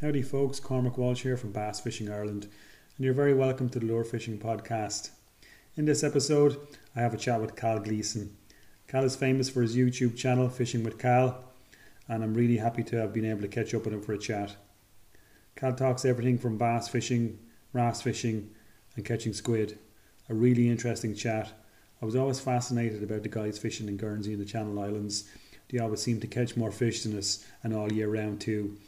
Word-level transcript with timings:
Howdy, 0.00 0.22
folks. 0.22 0.60
Cormac 0.60 0.96
Walsh 0.96 1.24
here 1.24 1.36
from 1.36 1.52
Bass 1.52 1.78
Fishing 1.78 2.10
Ireland, 2.10 2.44
and 2.96 3.04
you're 3.04 3.12
very 3.12 3.34
welcome 3.34 3.68
to 3.68 3.78
the 3.78 3.84
Lure 3.84 4.02
Fishing 4.02 4.38
Podcast. 4.38 5.10
In 5.76 5.84
this 5.84 6.02
episode, 6.02 6.56
I 6.96 7.00
have 7.00 7.12
a 7.12 7.18
chat 7.18 7.38
with 7.38 7.54
Cal 7.54 7.78
Gleeson. 7.80 8.34
Cal 8.88 9.04
is 9.04 9.14
famous 9.14 9.50
for 9.50 9.60
his 9.60 9.76
YouTube 9.76 10.16
channel, 10.16 10.48
Fishing 10.48 10.84
with 10.84 10.98
Cal, 10.98 11.44
and 12.08 12.24
I'm 12.24 12.32
really 12.32 12.56
happy 12.56 12.82
to 12.84 12.96
have 12.96 13.12
been 13.12 13.26
able 13.26 13.42
to 13.42 13.48
catch 13.48 13.74
up 13.74 13.84
with 13.84 13.92
him 13.92 14.00
for 14.00 14.14
a 14.14 14.18
chat. 14.18 14.56
Cal 15.54 15.74
talks 15.74 16.06
everything 16.06 16.38
from 16.38 16.56
bass 16.56 16.88
fishing, 16.88 17.38
wrasse 17.74 18.00
fishing, 18.00 18.52
and 18.96 19.04
catching 19.04 19.34
squid. 19.34 19.78
A 20.30 20.34
really 20.34 20.70
interesting 20.70 21.14
chat. 21.14 21.52
I 22.00 22.06
was 22.06 22.16
always 22.16 22.40
fascinated 22.40 23.02
about 23.02 23.22
the 23.22 23.28
guys 23.28 23.58
fishing 23.58 23.86
in 23.86 23.98
Guernsey 23.98 24.32
and 24.32 24.40
the 24.40 24.46
Channel 24.46 24.80
Islands. 24.80 25.28
They 25.68 25.78
always 25.78 26.00
seem 26.00 26.20
to 26.20 26.26
catch 26.26 26.56
more 26.56 26.72
fish 26.72 27.02
than 27.02 27.18
us, 27.18 27.44
and 27.62 27.74
all 27.74 27.92
year 27.92 28.08
round 28.08 28.40
too. 28.40 28.78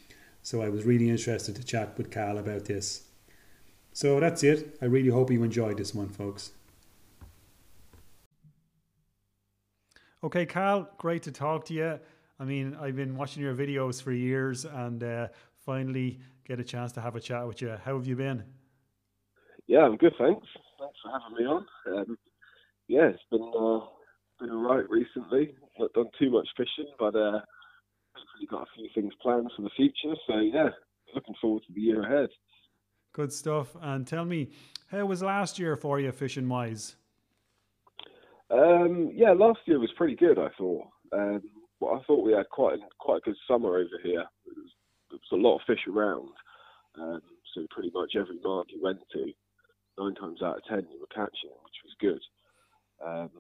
So 0.42 0.60
I 0.60 0.68
was 0.68 0.84
really 0.84 1.08
interested 1.08 1.56
to 1.56 1.64
chat 1.64 1.96
with 1.96 2.10
Cal 2.10 2.38
about 2.38 2.64
this. 2.64 3.04
So 3.92 4.18
that's 4.20 4.42
it. 4.42 4.76
I 4.82 4.86
really 4.86 5.10
hope 5.10 5.30
you 5.30 5.42
enjoyed 5.42 5.78
this 5.78 5.94
one, 5.94 6.08
folks. 6.08 6.52
Okay, 10.24 10.46
Cal, 10.46 10.88
great 10.98 11.22
to 11.24 11.32
talk 11.32 11.64
to 11.66 11.74
you. 11.74 12.00
I 12.38 12.44
mean, 12.44 12.76
I've 12.80 12.96
been 12.96 13.16
watching 13.16 13.42
your 13.42 13.54
videos 13.54 14.02
for 14.02 14.12
years 14.12 14.64
and 14.64 15.02
uh, 15.02 15.28
finally 15.64 16.20
get 16.44 16.58
a 16.58 16.64
chance 16.64 16.92
to 16.92 17.00
have 17.00 17.16
a 17.16 17.20
chat 17.20 17.46
with 17.46 17.60
you. 17.60 17.76
How 17.84 17.96
have 17.96 18.06
you 18.06 18.16
been? 18.16 18.42
Yeah, 19.66 19.80
I'm 19.80 19.96
good, 19.96 20.14
thanks. 20.18 20.46
Thanks 20.78 20.98
for 21.02 21.12
having 21.12 21.38
me 21.38 21.44
on. 21.44 21.66
Um, 21.86 22.18
yeah, 22.88 23.08
it's 23.08 23.22
been 23.30 23.42
uh, 23.42 23.80
been 24.40 24.50
alright 24.50 24.88
recently. 24.90 25.54
Not 25.78 25.92
done 25.92 26.08
too 26.18 26.30
much 26.30 26.48
fishing, 26.56 26.90
but 26.98 27.14
uh, 27.14 27.40
hopefully 28.14 28.46
got 28.48 28.62
a 28.62 28.66
few 28.74 28.88
things 28.94 29.12
planned 29.20 29.50
for 29.56 29.62
the 29.62 29.70
future. 29.76 30.14
So 30.26 30.38
yeah, 30.38 30.68
looking 31.14 31.34
forward 31.40 31.62
to 31.66 31.72
the 31.72 31.80
year 31.80 32.02
ahead. 32.02 32.30
Good 33.12 33.32
stuff. 33.32 33.76
And 33.80 34.06
tell 34.06 34.24
me, 34.24 34.50
how 34.90 35.04
was 35.06 35.22
last 35.22 35.58
year 35.58 35.76
for 35.76 36.00
you 36.00 36.12
fishing 36.12 36.48
wise? 36.48 36.96
Um, 38.50 39.10
yeah, 39.14 39.32
last 39.32 39.60
year 39.66 39.78
was 39.78 39.92
pretty 39.96 40.16
good. 40.16 40.38
I 40.38 40.48
thought. 40.58 40.86
Um, 41.12 41.42
well, 41.80 41.94
I 41.94 42.04
thought 42.06 42.24
we 42.24 42.32
had 42.32 42.48
quite 42.50 42.74
a, 42.74 42.82
quite 42.98 43.18
a 43.18 43.20
good 43.20 43.36
summer 43.48 43.76
over 43.76 43.98
here. 44.02 44.24
It 44.46 44.54
was, 44.56 44.70
there 45.10 45.18
was 45.18 45.32
a 45.32 45.36
lot 45.36 45.56
of 45.56 45.62
fish 45.66 45.86
around, 45.88 46.28
um, 46.98 47.20
so 47.54 47.66
pretty 47.70 47.90
much 47.92 48.12
every 48.16 48.38
mark 48.42 48.68
you 48.70 48.80
went 48.80 49.00
to, 49.12 49.32
nine 49.98 50.14
times 50.14 50.42
out 50.42 50.58
of 50.58 50.64
ten 50.64 50.86
you 50.92 51.00
were 51.00 51.06
catching, 51.08 51.50
which 51.64 51.82
was 51.84 51.94
good. 52.00 52.20
Um, 53.04 53.30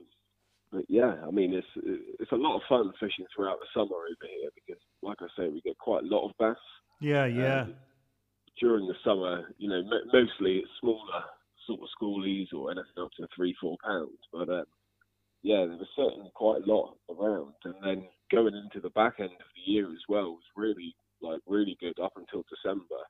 but 0.72 0.84
yeah, 0.88 1.16
I 1.26 1.30
mean 1.30 1.52
it's 1.52 1.66
it's 2.18 2.32
a 2.32 2.36
lot 2.36 2.56
of 2.56 2.62
fun 2.68 2.92
fishing 2.98 3.26
throughout 3.34 3.58
the 3.60 3.66
summer 3.74 3.94
over 3.94 4.26
here 4.26 4.50
because, 4.54 4.82
like 5.02 5.18
I 5.20 5.26
say, 5.36 5.48
we 5.48 5.60
get 5.60 5.78
quite 5.78 6.04
a 6.04 6.06
lot 6.06 6.26
of 6.26 6.32
bass. 6.38 6.56
Yeah, 7.00 7.26
yeah. 7.26 7.62
Um, 7.62 7.74
during 8.60 8.86
the 8.86 8.94
summer, 9.04 9.52
you 9.58 9.68
know, 9.68 9.82
mostly 10.12 10.58
it's 10.58 10.70
smaller 10.80 11.24
sort 11.66 11.80
of 11.80 11.88
schoolies 12.00 12.52
or 12.52 12.70
anything 12.70 13.02
up 13.02 13.10
to 13.16 13.26
three, 13.34 13.54
four 13.60 13.76
pounds. 13.84 14.18
But 14.32 14.48
um, 14.48 14.64
yeah, 15.42 15.66
there 15.66 15.78
was 15.78 15.88
certainly 15.96 16.30
quite 16.34 16.62
a 16.62 16.70
lot 16.70 16.96
around. 17.10 17.54
And 17.64 17.74
then 17.82 18.08
going 18.30 18.54
into 18.54 18.80
the 18.80 18.90
back 18.90 19.14
end 19.18 19.32
of 19.32 19.50
the 19.54 19.72
year 19.72 19.90
as 19.90 20.02
well 20.08 20.32
was 20.32 20.56
really 20.56 20.94
like 21.20 21.40
really 21.46 21.76
good 21.80 21.98
up 22.00 22.12
until 22.16 22.44
December. 22.48 23.02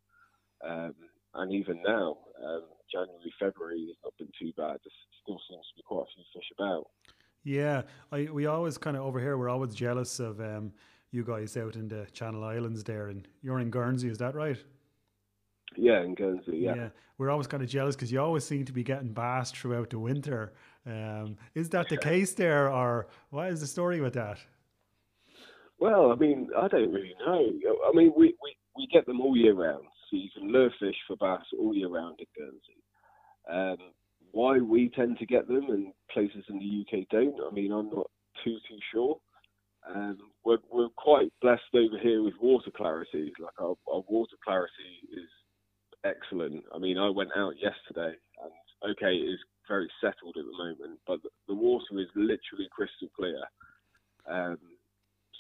Um, 0.64 0.94
and 1.34 1.52
even 1.52 1.82
now, 1.82 2.18
um, 2.44 2.64
January, 2.92 3.32
February 3.40 3.86
has 3.88 3.96
not 4.04 4.12
been 4.18 4.32
too 4.38 4.52
bad. 4.56 4.76
There 4.84 4.98
still 5.22 5.40
seems 5.48 5.64
to 5.68 5.76
be 5.76 5.82
quite 5.82 6.04
a 6.04 6.12
few 6.14 6.24
fish 6.34 6.50
about. 6.56 6.86
Yeah, 7.44 7.82
I, 8.10 8.28
we 8.32 8.46
always 8.46 8.78
kind 8.78 8.96
of 8.96 9.02
over 9.04 9.18
here. 9.18 9.36
We're 9.36 9.48
always 9.48 9.74
jealous 9.74 10.20
of 10.20 10.40
um, 10.40 10.72
you 11.10 11.24
guys 11.24 11.56
out 11.56 11.76
in 11.76 11.88
the 11.88 12.06
Channel 12.12 12.44
Islands 12.44 12.84
there, 12.84 13.08
and 13.08 13.26
you're 13.42 13.58
in 13.58 13.70
Guernsey. 13.70 14.08
Is 14.08 14.18
that 14.18 14.34
right? 14.34 14.58
Yeah, 15.76 16.02
in 16.02 16.14
Guernsey. 16.14 16.58
Yeah, 16.58 16.74
yeah. 16.74 16.88
we're 17.18 17.30
always 17.30 17.46
kind 17.46 17.62
of 17.62 17.68
jealous 17.68 17.96
because 17.96 18.12
you 18.12 18.20
always 18.20 18.44
seem 18.44 18.64
to 18.66 18.72
be 18.72 18.84
getting 18.84 19.12
bass 19.12 19.50
throughout 19.50 19.90
the 19.90 19.98
winter. 19.98 20.52
Um, 20.86 21.36
is 21.54 21.68
that 21.70 21.88
the 21.88 21.96
case 21.96 22.34
there, 22.34 22.70
or 22.70 23.08
what 23.30 23.48
is 23.48 23.60
the 23.60 23.66
story 23.66 24.00
with 24.00 24.14
that? 24.14 24.38
Well, 25.78 26.12
I 26.12 26.14
mean, 26.14 26.48
I 26.56 26.68
don't 26.68 26.92
really 26.92 27.14
know. 27.26 27.50
I 27.88 27.92
mean, 27.92 28.12
we, 28.16 28.34
we, 28.42 28.56
we 28.76 28.86
get 28.92 29.06
them 29.06 29.20
all 29.20 29.36
year 29.36 29.54
round, 29.54 29.84
so 30.08 30.16
you 30.16 30.28
can 30.36 30.52
lure 30.52 30.70
fish 30.78 30.94
for 31.08 31.16
bass 31.16 31.42
all 31.58 31.74
year 31.74 31.88
round 31.88 32.20
in 32.20 32.26
Guernsey. 32.36 32.82
Um, 33.50 33.88
why 34.32 34.58
we 34.58 34.88
tend 34.88 35.18
to 35.18 35.26
get 35.26 35.46
them 35.46 35.70
and 35.70 35.92
places 36.10 36.44
in 36.48 36.58
the 36.58 37.00
UK 37.00 37.08
don't, 37.10 37.36
I 37.40 37.54
mean, 37.54 37.72
I'm 37.72 37.90
not 37.90 38.10
too 38.44 38.56
too 38.68 38.78
sure. 38.92 39.18
Um, 39.88 40.18
we're, 40.44 40.58
we're 40.70 40.88
quite 40.96 41.32
blessed 41.40 41.62
over 41.74 41.98
here 42.00 42.22
with 42.22 42.34
water 42.40 42.70
clarity. 42.74 43.32
Like 43.38 43.60
our, 43.60 43.74
our 43.92 44.02
water 44.08 44.36
clarity 44.44 45.02
is 45.12 45.28
excellent. 46.04 46.64
I 46.74 46.78
mean, 46.78 46.98
I 46.98 47.08
went 47.08 47.30
out 47.36 47.54
yesterday, 47.56 48.16
and 48.42 48.92
okay, 48.92 49.14
it 49.14 49.28
is 49.28 49.40
very 49.68 49.88
settled 50.00 50.36
at 50.38 50.44
the 50.44 50.64
moment, 50.64 51.00
but 51.06 51.20
the 51.48 51.54
water 51.54 51.98
is 51.98 52.08
literally 52.14 52.68
crystal 52.70 53.08
clear. 53.16 53.42
Um, 54.30 54.58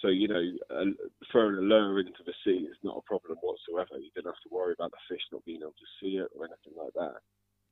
so 0.00 0.08
you 0.08 0.26
know, 0.26 0.42
uh, 0.74 0.90
throwing 1.30 1.56
a 1.56 1.60
lure 1.60 2.00
into 2.00 2.26
the 2.26 2.34
sea 2.44 2.66
is 2.66 2.76
not 2.82 2.98
a 2.98 3.08
problem 3.08 3.38
whatsoever. 3.40 4.00
You 4.00 4.10
don't 4.14 4.26
have 4.26 4.42
to 4.42 4.54
worry 4.54 4.74
about 4.74 4.90
the 4.90 4.98
fish 5.08 5.22
not 5.30 5.44
being 5.44 5.62
able 5.62 5.78
to 5.78 5.94
see 6.00 6.18
it 6.18 6.28
or 6.36 6.46
anything 6.46 6.74
like 6.76 6.92
that. 6.94 7.22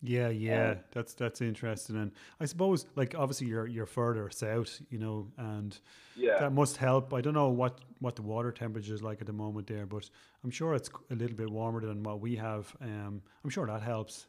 Yeah, 0.03 0.29
yeah, 0.31 0.71
um, 0.71 0.79
that's 0.93 1.13
that's 1.13 1.43
interesting, 1.43 1.97
and 1.97 2.13
I 2.41 2.47
suppose 2.47 2.87
like 2.97 3.15
obviously 3.19 3.49
you're 3.49 3.67
you're 3.67 3.85
further 3.85 4.31
south, 4.31 4.81
you 4.89 4.99
know, 4.99 5.29
and 5.37 5.79
yeah, 6.17 6.39
that 6.41 6.53
must 6.53 6.79
help. 6.79 7.13
I 7.13 7.21
don't 7.21 7.35
know 7.35 7.49
what 7.49 7.81
what 7.99 8.17
the 8.17 8.23
water 8.23 8.51
temperature 8.51 8.95
is 8.95 9.03
like 9.03 9.21
at 9.21 9.27
the 9.27 9.35
moment 9.35 9.67
there, 9.67 9.85
but 9.85 10.09
I'm 10.43 10.51
sure 10.51 10.75
it's 10.75 10.89
a 11.11 11.15
little 11.15 11.37
bit 11.37 11.51
warmer 11.51 11.83
than 11.83 12.03
what 12.03 12.21
we 12.21 12.37
have. 12.37 12.75
Um, 12.81 13.21
I'm 13.45 13.51
sure 13.51 13.67
that 13.67 13.83
helps. 13.83 14.27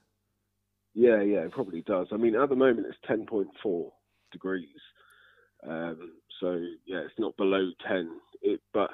Yeah, 0.94 1.22
yeah, 1.22 1.40
it 1.40 1.52
probably 1.52 1.84
does. 1.84 2.08
I 2.12 2.18
mean, 2.18 2.36
at 2.36 2.50
the 2.50 2.56
moment 2.56 2.88
it's 2.88 2.98
10.4 3.10 3.92
degrees, 4.34 4.68
um, 5.66 6.12
so 6.42 6.60
yeah, 6.86 7.00
it's 7.00 7.18
not 7.18 7.38
below 7.38 7.72
10. 7.88 8.10
It, 8.42 8.60
but 8.74 8.90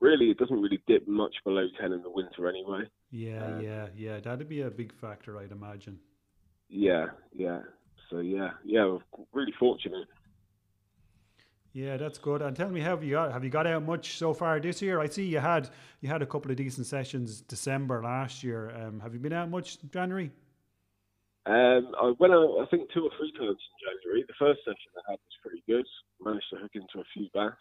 really, 0.00 0.30
it 0.30 0.38
doesn't 0.38 0.60
really 0.60 0.82
dip 0.86 1.08
much 1.08 1.34
below 1.44 1.66
10 1.80 1.92
in 1.92 2.02
the 2.02 2.10
winter 2.10 2.48
anyway. 2.48 2.84
Yeah, 3.10 3.44
um, 3.44 3.60
yeah, 3.60 3.86
yeah. 3.96 4.20
That'd 4.20 4.48
be 4.48 4.60
a 4.62 4.70
big 4.70 4.92
factor, 4.92 5.38
I'd 5.38 5.52
imagine. 5.52 5.98
Yeah, 6.72 7.06
yeah. 7.34 7.60
So 8.10 8.20
yeah, 8.20 8.50
yeah, 8.64 8.86
we're 8.86 8.98
really 9.32 9.52
fortunate. 9.58 10.08
Yeah, 11.74 11.96
that's 11.98 12.18
good. 12.18 12.42
And 12.42 12.56
tell 12.56 12.68
me, 12.68 12.80
have 12.80 13.04
you 13.04 13.12
got 13.12 13.32
have 13.32 13.44
you 13.44 13.50
got 13.50 13.66
out 13.66 13.84
much 13.84 14.16
so 14.16 14.32
far 14.32 14.58
this 14.58 14.80
year? 14.80 15.00
I 15.00 15.06
see 15.06 15.24
you 15.24 15.38
had 15.38 15.68
you 16.00 16.08
had 16.08 16.22
a 16.22 16.26
couple 16.26 16.50
of 16.50 16.56
decent 16.56 16.86
sessions 16.86 17.42
December 17.42 18.02
last 18.02 18.42
year. 18.42 18.70
Um, 18.74 19.00
have 19.00 19.12
you 19.12 19.20
been 19.20 19.32
out 19.34 19.50
much 19.50 19.78
January? 19.90 20.30
Um, 21.44 21.92
I 22.00 22.12
went 22.18 22.32
out, 22.32 22.58
I 22.60 22.66
think, 22.70 22.88
two 22.92 23.04
or 23.04 23.10
three 23.18 23.32
times 23.32 23.58
in 23.58 23.76
January. 23.82 24.24
The 24.28 24.34
first 24.38 24.60
session 24.64 24.92
I 24.96 25.12
had 25.12 25.18
was 25.18 25.38
pretty 25.42 25.62
good. 25.66 25.86
Managed 26.24 26.46
to 26.50 26.56
hook 26.56 26.70
into 26.74 27.00
a 27.00 27.04
few 27.12 27.26
bass. 27.34 27.52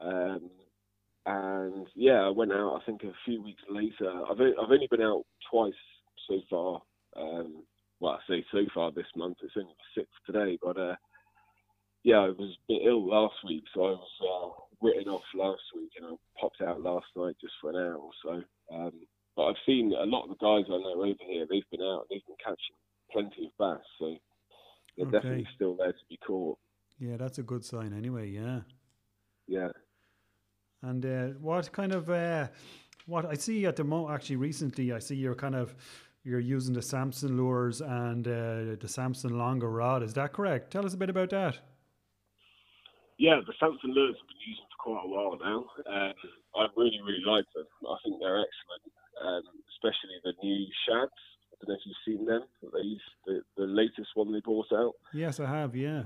Um, 0.00 0.50
and 1.26 1.86
yeah, 1.94 2.22
I 2.22 2.30
went 2.30 2.52
out. 2.52 2.80
I 2.80 2.84
think 2.86 3.02
a 3.02 3.12
few 3.24 3.42
weeks 3.42 3.62
later. 3.70 4.10
I've 4.28 4.40
I've 4.40 4.70
only 4.70 4.88
been 4.90 5.02
out 5.02 5.24
twice 5.50 5.74
so 6.28 6.40
far. 6.48 6.82
Um, 7.16 7.64
well, 8.02 8.18
I 8.18 8.18
say 8.28 8.44
so 8.50 8.64
far 8.74 8.90
this 8.90 9.06
month. 9.16 9.36
It's 9.42 9.52
only 9.56 9.70
the 9.70 10.00
sixth 10.00 10.12
today, 10.26 10.58
but 10.60 10.76
uh, 10.76 10.96
yeah, 12.02 12.16
I 12.16 12.30
was 12.30 12.58
a 12.58 12.72
bit 12.72 12.82
ill 12.84 13.08
last 13.08 13.36
week, 13.46 13.62
so 13.72 13.84
I 13.84 13.90
was 13.90 14.08
uh, 14.20 14.62
written 14.82 15.08
off 15.08 15.22
last 15.36 15.62
week, 15.76 15.92
and 15.96 16.06
I 16.06 16.40
popped 16.40 16.60
out 16.62 16.82
last 16.82 17.06
night 17.16 17.36
just 17.40 17.54
for 17.60 17.70
an 17.70 17.76
hour 17.76 17.94
or 17.94 18.10
so. 18.24 18.42
Um, 18.74 18.92
but 19.36 19.44
I've 19.44 19.64
seen 19.64 19.94
a 19.96 20.04
lot 20.04 20.24
of 20.24 20.30
the 20.30 20.34
guys 20.34 20.64
I 20.66 20.78
know 20.78 21.00
over 21.00 21.14
here. 21.30 21.46
They've 21.48 21.70
been 21.70 21.80
out. 21.80 22.06
They've 22.10 22.26
been 22.26 22.36
catching 22.44 22.74
plenty 23.12 23.46
of 23.46 23.56
bass, 23.56 23.86
so 24.00 24.16
they're 24.96 25.06
okay. 25.06 25.18
definitely 25.18 25.48
still 25.54 25.76
there 25.76 25.92
to 25.92 26.04
be 26.10 26.18
caught. 26.26 26.58
Yeah, 26.98 27.16
that's 27.16 27.38
a 27.38 27.44
good 27.44 27.64
sign. 27.64 27.94
Anyway, 27.96 28.30
yeah. 28.30 28.62
Yeah. 29.46 29.68
And 30.82 31.06
uh, 31.06 31.26
what 31.40 31.70
kind 31.70 31.92
of 31.92 32.10
uh, 32.10 32.48
what 33.06 33.26
I 33.26 33.34
see 33.34 33.64
at 33.64 33.76
the 33.76 33.84
moment? 33.84 34.12
Actually, 34.12 34.36
recently 34.36 34.92
I 34.92 34.98
see 34.98 35.14
you're 35.14 35.36
kind 35.36 35.54
of 35.54 35.72
you're 36.24 36.40
using 36.40 36.74
the 36.74 36.82
Samson 36.82 37.36
lures 37.36 37.80
and 37.80 38.26
uh, 38.26 38.76
the 38.80 38.88
Samson 38.88 39.38
longer 39.38 39.70
rod. 39.70 40.02
Is 40.02 40.14
that 40.14 40.32
correct? 40.32 40.70
Tell 40.70 40.86
us 40.86 40.94
a 40.94 40.96
bit 40.96 41.10
about 41.10 41.30
that. 41.30 41.58
Yeah, 43.18 43.40
the 43.46 43.54
Samson 43.58 43.94
lures 43.94 44.16
I've 44.18 44.28
been 44.28 44.42
using 44.46 44.66
for 44.70 44.80
quite 44.82 45.04
a 45.04 45.08
while 45.08 45.38
now. 45.38 45.66
Um, 45.86 46.14
I 46.56 46.66
really, 46.76 47.00
really 47.04 47.24
like 47.26 47.46
them. 47.54 47.66
I 47.86 47.96
think 48.04 48.16
they're 48.20 48.40
excellent, 48.40 48.84
um, 49.22 49.42
especially 49.74 50.18
the 50.24 50.34
new 50.42 50.66
shads. 50.86 51.20
I 51.50 51.54
don't 51.60 51.68
know 51.68 51.78
if 51.78 51.86
you've 51.86 52.04
seen 52.06 52.26
them. 52.26 52.42
They 52.62 52.98
the, 53.26 53.42
the 53.56 53.66
latest 53.66 54.10
one 54.14 54.32
they 54.32 54.40
brought 54.40 54.72
out. 54.72 54.94
Yes, 55.12 55.38
I 55.38 55.46
have. 55.46 55.76
Yeah. 55.76 56.04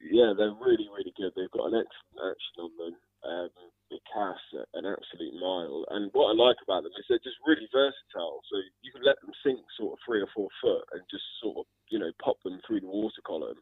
Yeah, 0.00 0.32
they're 0.36 0.56
really, 0.56 0.88
really 0.88 1.12
good. 1.16 1.32
They've 1.36 1.50
got 1.50 1.70
an 1.70 1.82
excellent 1.84 2.34
action 2.34 2.56
on 2.58 2.70
them. 2.78 2.94
Um, 3.22 3.50
they 3.90 3.98
cast 4.06 4.46
an 4.54 4.86
absolute 4.86 5.34
mile. 5.42 5.82
And 5.90 6.08
what 6.14 6.30
I 6.30 6.34
like 6.38 6.56
about 6.62 6.86
them 6.86 6.94
is 6.94 7.04
they're 7.10 7.26
just 7.26 7.42
really 7.42 7.66
versatile. 7.74 8.38
So 8.46 8.56
you 8.86 8.94
can 8.94 9.02
let 9.02 9.18
them 9.20 9.34
sink 9.42 9.58
sort 9.74 9.98
of 9.98 10.02
three 10.06 10.22
or 10.22 10.30
four 10.30 10.48
foot 10.62 10.86
and 10.94 11.02
just 11.10 11.26
sort 11.42 11.58
of, 11.58 11.66
you 11.90 11.98
know, 11.98 12.14
pop 12.22 12.38
them 12.46 12.62
through 12.62 12.86
the 12.86 12.90
water 12.90 13.20
column. 13.26 13.58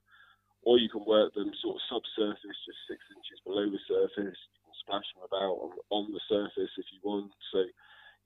Or 0.69 0.77
you 0.77 0.93
can 0.93 1.09
work 1.09 1.33
them 1.33 1.49
sort 1.65 1.81
of 1.81 1.89
subsurface, 1.89 2.61
just 2.69 2.83
six 2.85 3.01
inches 3.09 3.41
below 3.49 3.65
the 3.73 3.81
surface. 3.89 4.37
You 4.37 4.61
can 4.69 4.77
splash 4.85 5.09
them 5.17 5.25
about 5.25 5.57
on, 5.65 5.73
on 5.89 6.05
the 6.13 6.21
surface 6.29 6.73
if 6.77 6.87
you 6.93 7.01
want. 7.01 7.33
So 7.51 7.65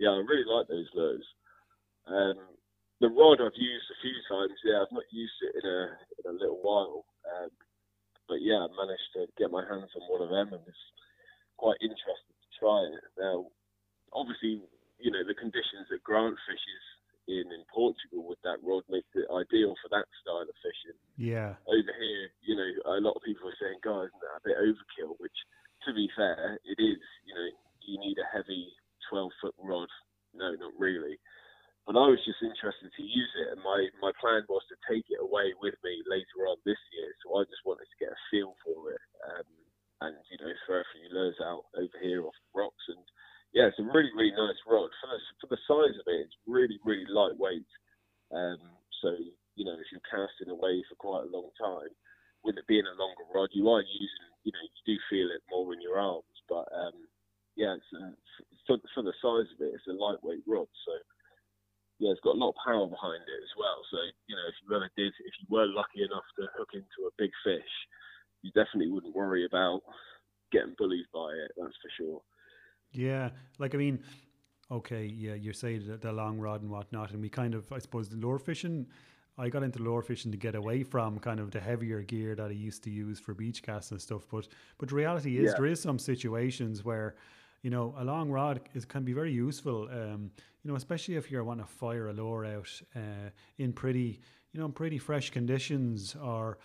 yeah, 0.03 0.11
I 0.11 0.21
really 0.27 0.49
like 0.49 0.67
those 0.67 0.91
lures. 0.99 1.27
Um, 2.11 2.59
the 2.99 3.15
rod 3.15 3.39
I've 3.39 3.55
used 3.55 3.89
a 3.91 4.03
few 4.03 4.17
times. 4.27 4.59
Yeah, 4.67 4.83
I've 4.83 4.95
not 4.95 5.07
used 5.15 5.39
it 5.43 5.55
in 5.63 5.65
a 5.67 5.81
in 6.19 6.25
a 6.35 6.39
little 6.39 6.59
while. 6.63 7.07
Um, 7.31 7.51
but 8.27 8.43
yeah, 8.43 8.65
I 8.65 8.69
managed 8.75 9.11
to 9.15 9.27
get 9.39 9.51
my 9.51 9.63
hands 9.63 9.91
on 9.95 10.07
one 10.11 10.23
of 10.23 10.31
them 10.31 10.55
and 10.57 10.63
was 10.67 10.83
quite 11.63 11.79
interested 11.79 12.35
to 12.35 12.49
try 12.59 12.83
it. 12.91 13.07
Now, 13.15 13.47
obviously, 14.11 14.59
you 14.99 15.11
know 15.15 15.23
the 15.23 15.39
conditions 15.39 15.87
that 15.95 16.03
Grant 16.03 16.35
fishes 16.43 16.85
in 17.31 17.47
in 17.55 17.63
Portugal 17.71 18.27
with 18.27 18.43
that 18.43 18.59
rod 18.67 18.83
makes 18.91 19.15
it 19.15 19.31
ideal 19.31 19.79
for 19.79 19.87
that 19.95 20.11
style 20.19 20.43
of 20.43 20.59
fishing. 20.59 20.99
Yeah. 21.15 21.55
Over 21.71 21.93
here, 21.95 22.25
you 22.43 22.59
know, 22.59 22.99
a 22.99 23.03
lot 23.03 23.15
of 23.15 23.23
people 23.23 23.47
are 23.47 23.61
saying, 23.63 23.79
"Guys, 23.87 24.11
a 24.11 24.43
bit 24.43 24.59
overkill?" 24.59 25.15
Which, 25.23 25.39
to 25.87 25.95
be 25.95 26.11
fair, 26.19 26.59
it 26.67 26.83
is. 26.83 27.03
You 27.23 27.35
know, 27.39 27.49
you 27.87 27.99
need 28.03 28.19
a 28.19 28.27
heavy 28.35 28.75
12 29.11 29.31
foot 29.41 29.55
rod. 29.63 29.89
No, 30.35 30.51
not 30.55 30.73
really. 30.79 31.19
But 31.87 31.99
I 31.99 32.07
was 32.07 32.23
just 32.23 32.39
interested 32.39 32.95
to 32.95 33.03
use 33.03 33.33
it, 33.43 33.51
and 33.51 33.61
my, 33.67 33.91
my 33.99 34.15
plan 34.23 34.47
was 34.47 34.63
to 34.71 34.79
take 34.87 35.03
it 35.11 35.19
away 35.19 35.51
with 35.59 35.75
me 35.83 35.99
later 36.07 36.47
on 36.47 36.63
this 36.63 36.79
year. 36.95 37.11
So 37.23 37.35
I 37.35 37.43
just 37.51 37.67
wanted 37.67 37.91
to 37.91 37.99
get 37.99 38.15
a 38.15 38.27
feel 38.31 38.55
for 38.63 38.95
it, 38.95 39.03
um, 39.27 39.49
and 40.07 40.15
you 40.31 40.39
know, 40.39 40.55
throw 40.63 40.79
a 40.79 40.93
few 40.95 41.11
lures 41.11 41.43
out 41.43 41.67
over 41.75 41.99
here 41.99 42.23
off 42.23 42.39
the 42.39 42.55
rocks. 42.55 42.87
And 42.87 43.03
yeah, 43.51 43.67
it's 43.67 43.83
a 43.83 43.91
really 43.91 44.15
really 44.15 44.31
nice 44.31 44.63
rod 44.63 44.95
for 45.03 45.11
the, 45.11 45.19
for 45.43 45.49
the 45.51 45.63
size 45.67 45.99
of 45.99 46.07
it. 46.07 46.31
It's 46.31 46.39
really 46.47 46.79
really 46.87 47.07
lightweight. 47.11 47.67
Um, 48.31 48.63
so 49.03 49.19
you 49.59 49.67
know, 49.67 49.75
if 49.75 49.91
you're 49.91 50.07
casting 50.07 50.55
away 50.55 50.87
for 50.87 50.95
quite 51.03 51.27
a 51.27 51.35
long 51.35 51.51
time, 51.59 51.91
with 52.47 52.63
it 52.63 52.71
being 52.71 52.87
a 52.87 52.95
longer 52.95 53.27
rod, 53.35 53.51
you 53.53 53.69
are 53.69 53.83
using, 53.83 54.31
you 54.47 54.55
know, 54.55 54.63
you 54.63 54.81
do 54.87 54.97
feel 55.11 55.29
it 55.35 55.43
more 55.51 55.75
in 55.75 55.83
your 55.83 55.99
arms. 55.99 56.31
But 56.47 56.71
um, 56.71 57.11
yeah, 57.59 57.75
it's 57.75 57.91
a, 57.91 58.15
for, 58.71 58.79
for 58.95 59.03
the 59.03 59.19
size 59.19 59.51
of 59.51 59.59
it, 59.61 59.75
it's 59.75 59.91
a 59.91 59.99
lightweight 59.99 60.47
rod. 60.47 60.71
So 60.87 60.95
yeah, 62.03 62.11
it's 62.11 62.25
got 62.25 62.35
a 62.35 62.43
lot 62.43 62.51
of 62.51 62.65
power 62.65 62.87
behind 62.87 63.23
it 63.23 63.41
as 63.45 63.55
well. 63.55 63.79
So 63.91 63.99
you 64.27 64.35
know, 64.35 64.47
if 64.49 64.57
you 64.59 64.75
ever 64.75 64.91
did, 64.97 65.13
if 65.23 65.35
you 65.39 65.47
were 65.51 65.67
lucky 65.71 66.03
enough 66.03 66.27
to 66.39 66.49
hook 66.59 66.75
into 66.75 67.07
a 67.07 67.17
big 67.19 67.31
fish, 67.45 67.73
you 68.43 68.51
definitely 68.51 68.91
wouldn't 68.91 69.15
worry 69.15 69.47
about 69.47 69.83
getting 70.51 70.75
bullied 70.77 71.07
by 71.15 71.31
it. 71.31 71.53
That's 71.57 71.79
for 71.79 71.91
sure. 71.97 72.21
Yeah, 72.91 73.31
like 73.59 73.75
I 73.75 73.79
mean, 73.79 74.03
okay, 74.93 75.07
yeah, 75.07 75.35
you 75.35 75.53
say 75.53 75.79
the, 75.79 75.97
the 75.97 76.13
long 76.13 76.39
rod 76.39 76.63
and 76.63 76.71
whatnot, 76.71 77.13
and 77.13 77.21
we 77.21 77.29
kind 77.29 77.55
of, 77.55 77.73
I 77.73 77.79
suppose, 77.79 78.09
the 78.09 78.17
lure 78.17 78.39
fishing. 78.39 78.87
I 79.39 79.49
got 79.49 79.63
into 79.63 79.79
lure 79.79 80.03
fishing 80.03 80.31
to 80.33 80.37
get 80.37 80.55
away 80.55 80.83
from 80.83 81.19
kind 81.19 81.41
of 81.41 81.51
the 81.51 81.61
heavier 81.61 82.03
gear 82.03 82.35
that 82.35 82.49
I 82.49 82.51
used 82.51 82.85
to 82.85 82.91
use 82.91 83.19
for 83.19 83.33
beach 83.33 83.63
casts 83.63 83.91
and 83.91 84.01
stuff. 84.01 84.27
But 84.31 84.49
but 84.79 84.91
the 84.91 84.95
reality 84.95 85.39
is, 85.39 85.47
yeah. 85.47 85.55
there 85.57 85.67
is 85.67 85.81
some 85.81 85.99
situations 85.99 86.85
where 86.85 87.15
you 87.63 87.71
know, 87.71 87.95
a 87.97 88.05
long 88.05 88.29
rod 88.29 88.61
is, 88.75 88.85
can 88.85 89.05
be 89.05 89.13
very 89.13 89.33
useful. 89.33 89.89
Um, 89.91 90.31
you 90.63 90.71
know, 90.71 90.77
especially 90.77 91.15
if 91.17 91.31
you're 91.31 91.45
wanting 91.45 91.65
to 91.65 91.71
fire 91.71 92.09
a 92.09 92.13
lure 92.13 92.45
out 92.45 92.69
uh, 92.95 93.31
in 93.59 93.73
pretty, 93.73 94.21
you 94.53 94.61
know, 94.61 94.67
in 94.67 94.73
pretty 94.73 94.99
fresh 94.99 95.31
conditions, 95.31 96.17
or 96.21 96.59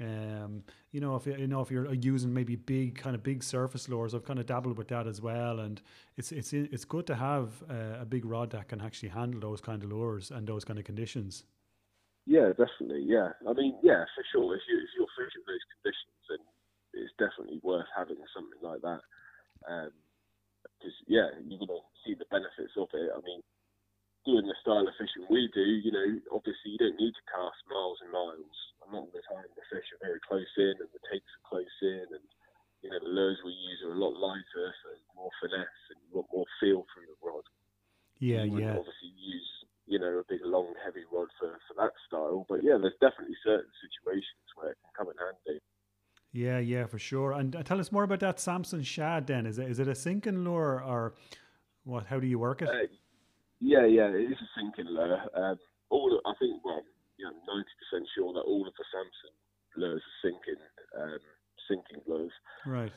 um, 0.00 0.64
you 0.90 1.00
know, 1.00 1.14
if 1.16 1.26
you 1.26 1.46
know 1.46 1.60
if 1.60 1.70
you're 1.70 1.92
using 1.94 2.32
maybe 2.34 2.56
big 2.56 2.96
kind 2.96 3.14
of 3.14 3.22
big 3.22 3.42
surface 3.42 3.88
lures, 3.88 4.14
I've 4.14 4.24
kind 4.24 4.38
of 4.38 4.46
dabbled 4.46 4.76
with 4.76 4.88
that 4.88 5.06
as 5.06 5.20
well, 5.20 5.60
and 5.60 5.80
it's 6.16 6.32
it's 6.32 6.52
it's 6.52 6.84
good 6.84 7.06
to 7.06 7.14
have 7.14 7.62
uh, 7.70 8.00
a 8.00 8.04
big 8.04 8.24
rod 8.24 8.50
that 8.50 8.68
can 8.68 8.80
actually 8.80 9.10
handle 9.10 9.40
those 9.40 9.60
kind 9.60 9.82
of 9.82 9.90
lures 9.90 10.30
and 10.30 10.46
those 10.46 10.64
kind 10.64 10.78
of 10.78 10.84
conditions. 10.84 11.44
Yeah, 12.26 12.48
definitely. 12.48 13.04
Yeah, 13.06 13.30
I 13.46 13.52
mean, 13.52 13.76
yeah, 13.82 14.04
for 14.14 14.24
sure. 14.32 14.56
If 14.56 14.62
you 14.68 14.78
if 14.78 14.90
you're 14.96 15.06
fishing 15.14 15.44
those 15.46 15.66
conditions, 15.78 16.18
then 16.28 16.38
it's 16.94 17.12
definitely 17.18 17.60
worth 17.62 17.86
having 17.96 18.16
something 18.34 18.62
like 18.62 18.80
that. 18.82 19.00
Um, 19.68 19.90
because 20.78 20.96
yeah, 21.06 21.28
you're 21.46 21.60
gonna 21.60 21.80
see 22.04 22.14
the 22.14 22.26
benefits 22.30 22.74
of 22.76 22.88
it. 22.94 23.10
I 23.14 23.20
mean, 23.22 23.42
doing 24.24 24.48
the 24.48 24.56
style 24.64 24.88
of 24.88 24.96
fishing 24.96 25.28
we 25.28 25.48
do, 25.52 25.64
you 25.64 25.92
know, 25.92 26.08
obviously 26.32 26.72
you 26.74 26.80
don't 26.80 26.96
need 26.96 27.12
to 27.12 27.30
cast 27.30 27.60
miles 27.68 28.00
and 28.00 28.12
miles. 28.12 28.56
A 28.84 28.88
lot 28.92 29.08
of 29.08 29.14
the 29.16 29.24
time 29.28 29.48
the 29.56 29.64
fish 29.72 29.84
are 29.96 30.04
very 30.04 30.20
close 30.24 30.48
in 30.56 30.76
and 30.80 30.90
the 30.92 31.04
takes 31.08 31.28
are 31.40 31.48
close 31.48 31.76
in, 31.80 32.04
and 32.12 32.26
you 32.84 32.92
know 32.92 33.00
the 33.00 33.08
lures 33.08 33.40
we 33.44 33.56
use 33.56 33.80
are 33.84 33.96
a 33.96 34.00
lot 34.00 34.12
lighter, 34.16 34.68
so 34.84 34.88
more 35.16 35.32
finesse 35.40 35.84
and 35.92 36.00
you 36.04 36.20
want 36.20 36.28
more 36.32 36.48
feel 36.60 36.84
through 36.92 37.08
the 37.08 37.16
rod. 37.24 37.44
Yeah, 38.20 38.44
you 38.44 38.60
yeah. 38.60 38.76
Obviously 38.76 39.16
use 39.16 39.48
you 39.88 39.98
know 39.98 40.20
a 40.20 40.26
big 40.28 40.44
long 40.44 40.72
heavy 40.84 41.08
rod 41.08 41.32
for 41.40 41.56
for 41.64 41.74
that 41.80 41.96
style, 42.08 42.44
but 42.48 42.60
yeah, 42.60 42.76
there's 42.76 42.98
definitely 43.00 43.36
certain 43.40 43.72
situations 43.80 44.48
where 44.56 44.76
it 44.76 44.78
can 44.84 44.92
come 44.92 45.08
in 45.08 45.16
handy. 45.16 45.60
Yeah, 46.34 46.58
yeah, 46.58 46.86
for 46.86 46.98
sure. 46.98 47.32
And 47.32 47.54
uh, 47.54 47.62
tell 47.62 47.80
us 47.80 47.92
more 47.92 48.02
about 48.02 48.20
that 48.20 48.40
Samson 48.40 48.82
shad. 48.82 49.26
Then 49.26 49.46
is 49.46 49.58
it 49.58 49.70
is 49.70 49.78
it 49.78 49.88
a 49.88 49.94
sinking 49.94 50.44
lure 50.44 50.82
or 50.82 51.14
what? 51.84 52.06
How 52.06 52.20
do 52.20 52.26
you 52.26 52.38
work 52.38 52.60
it? 52.60 52.68
Uh, 52.68 52.90
yeah, 53.64 53.88
yeah, 53.88 54.12
it 54.12 54.28
is 54.28 54.36
a 54.36 54.48
sinking 54.52 54.92
lure. 54.92 55.24
Um, 55.32 55.56
all 55.88 56.12
I 56.28 56.36
think, 56.36 56.60
well, 56.60 56.84
you 57.16 57.24
know, 57.24 57.32
ninety 57.48 57.72
percent 57.80 58.04
sure 58.12 58.36
that 58.36 58.44
all 58.44 58.68
of 58.68 58.76
the 58.76 58.84
Samson 58.92 59.34
lures 59.80 60.04
are 60.04 60.20
sinking, 60.20 60.60
um, 61.00 61.22
sinking 61.64 62.04
lures. 62.04 62.36
Right. 62.68 62.92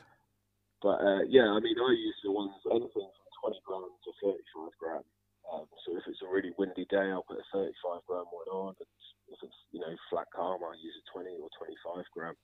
But 0.84 1.00
uh, 1.00 1.24
yeah, 1.26 1.48
I 1.48 1.58
mean, 1.64 1.80
I 1.80 1.90
use 1.96 2.20
the 2.20 2.30
ones 2.30 2.52
anything 2.68 3.08
from 3.08 3.28
twenty 3.40 3.60
gram 3.64 3.88
to 3.88 4.10
thirty-five 4.20 4.74
gram. 4.76 5.04
Um, 5.48 5.64
so 5.82 5.96
if 5.96 6.04
it's 6.04 6.20
a 6.20 6.28
really 6.28 6.52
windy 6.60 6.84
day, 6.92 7.08
I'll 7.08 7.24
put 7.24 7.40
a 7.40 7.46
thirty-five 7.50 8.04
gram 8.04 8.28
one 8.28 8.52
on. 8.52 8.74
And 8.76 8.92
if 9.32 9.40
it's 9.40 9.60
you 9.72 9.80
know 9.80 9.90
flat 10.12 10.28
calm, 10.36 10.60
I 10.60 10.76
use 10.78 10.94
a 11.00 11.04
twenty 11.08 11.34
or 11.40 11.48
twenty-five 11.56 12.04
gram. 12.12 12.36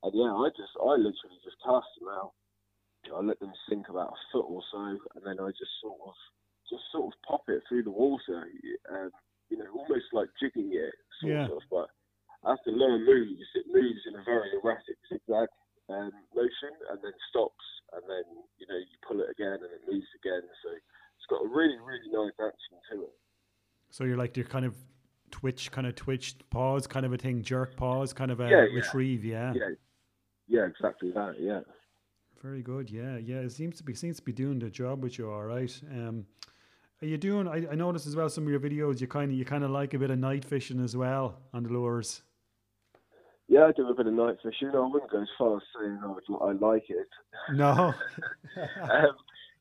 And 0.00 0.16
yeah, 0.16 0.32
I 0.32 0.48
just, 0.56 0.72
I 0.80 0.96
literally 0.96 1.40
just 1.44 1.60
cast 1.60 1.88
them 2.00 2.08
out. 2.08 2.32
I 3.12 3.20
let 3.20 3.36
them 3.40 3.52
sink 3.68 3.88
about 3.92 4.16
a 4.16 4.20
foot 4.32 4.48
or 4.48 4.62
so, 4.72 4.96
and 5.12 5.22
then 5.24 5.36
I 5.36 5.52
just 5.52 5.76
sort 5.84 6.00
of, 6.06 6.16
just 6.70 6.82
sort 6.92 7.12
of 7.12 7.14
pop 7.26 7.42
it 7.48 7.62
through 7.68 7.82
the 7.82 7.90
water, 7.90 8.46
um, 8.90 9.10
you 9.50 9.58
know, 9.58 9.66
almost 9.74 10.06
like 10.12 10.28
jigging 10.40 10.70
it, 10.72 10.94
sort 11.20 11.32
yeah. 11.34 11.44
of. 11.50 11.62
But 11.70 11.90
after 12.46 12.70
lower 12.70 12.98
moves, 12.98 13.42
it 13.54 13.66
moves 13.68 14.00
in 14.06 14.14
a 14.14 14.24
very 14.24 14.48
erratic 14.54 14.96
zigzag 15.10 15.48
um, 15.90 16.12
motion, 16.34 16.72
and 16.90 16.98
then 17.02 17.12
stops, 17.28 17.66
and 17.92 18.02
then 18.08 18.24
you 18.58 18.66
know 18.70 18.78
you 18.78 18.96
pull 19.06 19.20
it 19.20 19.28
again, 19.30 19.58
and 19.58 19.72
it 19.74 19.82
moves 19.90 20.08
again. 20.22 20.42
So 20.62 20.70
it's 20.70 21.28
got 21.28 21.44
a 21.44 21.48
really, 21.48 21.78
really 21.82 22.08
nice 22.08 22.38
action 22.38 22.78
to 22.92 23.02
it. 23.04 23.14
So 23.90 24.04
you're 24.04 24.16
like 24.16 24.36
you're 24.36 24.46
kind 24.46 24.64
of 24.64 24.74
twitch, 25.30 25.70
kind 25.70 25.86
of 25.86 25.94
twitch, 25.94 26.36
pause, 26.50 26.86
kind 26.86 27.04
of 27.04 27.12
a 27.12 27.18
thing, 27.18 27.42
jerk, 27.42 27.76
pause, 27.76 28.12
kind 28.12 28.30
of 28.30 28.40
a 28.40 28.48
yeah, 28.48 28.66
retrieve, 28.72 29.24
yeah. 29.24 29.52
Yeah, 29.54 29.68
yeah, 30.46 30.66
exactly 30.66 31.10
that. 31.12 31.36
Yeah. 31.38 31.60
Very 32.42 32.62
good. 32.62 32.90
Yeah, 32.90 33.18
yeah. 33.18 33.40
It 33.40 33.52
seems 33.52 33.76
to 33.78 33.82
be 33.82 33.94
seems 33.94 34.16
to 34.16 34.22
be 34.22 34.32
doing 34.32 34.58
the 34.58 34.70
job 34.70 35.02
with 35.02 35.18
you 35.18 35.30
all 35.30 35.44
right. 35.44 35.80
Um, 35.90 36.26
are 37.02 37.06
you 37.06 37.16
doing? 37.16 37.48
I, 37.48 37.66
I 37.72 37.74
noticed 37.74 38.06
as 38.06 38.14
well 38.14 38.28
some 38.28 38.44
of 38.44 38.50
your 38.50 38.60
videos. 38.60 39.00
You 39.00 39.06
kind 39.06 39.30
of 39.30 39.36
you 39.36 39.44
kind 39.44 39.64
of 39.64 39.70
like 39.70 39.94
a 39.94 39.98
bit 39.98 40.10
of 40.10 40.18
night 40.18 40.44
fishing 40.44 40.82
as 40.82 40.96
well 40.96 41.38
on 41.52 41.62
the 41.62 41.70
lures. 41.70 42.22
Yeah, 43.48 43.66
I 43.66 43.72
do 43.72 43.88
a 43.88 43.94
bit 43.94 44.06
of 44.06 44.12
night 44.12 44.36
fishing. 44.42 44.70
I 44.74 44.80
wouldn't 44.80 45.10
go 45.10 45.22
as 45.22 45.28
far 45.36 45.56
as 45.56 45.62
saying 45.74 45.98
I, 46.04 46.44
I 46.44 46.52
like 46.52 46.84
it. 46.88 47.08
No. 47.52 47.70
um, 48.52 49.16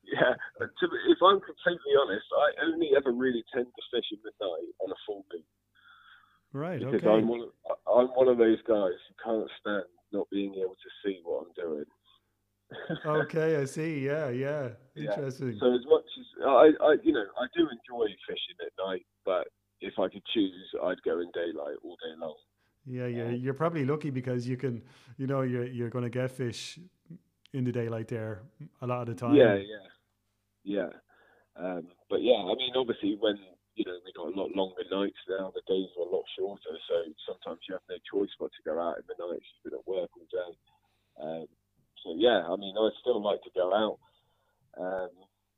yeah, 0.06 0.34
to, 0.60 0.86
if 1.10 1.18
I'm 1.26 1.40
completely 1.42 1.94
honest, 2.00 2.26
I 2.38 2.66
only 2.66 2.92
ever 2.96 3.12
really 3.12 3.44
tend 3.54 3.66
to 3.66 3.82
fish 3.98 4.06
in 4.12 4.20
the 4.24 4.32
night 4.40 4.74
on 4.84 4.92
a 4.92 5.00
full 5.08 5.26
moon. 5.34 5.44
Right. 6.54 6.80
Because 6.80 7.02
okay. 7.02 7.10
I'm 7.10 7.28
one, 7.28 7.42
of, 7.42 7.50
I'm 7.88 8.08
one 8.14 8.28
of 8.28 8.38
those 8.38 8.62
guys 8.68 8.94
who 8.94 9.14
can't 9.24 9.50
stand 9.60 9.86
not 10.12 10.30
being 10.32 10.54
able 10.56 10.76
to 10.76 10.90
see 11.04 11.20
what 11.24 11.46
I'm 11.46 11.54
doing. 11.56 11.86
Okay, 13.06 13.58
I 13.58 13.66
see. 13.66 14.00
Yeah, 14.06 14.30
yeah. 14.30 14.70
Interesting. 14.96 15.54
Yeah. 15.54 15.60
So 15.60 15.74
as 15.74 15.86
much 15.86 16.06
as 16.20 16.26
I, 16.46 16.70
I, 16.82 16.96
you 17.04 17.14
know, 17.14 17.26
I 17.40 17.46
do 17.56 17.62
enjoy 17.62 18.08
fishing 18.28 18.58
at 18.62 18.72
night, 18.86 19.06
but 19.26 19.48
if 19.82 19.94
I 19.98 20.10
could 20.10 20.24
choose, 20.34 20.54
I'd 20.84 21.02
go 21.04 21.20
in 21.20 21.32
daylight 21.34 21.78
all 21.84 21.96
day 21.98 22.16
long. 22.20 22.36
Yeah, 22.86 23.08
yeah. 23.08 23.30
You're 23.30 23.54
probably 23.54 23.86
lucky 23.86 24.10
because 24.10 24.48
you 24.48 24.58
can, 24.58 24.82
you 25.18 25.28
know, 25.28 25.42
you're 25.42 25.66
you're 25.66 25.90
going 25.90 26.06
to 26.06 26.10
get 26.10 26.32
fish 26.32 26.80
in 27.54 27.64
the 27.64 27.72
daylight 27.72 28.08
there 28.08 28.44
a 28.82 28.88
lot 28.88 29.02
of 29.02 29.08
the 29.08 29.16
time. 29.16 29.36
Yeah, 29.36 29.56
yeah, 29.56 29.86
yeah. 30.64 30.90
Um, 31.56 31.88
but 32.10 32.22
yeah, 32.22 32.40
I 32.40 32.56
mean, 32.56 32.74
obviously, 32.76 33.18
when 33.20 33.38
you 33.76 33.86
know, 33.86 33.96
we 34.04 34.12
got 34.12 34.28
a 34.28 34.36
lot 34.36 34.52
longer 34.56 34.84
nights 34.92 35.24
now. 35.30 35.52
The 35.56 35.64
days 35.68 35.88
are 35.98 36.08
a 36.08 36.12
lot 36.12 36.26
shorter, 36.38 36.76
so 36.88 36.96
sometimes 37.28 37.64
you 37.68 37.76
have 37.76 37.88
no 37.90 37.96
choice 38.12 38.32
but 38.40 38.52
to 38.52 38.62
go 38.68 38.80
out 38.80 38.98
in 38.98 39.08
the 39.08 39.16
nights. 39.16 39.46
You've 39.56 39.72
been 39.72 39.80
at 39.80 39.88
work 39.88 40.10
all 40.20 40.28
day. 40.28 40.52
Um, 41.20 41.48
so 42.04 42.16
yeah, 42.18 42.44
I 42.48 42.56
mean, 42.56 42.76
I 42.78 42.90
still 43.02 43.22
like 43.22 43.42
to 43.44 43.52
go 43.56 43.74
out. 43.74 44.00
Um, 44.80 45.10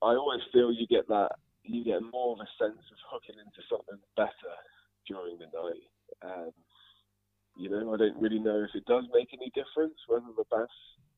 I 0.02 0.16
always 0.18 0.42
feel 0.52 0.72
you 0.72 0.88
get 0.88 1.08
that, 1.10 1.32
you 1.64 1.84
get 1.84 2.02
more 2.02 2.34
of 2.34 2.40
a 2.40 2.50
sense 2.58 2.82
of 2.92 2.98
hooking 3.10 3.38
into 3.38 3.62
something 3.70 4.00
better 4.16 4.56
during 5.08 5.38
the 5.38 5.46
night. 5.54 5.86
Um, 6.24 6.52
you 7.58 7.70
know, 7.70 7.94
I 7.94 7.98
don't 7.98 8.22
really 8.22 8.40
know 8.40 8.64
if 8.64 8.74
it 8.76 8.86
does 8.86 9.06
make 9.14 9.30
any 9.34 9.52
difference 9.52 9.96
whether 10.08 10.26
the 10.36 10.46
bass, 10.50 10.72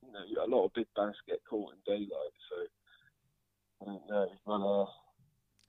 you 0.04 0.12
know, 0.12 0.44
a 0.44 0.48
lot 0.48 0.66
of 0.66 0.74
big 0.74 0.86
bass 0.96 1.14
get 1.28 1.40
caught 1.48 1.72
in 1.72 1.80
daylight, 1.86 2.36
so 2.50 2.56
I 3.82 3.84
don't 3.86 4.08
know. 4.10 4.28
But 4.46 4.60
uh, 4.62 4.86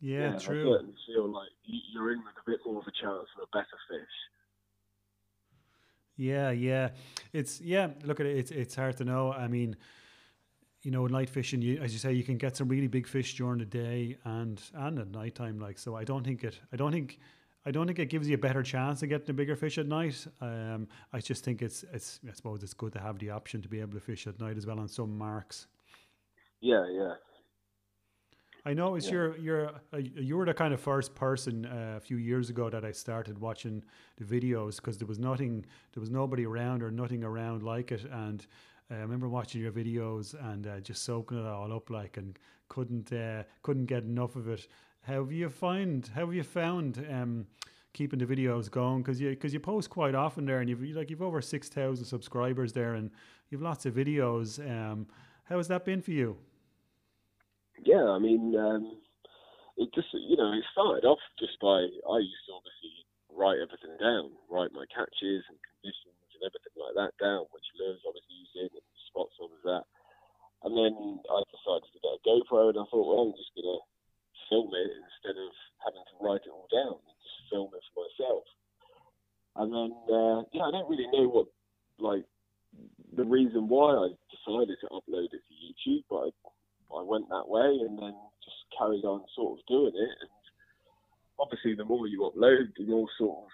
yeah, 0.01 0.33
yeah, 0.33 0.39
true. 0.39 0.59
I 0.59 0.77
certainly 0.77 0.95
feel 1.07 1.31
like 1.31 1.49
you're 1.63 2.11
in 2.11 2.19
with 2.19 2.35
a 2.41 2.49
bit 2.49 2.59
more 2.65 2.81
of 2.81 2.87
a 2.87 2.91
chance 2.91 3.27
for 3.35 3.43
a 3.43 3.53
better 3.53 3.79
fish. 3.89 4.15
Yeah, 6.17 6.51
yeah. 6.51 6.89
It's 7.33 7.59
yeah. 7.61 7.89
Look 8.03 8.19
at 8.19 8.25
it. 8.25 8.37
It's 8.37 8.51
it's 8.51 8.75
hard 8.75 8.97
to 8.97 9.05
know. 9.05 9.31
I 9.33 9.47
mean, 9.47 9.75
you 10.81 10.91
know, 10.91 11.07
night 11.07 11.29
fishing, 11.29 11.61
you, 11.61 11.79
as 11.81 11.93
you 11.93 11.99
say, 11.99 12.13
you 12.13 12.23
can 12.23 12.37
get 12.37 12.55
some 12.55 12.69
really 12.69 12.87
big 12.87 13.07
fish 13.07 13.35
during 13.35 13.59
the 13.59 13.65
day 13.65 14.17
and 14.23 14.61
and 14.73 14.99
at 14.99 15.09
nighttime. 15.09 15.59
Like, 15.59 15.77
so 15.77 15.95
I 15.95 16.03
don't 16.03 16.23
think 16.23 16.43
it. 16.43 16.59
I 16.71 16.77
don't 16.77 16.91
think. 16.91 17.19
I 17.67 17.71
don't 17.71 17.87
think 17.87 17.97
it 17.97 18.11
gives 18.11 18.29
you 18.29 18.35
a 18.35 18.37
better 18.37 18.61
chance 18.61 19.01
of 19.01 19.09
getting 19.09 19.31
a 19.31 19.33
bigger 19.33 19.55
fish 19.55 19.79
at 19.79 19.87
night. 19.87 20.27
Um, 20.39 20.87
I 21.11 21.19
just 21.19 21.43
think 21.43 21.63
it's 21.63 21.83
it's. 21.91 22.19
I 22.29 22.33
suppose 22.33 22.61
it's 22.63 22.75
good 22.75 22.93
to 22.93 22.99
have 22.99 23.17
the 23.19 23.31
option 23.31 23.61
to 23.63 23.67
be 23.67 23.81
able 23.81 23.93
to 23.93 23.99
fish 23.99 24.27
at 24.27 24.39
night 24.39 24.55
as 24.55 24.67
well 24.67 24.79
on 24.79 24.87
some 24.87 25.17
marks. 25.17 25.67
Yeah, 26.61 26.85
yeah. 26.89 27.13
I 28.67 28.73
know 28.73 28.95
it's 28.95 29.05
yeah. 29.05 29.11
your 29.11 29.37
you're 29.37 29.71
uh, 29.93 29.97
you 29.97 30.37
were 30.37 30.45
the 30.45 30.53
kind 30.53 30.73
of 30.73 30.81
first 30.81 31.13
person 31.13 31.65
uh, 31.65 31.93
a 31.97 31.99
few 31.99 32.17
years 32.17 32.49
ago 32.49 32.69
that 32.69 32.83
I 32.83 32.91
started 32.91 33.37
watching 33.37 33.83
the 34.17 34.25
videos 34.25 34.77
because 34.77 34.97
there 34.97 35.07
was 35.07 35.19
nothing 35.19 35.65
there 35.93 36.01
was 36.01 36.09
nobody 36.09 36.45
around 36.45 36.81
or 36.81 36.89
nothing 36.89 37.23
around 37.23 37.61
like 37.61 37.91
it 37.91 38.05
and 38.11 38.45
uh, 38.89 38.95
I 38.95 38.99
remember 38.99 39.29
watching 39.29 39.61
your 39.61 39.71
videos 39.71 40.33
and 40.51 40.65
uh, 40.65 40.79
just 40.79 41.03
soaking 41.03 41.37
it 41.39 41.45
all 41.45 41.71
up 41.71 41.91
like 41.91 42.17
and 42.17 42.37
couldn't 42.67 43.13
uh, 43.13 43.43
couldn't 43.61 43.85
get 43.85 44.03
enough 44.03 44.35
of 44.35 44.47
it. 44.47 44.67
How 45.01 45.23
have 45.23 45.31
you 45.31 45.49
find 45.49 46.09
how 46.15 46.21
have 46.21 46.33
you 46.33 46.43
found 46.43 47.05
um, 47.11 47.45
keeping 47.93 48.17
the 48.17 48.25
videos 48.25 48.69
going 48.69 49.03
because 49.03 49.21
you 49.21 49.29
because 49.29 49.53
you 49.53 49.59
post 49.59 49.91
quite 49.91 50.15
often 50.15 50.43
there 50.43 50.61
and 50.61 50.69
you've 50.69 50.81
like 50.95 51.11
you've 51.11 51.21
over 51.21 51.39
six 51.39 51.69
thousand 51.69 52.05
subscribers 52.05 52.73
there 52.73 52.95
and 52.95 53.11
you've 53.51 53.61
lots 53.61 53.85
of 53.85 53.93
videos. 53.93 54.59
Um, 54.59 55.05
how 55.43 55.57
has 55.57 55.67
that 55.67 55.85
been 55.85 56.01
for 56.01 56.11
you? 56.11 56.35
Yeah, 57.85 58.09
I 58.09 58.19
mean, 58.19 58.57
um, 58.57 58.97
it 59.77 59.93
just 59.93 60.09
you 60.13 60.35
know 60.35 60.51
it 60.51 60.65
started 60.73 61.05
off 61.05 61.21
just 61.39 61.55
by 61.61 61.85
I 61.85 62.17
used 62.19 62.45
to 62.49 62.57
obviously 62.57 63.05
write 63.29 63.61
everything 63.61 63.95
down, 64.01 64.33
write 64.49 64.73
my 64.73 64.89
catches 64.89 65.43
and 65.45 65.59
conditions 65.61 66.17
and 66.33 66.43
everything 66.43 66.75
like 66.75 66.95
that 66.97 67.13
down, 67.21 67.45
which 67.53 67.67
lures 67.77 68.01
I 68.03 68.11
was 68.11 68.25
using 68.27 68.71
and 68.73 68.87
spots 69.07 69.37
I 69.37 69.47
was 69.47 69.65
at. 69.69 69.85
And 70.65 70.73
then 70.73 71.21
I 71.29 71.39
decided 71.53 71.85
to 71.93 72.01
get 72.01 72.17
a 72.17 72.25
GoPro, 72.25 72.73
and 72.73 72.79
I 72.81 72.87
thought, 72.89 73.05
well, 73.05 73.29
I'm 73.29 73.37
just 73.37 73.53
gonna 73.53 73.79
film 74.49 74.73
it 74.73 74.89
instead 74.89 75.37
of 75.37 75.51
having 75.85 76.01
to 76.01 76.15
write 76.23 76.41
it 76.47 76.53
all 76.55 76.71
down 76.73 76.97
and 76.97 77.17
just 77.21 77.51
film 77.53 77.69
it 77.75 77.85
for 77.93 78.01
myself. 78.01 78.45
And 79.55 79.69
then, 79.69 79.91
uh, 80.09 80.39
yeah, 80.51 80.65
I 80.65 80.73
don't 80.73 80.89
really 80.89 81.11
know 81.13 81.29
what 81.29 81.47
like 81.99 82.25
the 83.15 83.23
reason 83.23 83.67
why 83.69 83.95
I 83.95 84.07
decided 84.31 84.75
to 84.81 84.87
upload 84.91 85.31
it 85.31 85.43
to 85.43 85.53
YouTube, 85.55 86.03
but 86.09 86.27
I 86.27 86.29
I 86.93 87.03
went 87.03 87.29
that 87.29 87.47
way 87.47 87.69
and 87.85 87.97
then 87.97 88.15
just 88.43 88.61
carried 88.77 89.05
on 89.05 89.25
sort 89.35 89.59
of 89.59 89.65
doing 89.65 89.95
it. 89.95 90.15
And 90.21 90.33
obviously, 91.39 91.75
the 91.75 91.85
more 91.85 92.07
you 92.07 92.29
upload, 92.29 92.73
the 92.77 92.85
more 92.85 93.09
sort 93.17 93.45
of, 93.45 93.51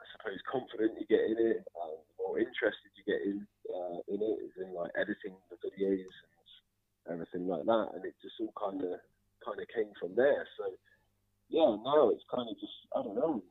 I 0.00 0.04
suppose, 0.12 0.40
confident 0.50 1.00
you 1.00 1.06
get 1.06 1.24
in 1.24 1.38
it, 1.38 1.64
and 1.64 1.94
the 2.04 2.16
more 2.18 2.38
interested 2.38 2.90
you 2.96 3.04
get 3.06 3.22
in 3.24 3.46
uh, 3.70 3.98
in 4.08 4.20
it, 4.20 4.36
is 4.44 4.54
in 4.60 4.74
like 4.74 4.92
editing 4.98 5.34
the 5.48 5.58
videos 5.62 6.14
and 7.06 7.18
everything 7.18 7.48
like 7.48 7.64
that. 7.64 7.86
And 7.96 8.04
it 8.04 8.14
just 8.22 8.40
all 8.40 8.54
kind 8.56 8.80
of 8.82 9.00
kind 9.44 9.60
of 9.60 9.66
came 9.72 9.92
from 10.00 10.16
there. 10.16 10.46
So 10.56 10.72
yeah, 11.48 11.76
now 11.84 12.10
it's 12.10 12.24
kind 12.32 12.48
of 12.48 12.56
just 12.60 12.76
I 12.96 13.02
don't 13.02 13.16
know. 13.16 13.42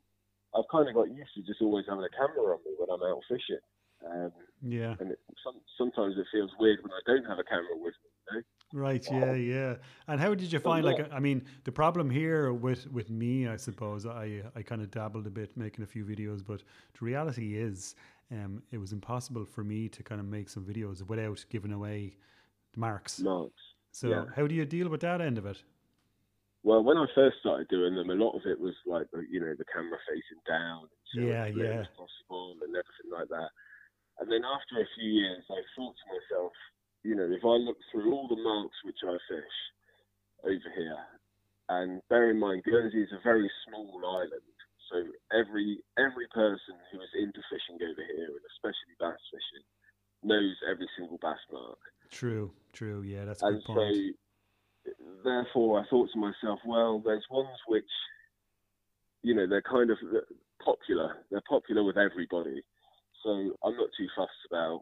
I've 0.54 0.70
kind 0.70 0.86
of 0.86 0.94
got 0.94 1.10
used 1.10 1.34
to 1.34 1.42
just 1.42 1.66
always 1.66 1.90
having 1.90 2.06
a 2.06 2.14
camera 2.14 2.54
on 2.54 2.62
me 2.62 2.78
when 2.78 2.94
I'm 2.94 3.02
out 3.02 3.26
fishing. 3.26 3.64
Um, 4.06 4.32
yeah. 4.62 4.94
And 5.00 5.12
it, 5.12 5.20
some, 5.42 5.58
sometimes 5.78 6.14
it 6.18 6.28
feels 6.32 6.52
weird 6.60 6.80
when 6.84 6.92
I 6.94 7.02
don't 7.10 7.26
have 7.26 7.40
a 7.40 7.48
camera 7.48 7.74
with 7.74 7.96
me. 8.04 8.10
You 8.14 8.26
know? 8.30 8.42
Right. 8.74 9.08
Yeah. 9.10 9.34
Yeah. 9.36 9.76
And 10.08 10.20
how 10.20 10.34
did 10.34 10.52
you 10.52 10.60
find? 10.60 10.84
Like, 10.84 11.08
I 11.14 11.20
mean, 11.20 11.46
the 11.64 11.72
problem 11.72 12.10
here 12.10 12.52
with 12.52 12.92
with 12.92 13.12
me, 13.12 13.48
I 13.48 13.56
suppose, 13.56 14.08
I 14.08 14.42
I 14.56 14.64
kind 14.64 14.82
of 14.82 14.90
dabbled 14.90 15.28
a 15.28 15.30
bit 15.30 15.56
making 15.56 15.84
a 15.84 15.88
few 15.88 16.04
videos, 16.04 16.44
but 16.46 16.64
the 16.98 17.06
reality 17.06 17.56
is, 17.56 17.96
um, 18.32 18.64
it 18.72 18.80
was 18.80 18.92
impossible 18.92 19.46
for 19.46 19.64
me 19.64 19.88
to 19.90 20.02
kind 20.02 20.20
of 20.20 20.26
make 20.26 20.50
some 20.50 20.66
videos 20.66 21.08
without 21.08 21.46
giving 21.50 21.72
away 21.72 22.18
marks. 22.76 23.20
Marks. 23.20 23.54
So, 23.92 24.10
yeah. 24.10 24.26
how 24.36 24.48
do 24.48 24.56
you 24.56 24.66
deal 24.66 24.90
with 24.90 25.02
that 25.02 25.22
end 25.22 25.38
of 25.38 25.46
it? 25.46 25.62
Well, 26.64 26.84
when 26.84 26.98
I 26.98 27.06
first 27.14 27.38
started 27.42 27.68
doing 27.68 27.94
them, 27.94 28.10
a 28.10 28.16
lot 28.16 28.34
of 28.36 28.42
it 28.48 28.60
was 28.60 28.74
like 28.88 29.06
you 29.30 29.40
know 29.40 29.54
the 29.56 29.66
camera 29.72 30.00
facing 30.10 30.42
down, 30.48 30.88
yeah, 31.14 31.46
yeah, 31.46 31.86
possible, 31.94 32.58
and 32.64 32.74
everything 32.74 33.12
like 33.12 33.30
that. 33.30 33.50
And 34.20 34.32
then 34.32 34.42
after 34.44 34.82
a 34.82 34.88
few 34.98 35.12
years, 35.12 35.44
I 35.50 35.62
thought 35.76 35.94
to 35.94 36.06
myself, 36.10 36.54
you 37.04 37.16
know, 37.16 37.28
if 37.30 37.44
I 37.44 37.56
look 37.60 37.78
through 37.92 38.12
all 38.12 38.28
the 38.28 38.42
marks 38.42 38.76
which 38.84 39.00
I 39.04 39.18
fish 39.28 39.58
over 40.44 40.70
here, 40.76 41.04
and 41.70 42.02
bear 42.10 42.32
in 42.32 42.40
mind 42.40 42.64
Guernsey 42.64 43.02
is 43.02 43.12
a 43.12 43.24
very 43.24 43.50
small 43.68 44.02
island, 44.04 44.44
so 44.92 45.04
every 45.32 45.80
every 45.98 46.28
person 46.34 46.76
who 46.92 47.00
is 47.00 47.12
into 47.16 47.42
fishing 47.52 47.80
over 47.84 48.04
here, 48.04 48.32
and 48.32 48.46
especially 48.56 48.96
bass 49.00 49.20
fishing, 49.32 49.66
knows 50.24 50.56
every 50.70 50.88
single 50.98 51.20
bass 51.22 51.40
mark. 51.52 51.80
True, 52.10 52.52
true, 52.72 53.02
yeah, 53.02 53.26
that's 53.26 53.44
a 53.44 53.48
and 53.48 53.56
good 53.58 53.66
point. 53.66 53.96
So, 54.86 54.92
therefore, 55.24 55.80
I 55.80 55.84
thought 55.90 56.10
to 56.14 56.20
myself, 56.20 56.60
well, 56.66 57.02
there's 57.04 57.26
ones 57.32 57.58
which, 57.68 57.90
you 59.22 59.34
know, 59.34 59.48
they're 59.48 59.62
kind 59.64 59.90
of 59.90 59.98
popular. 60.64 61.26
They're 61.32 61.44
popular 61.48 61.84
with 61.84 61.98
everybody. 61.98 62.62
So 63.24 63.30
I'm 63.64 63.78
not 63.78 63.90
too 63.98 64.08
fussed 64.16 64.32
about 64.52 64.82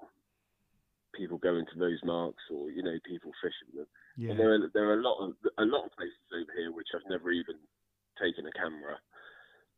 people 1.14 1.38
going 1.38 1.66
to 1.66 1.80
those 1.80 2.00
marks 2.04 2.44
or 2.52 2.72
you 2.72 2.84
know 2.84 2.98
people 3.06 3.32
fishing 3.42 3.76
them. 3.76 3.88
Yeah. 4.18 4.32
And 4.32 4.40
there 4.40 4.54
are 4.54 4.70
there 4.74 4.90
are 4.90 5.00
a 5.00 5.04
lot 5.04 5.20
of 5.20 5.34
a 5.58 5.66
lot 5.66 5.86
of 5.86 5.96
places 5.96 6.28
over 6.34 6.52
here 6.56 6.72
which 6.72 6.88
I've 6.96 7.10
never 7.10 7.32
even 7.32 7.56
taken 8.20 8.46
a 8.46 8.54
camera 8.54 9.00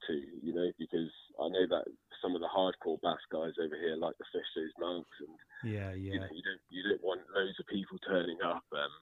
to, 0.07 0.13
you 0.43 0.53
know, 0.53 0.67
because 0.79 1.11
I 1.39 1.47
know 1.47 1.65
that 1.69 1.85
some 2.21 2.35
of 2.35 2.41
the 2.41 2.51
hardcore 2.51 2.99
bass 3.01 3.23
guys 3.31 3.55
over 3.59 3.75
here 3.75 3.95
like 3.95 4.17
to 4.17 4.27
fish 4.31 4.47
those 4.55 4.75
marks, 4.79 5.17
and 5.19 5.35
yeah, 5.63 5.91
yeah, 5.95 6.15
you, 6.15 6.19
know, 6.19 6.31
you 6.31 6.43
don't 6.43 6.63
you 6.69 6.81
don't 6.83 7.03
want 7.03 7.21
loads 7.35 7.59
of 7.59 7.67
people 7.67 7.97
turning 8.03 8.39
up 8.43 8.63
um, 8.71 8.93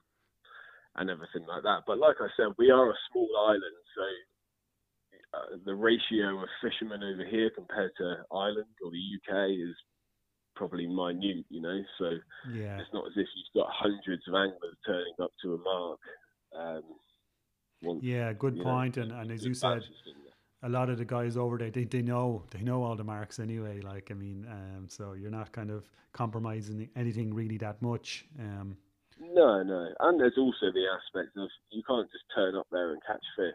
and 0.96 1.10
everything 1.10 1.46
like 1.46 1.62
that. 1.62 1.82
But 1.86 1.98
like 1.98 2.16
I 2.20 2.30
said, 2.36 2.54
we 2.58 2.70
are 2.70 2.90
a 2.90 3.04
small 3.10 3.30
island, 3.48 3.80
so. 3.96 4.06
Uh, 5.32 5.56
the 5.64 5.74
ratio 5.74 6.44
of 6.44 6.48
fishermen 6.60 7.00
over 7.02 7.24
here 7.24 7.48
compared 7.56 7.90
to 7.96 8.20
Ireland 8.30 8.68
or 8.84 8.90
the 8.92 9.00
UK 9.16 9.48
is 9.48 9.72
probably 10.62 10.86
minute, 10.86 11.44
you 11.50 11.60
know. 11.60 11.82
So 11.98 12.10
yeah. 12.52 12.78
it's 12.78 12.92
not 12.92 13.06
as 13.06 13.12
if 13.16 13.26
you've 13.34 13.62
got 13.62 13.68
hundreds 13.72 14.22
of 14.28 14.34
anglers 14.34 14.76
turning 14.86 15.14
up 15.20 15.32
to 15.42 15.54
a 15.54 15.58
mark. 15.58 16.00
Um, 16.56 18.00
yeah, 18.00 18.32
good 18.32 18.60
point. 18.62 18.96
Know, 18.96 19.02
and, 19.02 19.12
and 19.12 19.32
as 19.32 19.44
you 19.44 19.54
said, 19.54 19.82
a 20.62 20.68
lot 20.68 20.88
of 20.88 20.98
the 20.98 21.04
guys 21.04 21.36
over 21.36 21.58
there, 21.58 21.70
they, 21.70 21.84
they 21.84 22.02
know 22.02 22.44
they 22.50 22.62
know 22.62 22.84
all 22.84 22.94
the 22.94 23.02
marks 23.02 23.40
anyway. 23.40 23.80
Like 23.80 24.12
I 24.12 24.14
mean, 24.14 24.46
um, 24.48 24.86
so 24.88 25.14
you're 25.14 25.32
not 25.32 25.50
kind 25.50 25.70
of 25.70 25.90
compromising 26.12 26.88
anything 26.94 27.34
really 27.34 27.58
that 27.58 27.82
much. 27.82 28.24
Um, 28.38 28.76
no, 29.20 29.64
no, 29.64 29.88
and 29.98 30.20
there's 30.20 30.38
also 30.38 30.70
the 30.72 30.86
aspect 30.94 31.36
of 31.36 31.48
you 31.70 31.82
can't 31.88 32.08
just 32.12 32.24
turn 32.36 32.54
up 32.54 32.68
there 32.70 32.92
and 32.92 33.02
catch 33.04 33.24
fish 33.36 33.52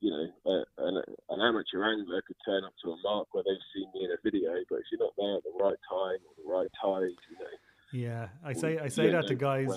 you 0.00 0.10
know, 0.10 0.26
uh, 0.46 0.86
an, 0.86 1.02
an, 1.28 1.40
amateur 1.40 1.84
angler 1.84 2.22
could 2.26 2.36
turn 2.44 2.64
up 2.64 2.72
to 2.82 2.90
a 2.90 2.96
mark 3.02 3.28
where 3.32 3.44
they've 3.44 3.66
seen 3.74 3.86
me 3.94 4.04
in 4.04 4.10
a 4.10 4.16
video, 4.24 4.52
but 4.68 4.76
if 4.76 4.84
you're 4.90 5.00
not 5.00 5.12
there 5.16 5.36
at 5.36 5.42
the 5.44 5.62
right 5.62 5.76
time 5.88 6.18
or 6.26 6.34
the 6.42 6.50
right 6.50 6.70
tide, 6.82 7.16
you 7.30 7.38
know. 7.38 7.46
Yeah, 7.92 8.28
I 8.44 8.52
say 8.52 8.78
I 8.78 8.88
say 8.88 9.10
that 9.10 9.26
to 9.26 9.34
guys. 9.34 9.68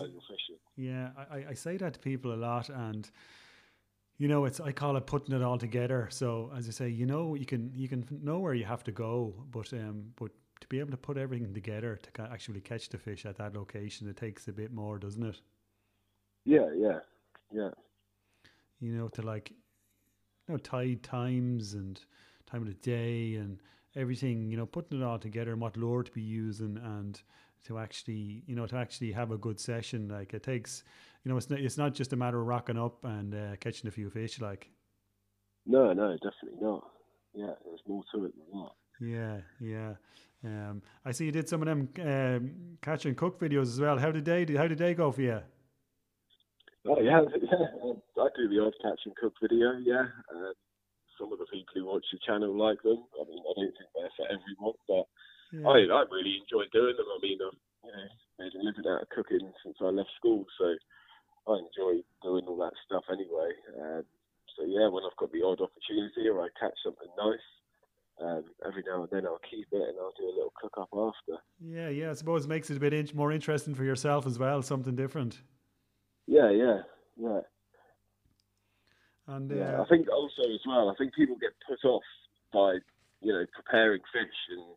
Yeah, 0.76 1.10
I, 1.18 1.46
I 1.50 1.54
say 1.54 1.78
that 1.78 1.94
to 1.96 2.00
people 2.00 2.34
a 2.34 2.38
lot, 2.38 2.70
and 2.70 3.10
you 4.18 4.28
know, 4.28 4.46
it's 4.46 4.60
I 4.60 4.72
call 4.72 4.96
it 4.98 5.08
putting 5.08 5.36
it 5.36 5.42
all 5.42 5.58
together. 5.58 6.08
So 6.12 6.52
as 6.56 6.68
I 6.68 6.72
say, 6.72 6.90
you 6.90 7.06
know, 7.06 7.34
you 7.34 7.46
can 7.46 7.72
you 7.74 7.88
can 7.88 8.06
know 8.22 8.40
where 8.40 8.54
you 8.54 8.66
have 8.66 8.84
to 8.84 8.92
go, 8.92 9.34
but 9.50 9.74
um, 9.74 10.12
but 10.16 10.32
to 10.62 10.68
be 10.68 10.80
able 10.80 10.92
to 10.92 10.98
put 10.98 11.18
everything 11.18 11.54
together 11.54 12.00
to 12.14 12.22
actually 12.32 12.62
catch 12.62 12.88
the 12.90 12.98
fish 12.98 13.26
at 13.26 13.38
that 13.38 13.56
location, 13.56 14.08
it 14.08 14.16
takes 14.16 14.48
a 14.48 14.54
bit 14.54 14.72
more, 14.72 15.00
doesn't 15.00 15.26
it? 15.26 15.42
Yeah, 16.46 16.70
yeah, 16.76 17.00
yeah. 17.52 17.70
You 18.80 18.94
know, 18.94 19.08
to 19.10 19.24
like 19.24 19.54
you 20.48 20.54
know, 20.54 20.58
tide 20.58 21.04
times 21.04 21.74
and 21.74 22.00
time 22.50 22.62
of 22.62 22.68
the 22.68 22.74
day 22.76 23.36
and 23.36 23.60
everything, 23.96 24.50
you 24.50 24.58
know, 24.58 24.66
putting 24.66 25.02
it 25.02 25.04
all 25.04 25.20
together 25.20 25.52
and 25.52 25.62
what 25.62 25.78
lure 25.78 26.04
to 26.04 26.12
be 26.12 26.22
using 26.22 26.78
and 26.84 27.22
to 27.66 27.78
actually, 27.78 28.44
you 28.46 28.56
know, 28.56 28.66
to 28.68 28.76
actually 28.76 29.12
have 29.12 29.32
a 29.32 29.38
good 29.38 29.60
session. 29.60 30.10
Like 30.10 30.34
it 30.34 30.44
takes, 30.44 30.84
you 31.24 31.32
know, 31.32 31.38
it's 31.38 31.50
not, 31.50 31.60
it's 31.60 31.78
not 31.78 31.94
just 31.94 32.14
a 32.14 32.16
matter 32.16 32.40
of 32.40 32.48
rocking 32.48 32.78
up 32.78 33.04
and 33.04 33.34
uh, 33.34 33.56
catching 33.60 33.88
a 33.88 33.92
few 33.92 34.10
fish. 34.10 34.42
Like, 34.42 34.70
no, 35.66 35.94
no, 35.94 36.14
definitely 36.14 36.60
not. 36.62 36.90
Yeah, 37.34 37.54
there's 37.66 37.82
more 37.88 38.04
to 38.14 38.26
it 38.26 38.34
than 38.36 38.62
that. 38.62 38.72
Yeah, 39.00 39.38
yeah. 39.60 39.94
Um, 40.44 40.82
I 41.06 41.12
see 41.12 41.26
you 41.26 41.32
did 41.32 41.48
some 41.48 41.62
of 41.62 41.68
them 41.68 41.90
um, 42.02 42.52
catch 42.82 43.06
and 43.06 43.16
cook 43.16 43.40
videos 43.40 43.64
as 43.64 43.80
well. 43.80 43.98
How 43.98 44.12
did 44.12 44.26
they? 44.26 44.46
How 44.56 44.68
did 44.68 44.78
they 44.78 44.94
go 44.94 45.12
for 45.12 45.22
you? 45.22 45.42
Oh 46.86 47.00
yeah, 47.00 47.22
yeah. 47.42 47.68
I 48.20 48.28
do 48.36 48.50
the 48.50 48.60
odd 48.64 48.76
catch 48.84 49.00
and 49.06 49.16
cook 49.16 49.34
video. 49.42 49.78
Yeah, 49.80 50.08
uh, 50.34 50.52
some 51.20 51.32
of 51.32 51.40
the 51.40 51.48
people 51.52 51.74
who 51.76 51.86
watch 51.86 52.06
the 52.12 52.20
channel 52.26 52.52
like 52.58 52.82
them. 52.84 53.04
I 53.16 53.24
mean, 53.30 53.40
I 53.40 53.54
don't 53.56 53.72
think 53.76 53.90
they're 53.96 54.16
for 54.18 54.28
everyone, 54.28 54.78
but 54.88 55.06
yeah. 55.56 55.68
I 55.68 55.76
I 55.88 56.02
really 56.12 56.44
enjoy 56.44 56.68
doing 56.74 56.96
them. 56.98 57.08
I 57.08 57.20
mean, 57.22 57.40
I've 57.40 57.60
you 57.88 57.92
know 57.92 58.08
made 58.40 58.54
a 58.56 58.62
living 58.64 58.88
out 58.92 59.02
of 59.04 59.10
cooking 59.10 59.52
since 59.64 59.78
I 59.80 59.96
left 59.96 60.12
school, 60.18 60.44
so 60.60 60.76
I 61.48 61.60
enjoy 61.64 62.04
doing 62.22 62.46
all 62.48 62.58
that 62.60 62.76
stuff 62.86 63.04
anyway. 63.12 63.52
Um, 63.80 64.04
so 64.58 64.66
yeah, 64.68 64.88
when 64.90 65.04
I've 65.08 65.16
got 65.18 65.32
the 65.32 65.44
odd 65.44 65.62
opportunity 65.64 66.28
or 66.28 66.42
I 66.44 66.50
catch 66.60 66.76
something 66.84 67.10
nice, 67.18 67.48
Um, 68.22 68.44
every 68.68 68.84
now 68.86 69.02
and 69.04 69.12
then 69.12 69.26
I'll 69.26 69.42
keep 69.50 69.68
it 69.72 69.82
and 69.88 69.98
I'll 70.00 70.14
do 70.20 70.26
a 70.26 70.36
little 70.36 70.54
cook 70.62 70.76
up 70.78 70.90
after. 70.94 71.42
Yeah, 71.60 71.90
yeah. 71.90 72.12
I 72.12 72.14
suppose 72.14 72.46
it 72.46 72.50
makes 72.50 72.70
it 72.70 72.78
a 72.78 72.80
bit 72.80 72.94
in- 72.94 73.10
more 73.16 73.32
interesting 73.32 73.74
for 73.74 73.84
yourself 73.84 74.28
as 74.28 74.38
well, 74.38 74.62
something 74.62 74.96
different. 74.96 75.42
Yeah, 76.28 76.50
yeah, 76.52 76.80
yeah. 77.18 77.42
And 79.28 79.52
uh, 79.52 79.56
yeah. 79.56 79.82
I 79.82 79.86
think 79.88 80.08
also 80.10 80.44
as 80.44 80.62
well, 80.68 80.90
I 80.90 80.96
think 80.96 81.14
people 81.16 81.36
get 81.40 81.52
put 81.68 81.84
off 81.88 82.04
by 82.52 82.78
you 83.22 83.34
know 83.34 83.46
preparing 83.56 84.02
fish 84.12 84.40
and 84.52 84.76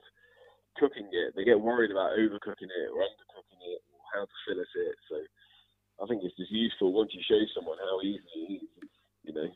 cooking 0.79 1.09
it. 1.11 1.35
They 1.37 1.45
get 1.45 1.61
worried 1.61 1.91
about 1.91 2.19
overcooking 2.19 2.71
it 2.71 2.89
or 2.93 3.03
undercooking 3.03 3.63
it 3.63 3.81
or 3.91 4.01
how 4.15 4.25
to 4.25 4.37
fillet 4.47 4.63
it. 4.63 4.97
So 5.09 5.17
I 6.03 6.07
think 6.07 6.23
it's 6.25 6.37
just 6.37 6.51
useful 6.51 6.93
once 6.93 7.11
you 7.13 7.23
show 7.27 7.41
someone 7.55 7.79
how 7.79 8.01
easy 8.03 8.23
it 8.35 8.63
is. 8.63 8.91
You 9.25 9.35
know. 9.35 9.49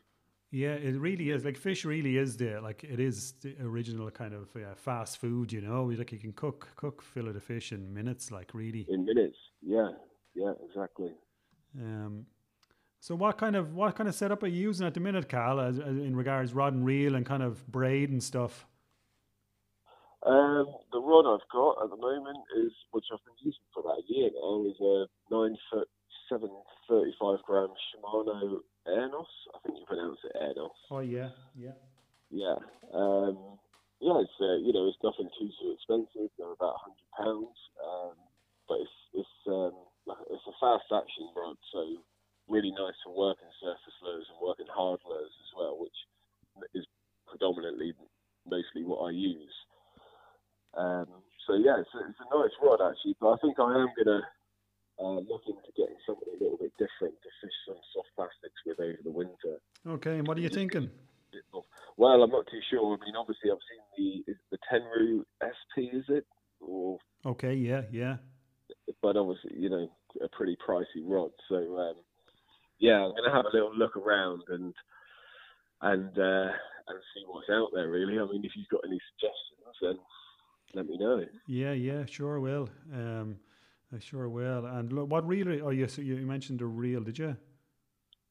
Yeah, 0.51 0.73
it 0.73 0.99
really 0.99 1.29
is. 1.29 1.45
Like 1.45 1.55
fish 1.55 1.85
really 1.85 2.17
is 2.17 2.35
the 2.35 2.59
like 2.59 2.83
it 2.83 2.99
is 2.99 3.33
the 3.41 3.55
original 3.61 4.11
kind 4.11 4.33
of 4.33 4.53
uh, 4.55 4.75
fast 4.75 5.17
food. 5.17 5.53
You 5.53 5.61
know, 5.61 5.85
like 5.85 6.11
you 6.11 6.19
can 6.19 6.33
cook 6.33 6.69
cook 6.75 7.01
fillet 7.01 7.29
of 7.29 7.43
fish 7.43 7.71
in 7.71 7.93
minutes. 7.93 8.31
Like 8.31 8.53
really. 8.53 8.85
In 8.89 9.05
minutes. 9.05 9.37
Yeah. 9.61 9.91
So 13.01 13.15
what 13.15 13.39
kind 13.39 13.55
of 13.55 13.73
what 13.73 13.95
kind 13.95 14.07
of 14.07 14.13
setup 14.13 14.43
are 14.43 14.47
you 14.47 14.61
using 14.61 14.85
at 14.85 14.93
the 14.93 14.99
minute, 14.99 15.27
Cal, 15.27 15.59
as, 15.59 15.79
as 15.79 15.97
in 15.97 16.15
regards 16.15 16.53
rod 16.53 16.73
and 16.73 16.85
reel 16.85 17.15
and 17.15 17.25
kind 17.25 17.41
of 17.41 17.65
braid 17.65 18.11
and 18.11 18.21
stuff? 18.21 18.67
Um, 20.21 20.67
the 20.93 21.01
rod 21.01 21.25
I've 21.25 21.49
got 21.51 21.83
at 21.83 21.89
the 21.89 21.97
moment 21.97 22.37
is, 22.61 22.71
which 22.91 23.05
I've 23.11 23.25
been 23.25 23.41
using 23.41 23.65
for 23.73 23.79
about 23.79 23.97
a 23.97 24.05
year 24.05 24.29
now, 24.29 24.69
is 24.69 24.77
a 24.79 25.33
nine 25.33 25.57
foot 25.73 25.89
seven 26.29 26.51
thirty 26.87 27.11
five 27.19 27.41
gram 27.43 27.69
Shimano 27.89 28.61
Aernos. 28.87 29.33
I 29.49 29.57
think 29.65 29.79
you 29.79 29.85
pronounce 29.87 30.19
it 30.23 30.37
Aernos. 30.39 30.77
Oh 30.91 30.99
yeah, 30.99 31.29
yeah. 31.57 31.73
Yeah. 32.29 32.61
Um, 32.93 33.57
yeah, 33.99 34.21
it's 34.21 34.37
uh, 34.39 34.61
you 34.61 34.73
know 34.73 34.85
it's 34.85 35.01
nothing 35.01 35.27
too 35.39 35.49
too 35.59 35.73
expensive. 35.73 36.29
They're 36.37 36.53
about 36.53 36.77
hundred 36.85 37.09
pounds, 37.17 37.57
um, 37.81 38.13
but 38.69 38.77
it's 38.77 39.25
it's 39.25 39.37
um, 39.47 39.73
it's 40.29 40.45
a 40.45 40.53
fast 40.61 40.85
action 40.93 41.33
rod, 41.35 41.57
so 41.73 41.97
really 42.51 42.71
nice 42.75 42.99
for 43.03 43.15
working 43.15 43.47
surface 43.63 43.97
lures 44.03 44.27
and 44.27 44.37
working 44.43 44.67
hard 44.67 44.99
lures 45.07 45.31
as 45.31 45.51
well, 45.55 45.79
which 45.79 45.95
is 46.75 46.85
predominantly 47.25 47.95
mostly 48.45 48.83
what 48.83 49.07
I 49.07 49.11
use. 49.15 49.55
Um, 50.75 51.07
so 51.47 51.55
yeah, 51.55 51.79
it's, 51.79 51.89
it's 51.95 52.19
a 52.19 52.27
nice 52.27 52.51
rod 52.61 52.83
actually, 52.83 53.15
but 53.19 53.31
I 53.31 53.37
think 53.39 53.55
I 53.57 53.71
am 53.71 53.89
gonna 53.95 54.21
uh, 54.99 55.19
look 55.23 55.47
into 55.47 55.71
getting 55.79 55.99
something 56.05 56.27
a 56.27 56.43
little 56.43 56.59
bit 56.59 56.75
different 56.75 57.15
to 57.23 57.29
fish 57.39 57.55
some 57.67 57.79
soft 57.95 58.11
plastics 58.15 58.59
with 58.67 58.79
over 58.79 58.99
the 59.03 59.11
winter. 59.11 59.63
Okay, 59.87 60.19
and 60.19 60.27
what 60.27 60.37
are 60.37 60.41
you 60.41 60.51
thinking? 60.51 60.91
Well, 61.97 62.23
I'm 62.23 62.31
not 62.31 62.45
too 62.51 62.59
sure. 62.69 62.97
I 62.99 63.05
mean, 63.05 63.15
obviously, 63.15 63.51
I've 63.51 63.63
seen 63.63 64.23
the 64.25 64.31
is 64.31 64.37
it 64.37 64.47
the 64.51 64.59
Tenryu 64.67 65.23
SP, 65.39 65.95
is 65.95 66.05
it? 66.09 66.25
Or 66.59 66.99
okay, 67.25 67.53
yeah, 67.53 67.83
yeah. 67.91 68.17
But 69.01 69.17
a 70.23 70.27
pretty 70.29 70.57
pricey 70.67 71.03
rod. 71.03 71.31
So 71.49 71.55
um, 71.77 71.95
yeah, 72.79 73.03
I'm 73.03 73.13
gonna 73.15 73.33
have 73.33 73.45
a 73.45 73.53
little 73.55 73.75
look 73.75 73.95
around 73.95 74.43
and 74.49 74.73
and 75.81 76.17
uh, 76.17 76.51
and 76.87 76.99
see 77.13 77.23
what's 77.27 77.49
out 77.49 77.69
there. 77.73 77.89
Really, 77.89 78.19
I 78.19 78.25
mean, 78.25 78.43
if 78.43 78.51
you've 78.55 78.69
got 78.69 78.81
any 78.85 78.99
suggestions, 79.13 79.77
then 79.81 79.97
let 80.73 80.87
me 80.87 80.97
know. 80.97 81.25
Yeah, 81.47 81.73
yeah, 81.73 82.05
sure 82.05 82.39
will. 82.39 82.69
Um, 82.93 83.37
I 83.93 83.99
sure 83.99 84.29
will. 84.29 84.65
And 84.65 84.91
look, 84.91 85.09
what 85.09 85.27
reel? 85.27 85.49
Are, 85.49 85.65
oh, 85.65 85.69
you 85.69 85.87
you 85.97 86.15
mentioned 86.25 86.59
the 86.59 86.65
reel, 86.65 87.01
did 87.01 87.19
you? 87.19 87.35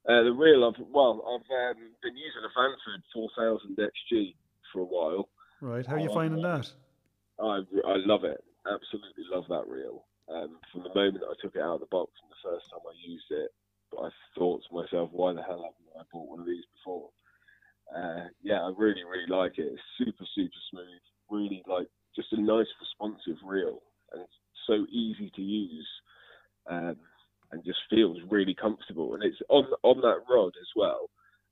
Uh, 0.09 0.23
the 0.23 0.33
reel, 0.33 0.64
I've 0.64 0.83
well, 0.90 1.23
I've 1.26 1.76
um, 1.76 1.83
been 2.02 2.16
using 2.16 2.42
a 2.45 2.59
Vanford 2.59 3.02
4000 3.12 3.76
XG 3.76 4.35
for 4.73 4.80
a 4.80 4.85
while. 4.85 5.28
Right. 5.61 5.87
How 5.87 5.97
are 5.97 6.00
you 6.00 6.11
finding 6.12 6.42
that? 6.42 6.71
I 7.38 7.61
I 7.87 7.97
love 8.07 8.25
it. 8.25 8.42
Absolutely 8.66 9.25
love 9.30 9.45
that 9.49 9.66
reel. 9.69 10.04
Um, 10.31 10.59
from 10.73 10.83
the 10.85 10.95
moment 10.95 11.25
I 11.27 11.35
took 11.43 11.57
it 11.57 11.63
out 11.63 11.75
of 11.75 11.81
the 11.81 11.91
box 11.91 12.13
and 12.23 12.31
the 12.31 12.51
first 12.51 12.71
time 12.71 12.87
I 12.87 12.95
used 13.03 13.31
it, 13.31 13.51
I 13.99 14.09
thought 14.39 14.63
to 14.69 14.75
myself, 14.75 15.11
why 15.13 15.33
the 15.33 15.43
hell 15.43 15.67
haven't 15.67 15.99
I 15.99 16.03
bought 16.13 16.29
one 16.31 16.41
of 16.41 16.47
these 16.47 16.65
before? 16.79 17.11
Uh, 17.95 18.31
yeah, 18.43 18.63
I 18.63 18.73
really, 18.77 19.03
really 19.03 19.27
like 19.29 19.59
it. 19.59 19.73
It's 19.73 19.83
super, 19.99 20.25
super 20.35 20.63
smooth. 20.71 21.02
Really 21.28 21.63
like 21.67 21.89
just 22.15 22.33
a 22.33 22.41
nice, 22.41 22.67
responsive 22.81 23.43
reel, 23.45 23.83
and 24.13 24.25
so 24.67 24.87
easy 24.91 25.31
to 25.35 25.43
use, 25.43 25.89
um, 26.69 26.97
and 27.50 27.65
just 27.65 27.78
feels 27.89 28.19
really 28.31 28.54
comfortable. 28.54 29.15
And 29.15 29.25
it's 29.25 29.39
on 29.49 29.67
on 29.83 30.00
that 30.02 30.23
rod 30.31 30.52
as 30.61 30.69
well. 30.76 31.11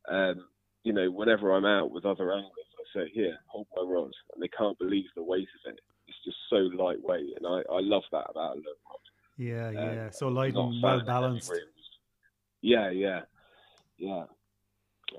Um, 0.09 0.46
you 0.85 0.92
know, 0.92 1.11
whenever 1.11 1.52
I'm 1.52 1.64
out 1.64 1.90
with 1.90 2.07
other 2.07 2.33
anglers, 2.33 2.52
I 2.79 3.00
say, 3.00 3.11
"Here, 3.12 3.38
hold 3.46 3.66
my 3.76 3.83
rod," 3.83 4.12
and 4.35 4.42
they 4.42 4.48
can't 4.48 4.79
believe 4.79 5.07
the 5.16 5.22
weight 5.22 5.48
of 5.64 5.72
it. 5.72 5.81
Just 6.24 6.37
so 6.50 6.57
lightweight, 6.57 7.37
and 7.37 7.46
I, 7.46 7.62
I 7.72 7.81
love 7.81 8.02
that 8.12 8.26
about 8.31 8.57
a 8.57 8.59
little 8.59 8.72
rod. 8.88 8.98
Yeah, 9.37 9.70
yeah. 9.70 10.04
Um, 10.04 10.12
so 10.12 10.28
light 10.28 10.54
and 10.54 10.83
well 10.83 11.02
balanced. 11.04 11.52
Yeah, 12.61 12.90
yeah, 12.90 13.20
yeah. 13.98 14.24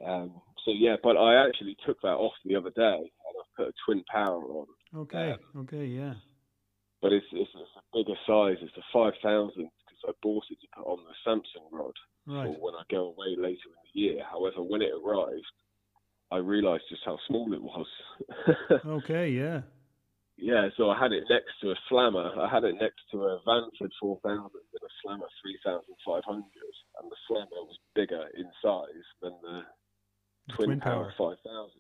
Um, 0.06 0.42
so 0.66 0.72
yeah, 0.72 0.96
but 1.02 1.18
I 1.18 1.46
actually 1.48 1.78
took 1.86 2.02
that 2.02 2.16
off 2.16 2.34
the 2.46 2.56
other 2.56 2.72
day, 2.72 2.98
and 2.98 3.04
I 3.08 3.44
put 3.56 3.68
a 3.70 3.74
twin 3.86 4.04
power 4.12 4.44
on. 4.44 4.68
Okay. 4.96 5.32
Um, 5.32 5.62
okay. 5.62 5.86
Yeah. 5.86 6.14
But 7.02 7.14
it's, 7.14 7.26
it's, 7.32 7.50
it's 7.56 7.70
a 7.78 7.98
bigger 7.98 8.18
size. 8.28 8.58
It's 8.62 8.76
a 8.78 8.84
five 8.92 9.14
thousand 9.24 9.70
because 9.86 10.04
I 10.08 10.12
bought 10.22 10.44
it 10.50 10.60
to 10.62 10.68
put 10.76 10.86
on 10.86 11.00
the 11.06 11.14
Samson 11.24 11.62
rod 11.72 11.94
right. 12.28 12.46
for 12.46 12.60
when 12.60 12.74
I 12.76 12.84
go 12.92 13.08
away 13.08 13.36
later 13.38 13.70
in 13.70 13.80
the 13.94 14.00
year. 14.00 14.24
However, 14.30 14.62
when 14.62 14.82
it 14.82 14.92
arrived, 14.92 15.46
I 16.32 16.38
realised 16.38 16.84
just 16.90 17.02
how 17.06 17.18
small 17.28 17.54
it 17.54 17.62
was. 17.62 17.88
okay. 18.86 19.30
Yeah. 19.30 19.62
Yeah, 20.42 20.70
so 20.78 20.90
I 20.90 20.98
had 20.98 21.12
it 21.12 21.26
next 21.30 21.52
to 21.62 21.72
a 21.72 21.76
slammer. 21.90 22.32
I 22.40 22.48
had 22.48 22.64
it 22.64 22.76
next 22.80 23.04
to 23.12 23.24
a 23.24 23.42
Vanford 23.46 23.92
4000 24.00 24.40
and 24.40 24.48
a 24.48 24.92
slammer 25.04 25.28
3500, 25.44 26.44
and 27.02 27.12
the 27.12 27.16
slammer 27.28 27.62
was 27.68 27.78
bigger 27.94 28.24
in 28.38 28.46
size 28.64 29.08
than 29.22 29.34
the 29.44 29.62
twin, 30.56 30.68
twin 30.68 30.80
power, 30.80 31.14
power 31.18 31.36
5000. 31.44 31.72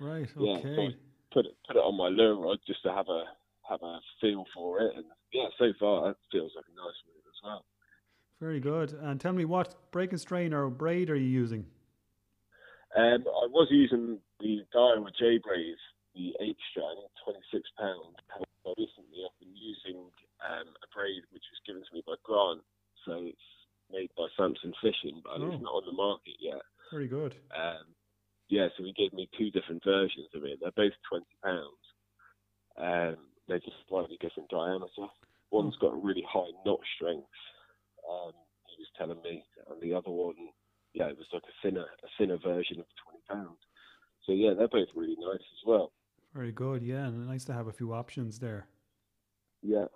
Right. 0.00 0.22
Okay. 0.22 0.34
Yeah, 0.36 0.58
so 0.76 0.88
put 1.32 1.46
it 1.46 1.56
put 1.66 1.76
it 1.76 1.80
on 1.80 1.96
my 1.96 2.08
lure 2.08 2.34
rod 2.34 2.58
just 2.66 2.82
to 2.82 2.92
have 2.92 3.08
a 3.08 3.24
have 3.68 3.82
a 3.82 4.00
feel 4.20 4.44
for 4.54 4.80
it, 4.80 4.92
and 4.96 5.04
yeah, 5.32 5.46
so 5.56 5.72
far 5.78 6.10
it 6.10 6.16
feels 6.32 6.50
like 6.56 6.64
a 6.66 6.74
nice 6.74 6.98
move 7.06 7.22
as 7.28 7.40
well. 7.44 7.64
Very 8.40 8.58
good. 8.58 8.92
And 8.92 9.20
tell 9.20 9.32
me, 9.32 9.44
what 9.44 9.92
break 9.92 10.10
and 10.10 10.20
strain 10.20 10.52
or 10.52 10.68
braid 10.68 11.10
are 11.10 11.16
you 11.16 11.28
using? 11.28 11.66
Um, 12.96 13.22
I 13.24 13.46
was 13.46 13.68
using 13.70 14.18
the 14.40 14.64
Daiwa 14.74 15.10
J 15.16 15.38
braid 15.38 15.76
the 16.14 16.34
H 16.40 16.58
strand, 16.70 16.98
26 17.24 17.62
pound. 17.78 18.14
Recently, 18.78 19.24
I've 19.24 19.38
been 19.40 19.56
using 19.56 20.10
um, 20.44 20.68
a 20.84 20.88
braid 20.94 21.24
which 21.32 21.44
was 21.48 21.60
given 21.66 21.82
to 21.82 21.92
me 21.94 22.02
by 22.06 22.14
Grant, 22.22 22.62
so 23.04 23.24
it's 23.24 23.50
made 23.90 24.10
by 24.16 24.28
Samson 24.36 24.72
Fishing, 24.80 25.20
but 25.24 25.40
oh. 25.40 25.50
it's 25.50 25.62
not 25.62 25.82
on 25.82 25.86
the 25.86 25.96
market 25.96 26.36
yet. 26.38 26.62
Very 26.92 27.08
good. 27.08 27.34
Um, 27.50 27.94
yeah, 28.48 28.68
so 28.76 28.84
he 28.84 28.92
gave 28.92 29.12
me 29.12 29.30
two 29.38 29.50
different 29.50 29.82
versions 29.84 30.28
of 30.34 30.44
it. 30.44 30.58
They're 30.60 30.74
both 30.74 30.94
20 31.08 31.24
pounds. 31.42 31.84
Um, 32.76 33.16
they're 33.46 33.62
just 33.62 33.78
slightly 33.88 34.18
different 34.20 34.50
diameter. 34.50 35.10
One's 35.50 35.76
got 35.80 35.94
a 35.94 36.02
really 36.02 36.24
high 36.26 36.50
knot 36.66 36.80
strength. 36.96 37.26
Um, 38.06 38.32
he 38.66 38.76
was 38.78 38.90
telling 38.98 39.22
me, 39.22 39.44
and 39.70 39.80
the 39.82 39.94
other 39.94 40.10
one, 40.10 40.34
yeah, 40.94 41.06
it 41.06 41.18
was 41.18 41.26
like 41.32 41.42
a 41.42 41.56
thinner, 41.62 41.86
a 41.86 42.08
thinner 42.18 42.38
version 42.38 42.78
of 42.78 42.86
20 43.26 43.42
pounds. 43.42 43.58
So 44.26 44.32
yeah, 44.32 44.54
they're 44.54 44.68
both 44.68 44.88
really 44.94 45.16
nice 45.18 45.42
as 45.42 45.62
well. 45.66 45.92
Very 46.34 46.52
good. 46.52 46.82
Yeah, 46.82 47.06
and 47.06 47.26
nice 47.26 47.44
to 47.46 47.52
have 47.52 47.66
a 47.66 47.72
few 47.72 47.92
options 47.92 48.38
there. 48.38 48.66
Yeah. 49.62 49.86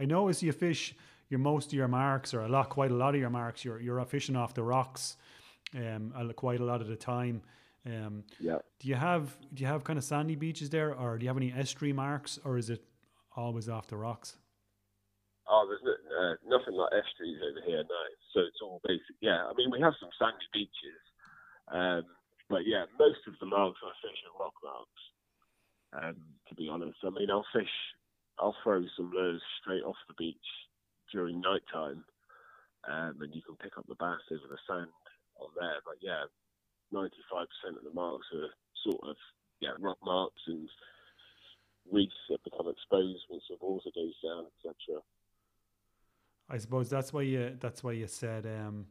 I 0.00 0.04
notice 0.04 0.42
you 0.42 0.52
fish 0.52 0.94
your 1.28 1.38
most 1.38 1.68
of 1.68 1.74
your 1.74 1.88
marks, 1.88 2.34
or 2.34 2.40
a 2.40 2.48
lot, 2.48 2.68
quite 2.68 2.90
a 2.90 2.94
lot 2.94 3.14
of 3.14 3.20
your 3.20 3.30
marks. 3.30 3.64
You're 3.64 3.80
you're 3.80 4.02
fishing 4.04 4.36
off 4.36 4.54
the 4.54 4.62
rocks, 4.62 5.16
um, 5.76 6.12
quite 6.36 6.60
a 6.60 6.64
lot 6.64 6.80
of 6.80 6.88
the 6.88 6.96
time. 6.96 7.42
Um, 7.86 8.24
yeah. 8.40 8.58
Do 8.80 8.88
you 8.88 8.94
have 8.94 9.36
do 9.52 9.62
you 9.62 9.66
have 9.66 9.84
kind 9.84 9.98
of 9.98 10.04
sandy 10.04 10.36
beaches 10.36 10.70
there, 10.70 10.94
or 10.94 11.18
do 11.18 11.24
you 11.24 11.28
have 11.28 11.36
any 11.36 11.52
estuary 11.52 11.92
marks, 11.92 12.38
or 12.44 12.56
is 12.56 12.70
it 12.70 12.82
always 13.36 13.68
off 13.68 13.88
the 13.88 13.96
rocks? 13.96 14.36
Oh, 15.48 15.66
there's 15.68 15.82
no, 15.84 15.92
uh, 15.92 16.34
nothing 16.46 16.74
like 16.74 16.92
estuaries 16.94 17.42
over 17.42 17.60
here, 17.66 17.82
no. 17.82 18.02
So 18.32 18.40
it's 18.40 18.60
all 18.62 18.80
basic. 18.86 19.16
Yeah, 19.20 19.44
I 19.44 19.52
mean 19.56 19.70
we 19.70 19.80
have 19.80 19.94
some 20.00 20.10
sandy 20.18 20.48
beaches, 20.52 21.02
um, 21.72 22.04
but 22.48 22.64
yeah, 22.64 22.84
most 22.98 23.20
of 23.26 23.34
the 23.40 23.46
marks 23.46 23.80
I 23.84 23.92
fish 24.00 24.20
are 24.28 24.44
rock 24.44 24.54
marks. 24.62 25.02
Um, 25.92 26.16
to 26.48 26.54
be 26.54 26.68
honest, 26.70 26.98
I 27.04 27.10
mean, 27.10 27.30
I'll 27.30 27.46
fish, 27.52 27.74
I'll 28.38 28.56
throw 28.62 28.82
some 28.96 29.12
lures 29.14 29.42
straight 29.60 29.82
off 29.82 29.96
the 30.08 30.14
beach 30.16 30.36
during 31.12 31.40
night 31.40 31.62
time, 31.72 32.04
um, 32.88 33.16
and 33.20 33.34
you 33.34 33.42
can 33.42 33.56
pick 33.56 33.76
up 33.76 33.86
the 33.86 33.94
bass 33.96 34.24
over 34.30 34.48
the 34.48 34.58
sand 34.66 34.88
on 35.36 35.50
there. 35.60 35.80
But 35.84 35.96
yeah, 36.00 36.24
95% 36.92 37.76
of 37.76 37.84
the 37.84 37.92
marks 37.94 38.26
are 38.34 38.48
sort 38.84 39.02
of 39.08 39.16
yeah 39.60 39.70
rock 39.78 39.98
marks 40.04 40.40
and 40.46 40.68
reefs 41.90 42.12
that 42.28 42.42
become 42.44 42.68
exposed 42.68 43.22
once 43.30 43.44
the 43.48 43.56
water 43.60 43.90
goes 43.94 44.14
down, 44.22 44.46
etc. 44.64 45.02
I 46.48 46.58
suppose 46.58 46.90
that's 46.90 47.12
why 47.12 47.22
you 47.22 47.56
that's 47.60 47.82
why 47.82 47.92
you 47.92 48.06
said 48.06 48.46
um, 48.46 48.86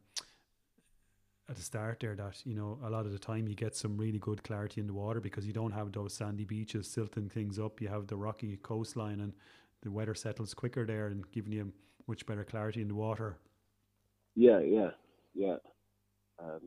at 1.52 1.58
the 1.58 1.62
start 1.62 2.00
there 2.00 2.16
that 2.16 2.42
you 2.46 2.56
know 2.56 2.80
a 2.86 2.90
lot 2.90 3.06
of 3.06 3.12
the 3.12 3.20
time 3.20 3.46
you 3.46 3.56
get 3.56 3.76
some 3.76 3.98
really 3.98 4.20
good 4.20 4.42
clarity 4.42 4.80
in 4.80 4.88
the 4.88 4.94
water 4.94 5.20
because 5.20 5.46
you 5.46 5.52
don't 5.52 5.74
have 5.74 5.92
those 5.92 6.14
sandy 6.14 6.46
beaches 6.46 6.88
silting 6.88 7.28
things 7.28 7.60
up. 7.60 7.82
You 7.82 7.90
have 7.90 8.08
the 8.08 8.16
rocky 8.16 8.58
coastline 8.64 9.20
and 9.20 9.34
the 9.82 9.92
weather 9.92 10.16
settles 10.16 10.54
quicker 10.54 10.86
there 10.86 11.08
and 11.08 11.30
giving 11.32 11.52
you 11.52 11.74
much 12.08 12.26
better 12.26 12.46
clarity 12.46 12.82
in 12.82 12.88
the 12.88 12.96
water. 12.96 13.36
Yeah, 14.34 14.60
yeah, 14.62 14.92
yeah, 15.34 15.58
um, 16.40 16.62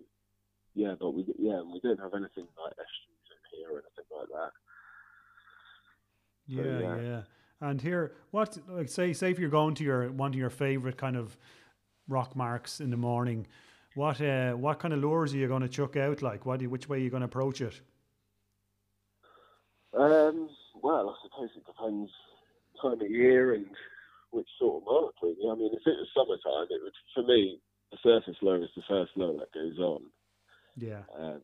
yeah. 0.75 0.94
But 1.01 1.12
we 1.12 1.25
yeah 1.38 1.62
we 1.62 1.81
don't 1.81 1.99
have 1.99 2.12
anything 2.12 2.47
like 2.62 2.73
estuaries 2.73 3.31
in 3.33 3.59
here 3.59 3.68
or 3.70 3.83
anything 3.83 4.05
like 4.14 4.29
that. 4.29 4.53
Yeah, 6.47 6.62
so, 6.62 7.03
yeah, 7.03 7.09
yeah. 7.09 7.23
And 7.66 7.81
here, 7.81 8.12
what 8.33 8.59
like 8.68 8.90
say 8.90 9.14
say 9.14 9.31
if 9.31 9.38
you're 9.38 9.49
going 9.49 9.75
to 9.77 9.85
your 9.85 10.12
one 10.12 10.33
of 10.33 10.37
your 10.37 10.51
favorite 10.51 10.99
kind 10.99 11.16
of 11.16 11.38
rock 12.07 12.37
marks 12.37 12.81
in 12.81 12.90
the 12.90 12.99
morning, 12.99 13.47
what 13.94 14.20
uh, 14.20 14.52
what 14.52 14.78
kind 14.78 14.92
of 14.92 15.00
lures 15.00 15.35
are 15.35 15.37
you 15.37 15.48
going 15.48 15.62
to 15.62 15.68
chuck 15.68 15.96
out? 15.96 16.22
Like, 16.22 16.46
what 16.46 16.59
do 16.59 16.64
you, 16.64 16.70
which 16.70 16.88
way 16.88 16.98
are 16.98 17.00
you 17.00 17.11
going 17.11 17.22
to 17.22 17.26
approach 17.26 17.61
it? 17.61 17.80
Um, 19.96 20.48
well, 20.83 21.11
I 21.11 21.14
suppose 21.22 21.50
it 21.57 21.64
depends 21.64 22.11
time 22.83 23.00
of 23.00 23.11
year 23.11 23.54
and 23.54 23.66
which 24.33 24.48
sort 24.59 24.83
of 24.83 24.87
mark. 24.87 25.14
Really. 25.22 25.37
I 25.50 25.54
mean, 25.54 25.70
if 25.72 25.87
it 25.87 25.96
was 25.96 26.09
summertime, 26.14 26.66
it 26.70 26.83
would 26.83 26.92
for 27.14 27.22
me 27.22 27.61
the 27.92 27.98
surface 28.02 28.37
lure 28.42 28.62
is 28.62 28.70
the 28.76 28.83
first 28.88 29.12
lure 29.16 29.38
that 29.38 29.52
goes 29.52 29.78
on. 29.78 30.02
Yeah. 30.76 31.02
Um, 31.16 31.40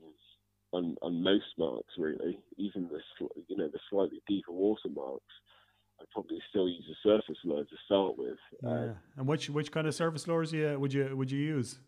on 0.72 0.96
on 1.02 1.22
most 1.22 1.58
marks, 1.58 1.94
really, 1.98 2.38
even 2.56 2.88
the 2.88 3.00
you 3.48 3.56
know 3.56 3.68
the 3.68 3.78
slightly 3.88 4.22
deeper 4.28 4.52
water 4.52 4.88
marks. 4.94 5.24
I'd 6.00 6.08
probably 6.12 6.38
still 6.48 6.66
use 6.66 6.84
a 6.90 6.96
surface 7.06 7.36
lure 7.44 7.64
to 7.64 7.76
start 7.84 8.16
with. 8.16 8.38
Yeah. 8.62 8.70
Um, 8.70 8.96
and 9.16 9.26
which 9.26 9.50
which 9.50 9.70
kind 9.70 9.86
of 9.86 9.94
surface 9.94 10.26
lures 10.26 10.52
you 10.52 10.78
would 10.78 10.92
you 10.92 11.16
would 11.16 11.30
you 11.30 11.38
use? 11.38 11.78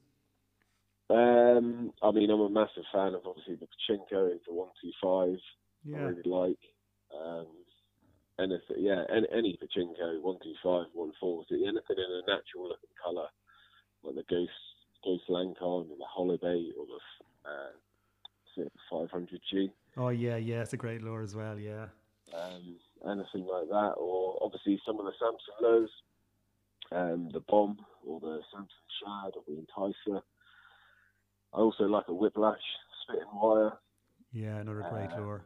Um, 1.12 1.92
I 2.02 2.10
mean, 2.10 2.30
I'm 2.30 2.40
a 2.40 2.48
massive 2.48 2.84
fan 2.92 3.14
of 3.14 3.26
obviously 3.26 3.56
the 3.56 3.66
Patchinko, 3.66 4.38
the 4.46 4.54
one 4.54 4.68
two 4.80 4.92
five. 5.02 5.38
Yeah. 5.84 5.96
I 5.96 6.00
really 6.00 6.22
like. 6.24 6.58
Um, 7.12 7.46
anything, 8.38 8.76
yeah, 8.78 9.04
any, 9.14 9.26
any 9.32 9.58
Patchinko, 9.62 10.22
one 10.22 10.38
two 10.42 10.54
five, 10.62 10.86
one 10.94 11.12
forty, 11.20 11.64
anything 11.64 11.96
in 11.98 12.22
a 12.24 12.26
natural 12.26 12.68
looking 12.68 12.96
colour, 13.02 13.26
like 14.02 14.14
the 14.14 14.24
Ghost 14.30 14.50
Ghost 15.04 15.24
Lancome 15.28 15.90
or 15.90 15.96
the 15.98 16.04
Holiday 16.08 16.70
or 16.78 16.86
the 16.86 17.00
uh, 17.50 17.72
500G. 18.90 19.70
Oh 19.96 20.08
yeah, 20.08 20.36
yeah, 20.36 20.62
it's 20.62 20.72
a 20.72 20.76
great 20.76 21.02
lure 21.02 21.22
as 21.22 21.34
well. 21.34 21.58
Yeah. 21.58 21.86
Um, 22.34 22.76
anything 23.04 23.46
like 23.46 23.68
that, 23.68 23.94
or 23.98 24.38
obviously 24.40 24.80
some 24.86 24.98
of 24.98 25.06
the 25.06 25.12
Samson 25.18 25.54
lures, 25.60 25.90
um, 26.92 27.28
the 27.32 27.40
bomb 27.40 27.78
or 28.06 28.20
the 28.20 28.40
Samson 28.50 28.68
shad 29.00 29.32
or 29.34 29.42
the 29.46 29.60
enticer. 29.60 30.22
I 31.54 31.58
also 31.58 31.84
like 31.84 32.08
a 32.08 32.14
whiplash 32.14 32.60
spitting 33.02 33.28
wire. 33.34 33.72
Yeah, 34.32 34.56
another 34.56 34.84
great 34.90 35.10
uh, 35.12 35.20
lure. 35.20 35.44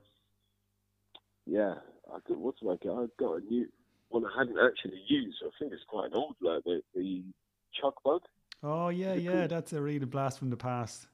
Yeah, 1.47 1.75
I 2.13 2.19
got, 2.29 2.39
what's 2.39 2.63
my 2.63 2.77
got? 2.83 3.03
I 3.03 3.07
got 3.19 3.35
a 3.37 3.41
new 3.41 3.67
one 4.09 4.25
I 4.25 4.39
hadn't 4.39 4.59
actually 4.59 5.03
used. 5.09 5.39
I 5.45 5.51
think 5.59 5.73
it's 5.73 5.83
quite 5.89 6.07
an 6.07 6.15
old 6.15 6.37
lure, 6.41 6.61
the, 6.65 6.81
the 6.95 7.23
Chug 7.81 7.95
Bug. 8.05 8.23
Oh 8.63 8.89
yeah, 8.89 9.15
yeah, 9.15 9.33
cool? 9.33 9.49
that's 9.49 9.73
a 9.73 9.83
really 9.83 10.07
blast 10.07 10.39
from 10.39 10.51
the 10.51 10.57
past. 10.57 11.09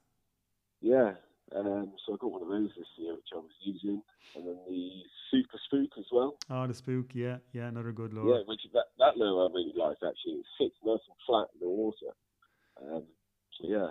Yeah, 0.80 1.12
um, 1.56 1.92
so 2.04 2.14
I 2.14 2.16
got 2.20 2.30
one 2.30 2.42
of 2.42 2.48
those 2.48 2.70
this 2.76 2.86
year, 2.96 3.14
which 3.14 3.28
I 3.32 3.36
was 3.36 3.50
using, 3.62 4.02
and 4.36 4.46
then 4.46 4.58
the 4.68 4.90
super 5.30 5.58
spook 5.66 5.90
as 5.98 6.04
well. 6.12 6.36
Oh, 6.50 6.66
the 6.66 6.74
spook, 6.74 7.10
yeah, 7.14 7.38
yeah, 7.52 7.68
another 7.68 7.92
good 7.92 8.12
lure. 8.12 8.36
Yeah, 8.36 8.42
which 8.46 8.60
that 8.74 8.86
that 8.98 9.16
lure 9.16 9.48
I 9.48 9.52
really 9.52 9.72
like 9.76 9.96
actually. 10.06 10.40
It 10.40 10.46
sits 10.58 10.76
nice 10.84 11.00
and 11.08 11.16
flat 11.26 11.48
in 11.54 11.60
the 11.60 11.68
water. 11.68 12.12
Um, 12.80 13.04
so 13.58 13.68
yeah, 13.68 13.88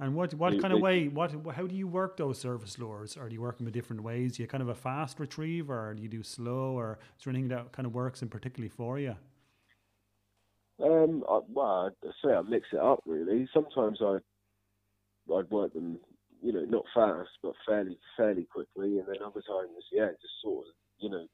and 0.00 0.14
what 0.14 0.32
what 0.34 0.60
kind 0.60 0.72
of 0.72 0.80
way? 0.80 1.08
What 1.08 1.32
how 1.54 1.66
do 1.66 1.74
you 1.74 1.86
work 1.86 2.16
those 2.16 2.38
surface 2.38 2.78
lures? 2.78 3.18
Are 3.18 3.28
you 3.28 3.42
working 3.42 3.66
with 3.66 3.74
different 3.74 4.02
ways? 4.02 4.38
Are 4.38 4.42
you 4.42 4.48
kind 4.48 4.62
of 4.62 4.70
a 4.70 4.74
fast 4.74 5.20
retriever 5.20 5.90
or 5.90 5.94
do 5.94 6.02
you 6.02 6.08
do 6.08 6.22
slow, 6.22 6.72
or 6.78 6.98
is 7.18 7.24
there 7.24 7.30
anything 7.30 7.48
that 7.48 7.72
kind 7.72 7.86
of 7.86 7.94
works 7.94 8.22
in 8.22 8.28
particularly 8.28 8.70
for 8.70 8.98
you? 8.98 9.14
Um, 10.82 11.22
I, 11.28 11.40
well, 11.52 11.92
I 12.02 12.08
say 12.24 12.32
I 12.32 12.40
mix 12.40 12.68
it 12.72 12.78
up 12.78 13.02
really. 13.04 13.46
Sometimes 13.52 13.98
I 14.00 14.16
I'd 15.34 15.50
work 15.50 15.74
them, 15.74 15.98
you 16.42 16.54
know, 16.54 16.64
not 16.64 16.84
fast 16.94 17.28
but 17.42 17.52
fairly 17.68 17.98
fairly 18.16 18.44
quickly, 18.50 18.98
and 18.98 19.06
then 19.06 19.22
other 19.22 19.42
times, 19.42 19.84
yeah, 19.92 20.08
just 20.08 20.40
sort 20.42 20.66
of, 20.66 20.72
you 20.98 21.10
know, 21.10 21.26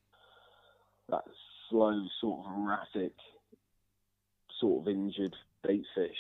that 1.08 1.22
slow 1.70 2.02
sort 2.20 2.46
of 2.46 2.52
erratic, 2.58 3.14
sort 4.60 4.82
of 4.82 4.88
injured 4.88 5.36
bait 5.62 5.84
fish 5.94 6.18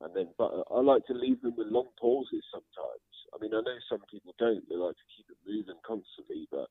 and 0.00 0.10
then 0.14 0.28
but 0.38 0.50
I 0.70 0.80
like 0.80 1.04
to 1.06 1.14
leave 1.14 1.40
them 1.42 1.54
with 1.56 1.68
long 1.68 1.88
pauses 2.00 2.44
sometimes. 2.50 3.10
I 3.34 3.38
mean, 3.38 3.52
I 3.54 3.60
know 3.60 3.78
some 3.88 4.02
people 4.10 4.34
don't; 4.38 4.64
they 4.68 4.76
like 4.76 4.96
to 4.96 5.10
keep 5.16 5.26
it 5.28 5.40
moving 5.46 5.80
constantly, 5.86 6.48
but 6.50 6.68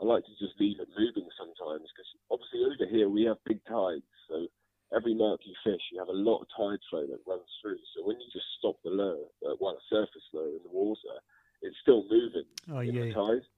I 0.00 0.04
like 0.04 0.24
to 0.24 0.34
just 0.40 0.58
leave 0.58 0.80
it 0.80 0.88
moving 0.96 1.28
sometimes 1.36 1.86
because 1.92 2.10
obviously 2.32 2.64
over 2.64 2.88
here 2.88 3.08
we 3.08 3.24
have 3.28 3.36
big 3.44 3.60
tides, 3.68 4.08
so 4.28 4.48
every 4.96 5.14
mark 5.14 5.40
you 5.44 5.54
fish, 5.62 5.82
you 5.92 5.98
have 6.00 6.08
a 6.08 6.16
lot 6.16 6.40
of 6.40 6.48
tide 6.56 6.80
flow 6.88 7.06
that 7.06 7.20
runs 7.26 7.46
through. 7.60 7.78
So 7.94 8.06
when 8.06 8.16
you 8.16 8.26
just 8.32 8.48
stop 8.58 8.76
the 8.82 8.90
lure, 8.90 9.28
uh, 9.46 9.54
well, 9.60 9.76
a 9.76 9.84
surface 9.88 10.26
lure 10.32 10.56
in 10.56 10.64
the 10.64 10.72
water, 10.72 11.20
it's 11.62 11.76
still 11.82 12.04
moving. 12.08 12.48
Oh 12.72 12.80
yeah, 12.80 13.12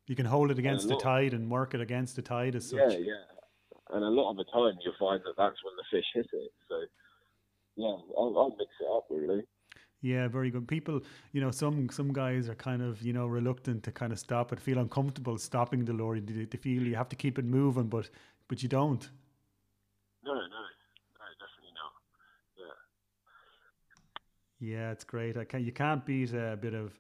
you 0.07 0.17
can 0.17 0.27
hold 0.27 0.51
it 0.51 0.59
against 0.59 0.89
the 0.89 0.97
tide 0.97 1.33
and 1.33 1.51
work 1.51 1.75
it 1.75 1.81
against 1.81 2.17
the 2.17 2.23
tide 2.23 2.55
as 2.57 2.69
such. 2.69 2.81
Yeah, 2.81 2.99
yeah. 2.99 3.95
And 3.95 4.05
a 4.05 4.09
lot 4.09 4.31
of 4.31 4.37
the 4.37 4.45
time 4.45 4.75
you'll 4.83 4.99
find 4.99 5.21
that 5.25 5.37
that's 5.37 5.63
when 5.63 5.77
the 5.77 5.85
fish 5.91 6.07
hit 6.15 6.27
it. 6.33 6.51
So 6.69 6.77
yeah, 7.77 7.97
I'll, 8.17 8.35
I'll 8.37 8.57
mix 8.59 8.71
it 8.81 8.87
up 8.91 9.07
really. 9.11 9.43
Yeah, 10.03 10.27
very 10.27 10.51
good. 10.51 10.67
People, 10.67 11.01
you 11.33 11.41
know, 11.41 11.53
some 11.53 11.89
some 11.91 12.13
guys 12.13 12.49
are 12.49 12.57
kind 12.57 12.83
of 12.83 13.01
you 13.03 13.13
know 13.13 13.27
reluctant 13.27 13.85
to 13.85 13.93
kind 13.93 14.13
of 14.13 14.19
stop 14.19 14.53
it, 14.53 14.61
feel 14.61 14.79
uncomfortable 14.79 15.39
stopping 15.39 15.85
the 15.85 15.93
lorry. 15.93 16.21
They, 16.21 16.45
they 16.45 16.59
feel 16.59 16.83
you 16.83 16.97
have 16.97 17.09
to 17.11 17.17
keep 17.17 17.39
it 17.39 17.45
moving, 17.45 17.87
but 17.87 18.11
but 18.49 18.63
you 18.63 18.69
don't. 18.69 19.09
No, 20.25 20.35
no, 20.35 20.41
no, 20.41 20.47
definitely 21.39 21.73
not. 21.75 21.93
Yeah. 24.61 24.75
Yeah, 24.75 24.91
it's 24.91 25.05
great. 25.05 25.37
I 25.37 25.45
can 25.45 25.65
you 25.65 25.73
can't 25.73 26.05
beat 26.05 26.33
a 26.33 26.59
bit 26.61 26.75
of 26.75 26.99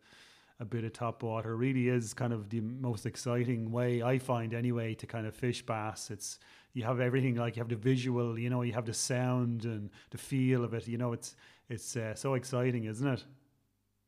a 0.61 0.65
bit 0.65 0.85
of 0.85 0.93
top 0.93 1.25
water. 1.25 1.53
It 1.53 1.57
really 1.57 1.89
is 1.89 2.15
kind 2.15 2.33
of 2.33 2.49
the 2.51 2.61
most 2.61 3.05
exciting 3.05 3.73
way 3.73 4.01
I 4.01 4.19
find 4.19 4.55
anyway 4.55 4.95
to 4.95 5.07
kind 5.07 5.27
of 5.27 5.35
fish 5.35 5.61
bass. 5.67 6.09
It's 6.09 6.39
you 6.75 6.85
have 6.85 7.01
everything 7.01 7.37
like 7.37 7.57
you 7.57 7.61
have 7.61 7.69
the 7.69 7.77
visual, 7.77 8.39
you 8.39 8.49
know, 8.49 8.63
you 8.63 8.73
have 8.73 8.87
the 8.87 8.95
sound 8.95 9.65
and 9.65 9.91
the 10.11 10.19
feel 10.19 10.65
of 10.65 10.75
it. 10.75 10.89
You 10.89 10.99
know, 10.99 11.13
it's 11.13 11.37
it's 11.69 11.97
uh, 11.97 12.15
so 12.15 12.35
exciting, 12.35 12.85
isn't 12.85 13.07
it? 13.07 13.25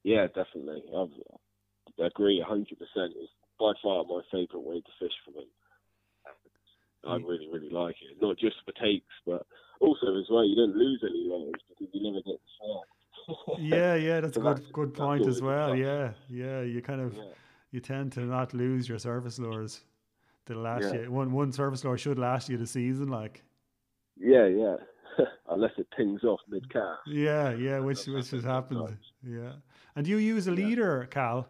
Yeah, 0.03 0.27
definitely. 0.29 0.83
I 0.94 2.07
agree, 2.07 2.42
hundred 2.46 2.79
percent. 2.79 3.12
It's 3.16 3.33
by 3.59 3.72
far 3.83 4.05
my 4.05 4.20
favourite 4.31 4.66
way 4.66 4.81
to 4.81 4.90
fish 4.98 5.12
for 5.24 5.33
me. 5.33 5.46
I 7.07 7.16
really, 7.16 7.48
really 7.53 7.68
like 7.68 7.96
it. 8.00 8.16
Not 8.22 8.38
just 8.38 8.57
for 8.64 8.72
takes, 8.72 9.05
but 9.27 9.46
also 9.81 10.18
as 10.18 10.24
well, 10.31 10.42
you 10.42 10.57
don't 10.57 10.74
lose 10.74 11.05
any 11.05 11.29
lures 11.29 11.53
because 11.68 11.92
you 11.92 12.03
never 12.03 12.22
get 12.22 12.40
snagged. 12.59 13.61
yeah, 13.61 13.94
yeah, 13.94 14.20
that's 14.20 14.37
so 14.37 14.40
a 14.40 14.44
good 14.44 14.57
that's, 14.57 14.70
good 14.72 14.94
point 14.94 15.27
as 15.27 15.42
well. 15.42 15.77
Yeah, 15.77 16.12
yeah, 16.31 16.62
you 16.62 16.81
kind 16.81 17.03
of 17.03 17.14
yeah. 17.14 17.22
you 17.72 17.81
tend 17.81 18.12
to 18.12 18.20
not 18.20 18.55
lose 18.55 18.88
your 18.88 18.98
surface 18.98 19.38
lures 19.38 19.85
to 20.46 20.59
last 20.59 20.92
yeah. 20.92 21.02
you. 21.02 21.12
One 21.12 21.33
one 21.33 21.52
surface 21.52 21.85
lure 21.85 21.98
should 21.98 22.18
last 22.18 22.48
you 22.48 22.57
the 22.57 22.66
season, 22.66 23.09
like. 23.09 23.42
Yeah, 24.16 24.46
yeah. 24.46 24.76
Unless 25.48 25.72
it 25.78 25.87
pings 25.96 26.24
off 26.24 26.40
mid 26.48 26.70
cast. 26.72 27.00
Yeah, 27.07 27.52
yeah, 27.54 27.78
which 27.78 28.07
which 28.07 28.30
has 28.30 28.44
happened. 28.44 28.96
Yeah. 29.22 29.52
And 29.96 30.04
do 30.04 30.11
you 30.11 30.18
use 30.18 30.46
a 30.46 30.52
leader, 30.52 31.07
yeah. 31.09 31.14
Cal? 31.14 31.48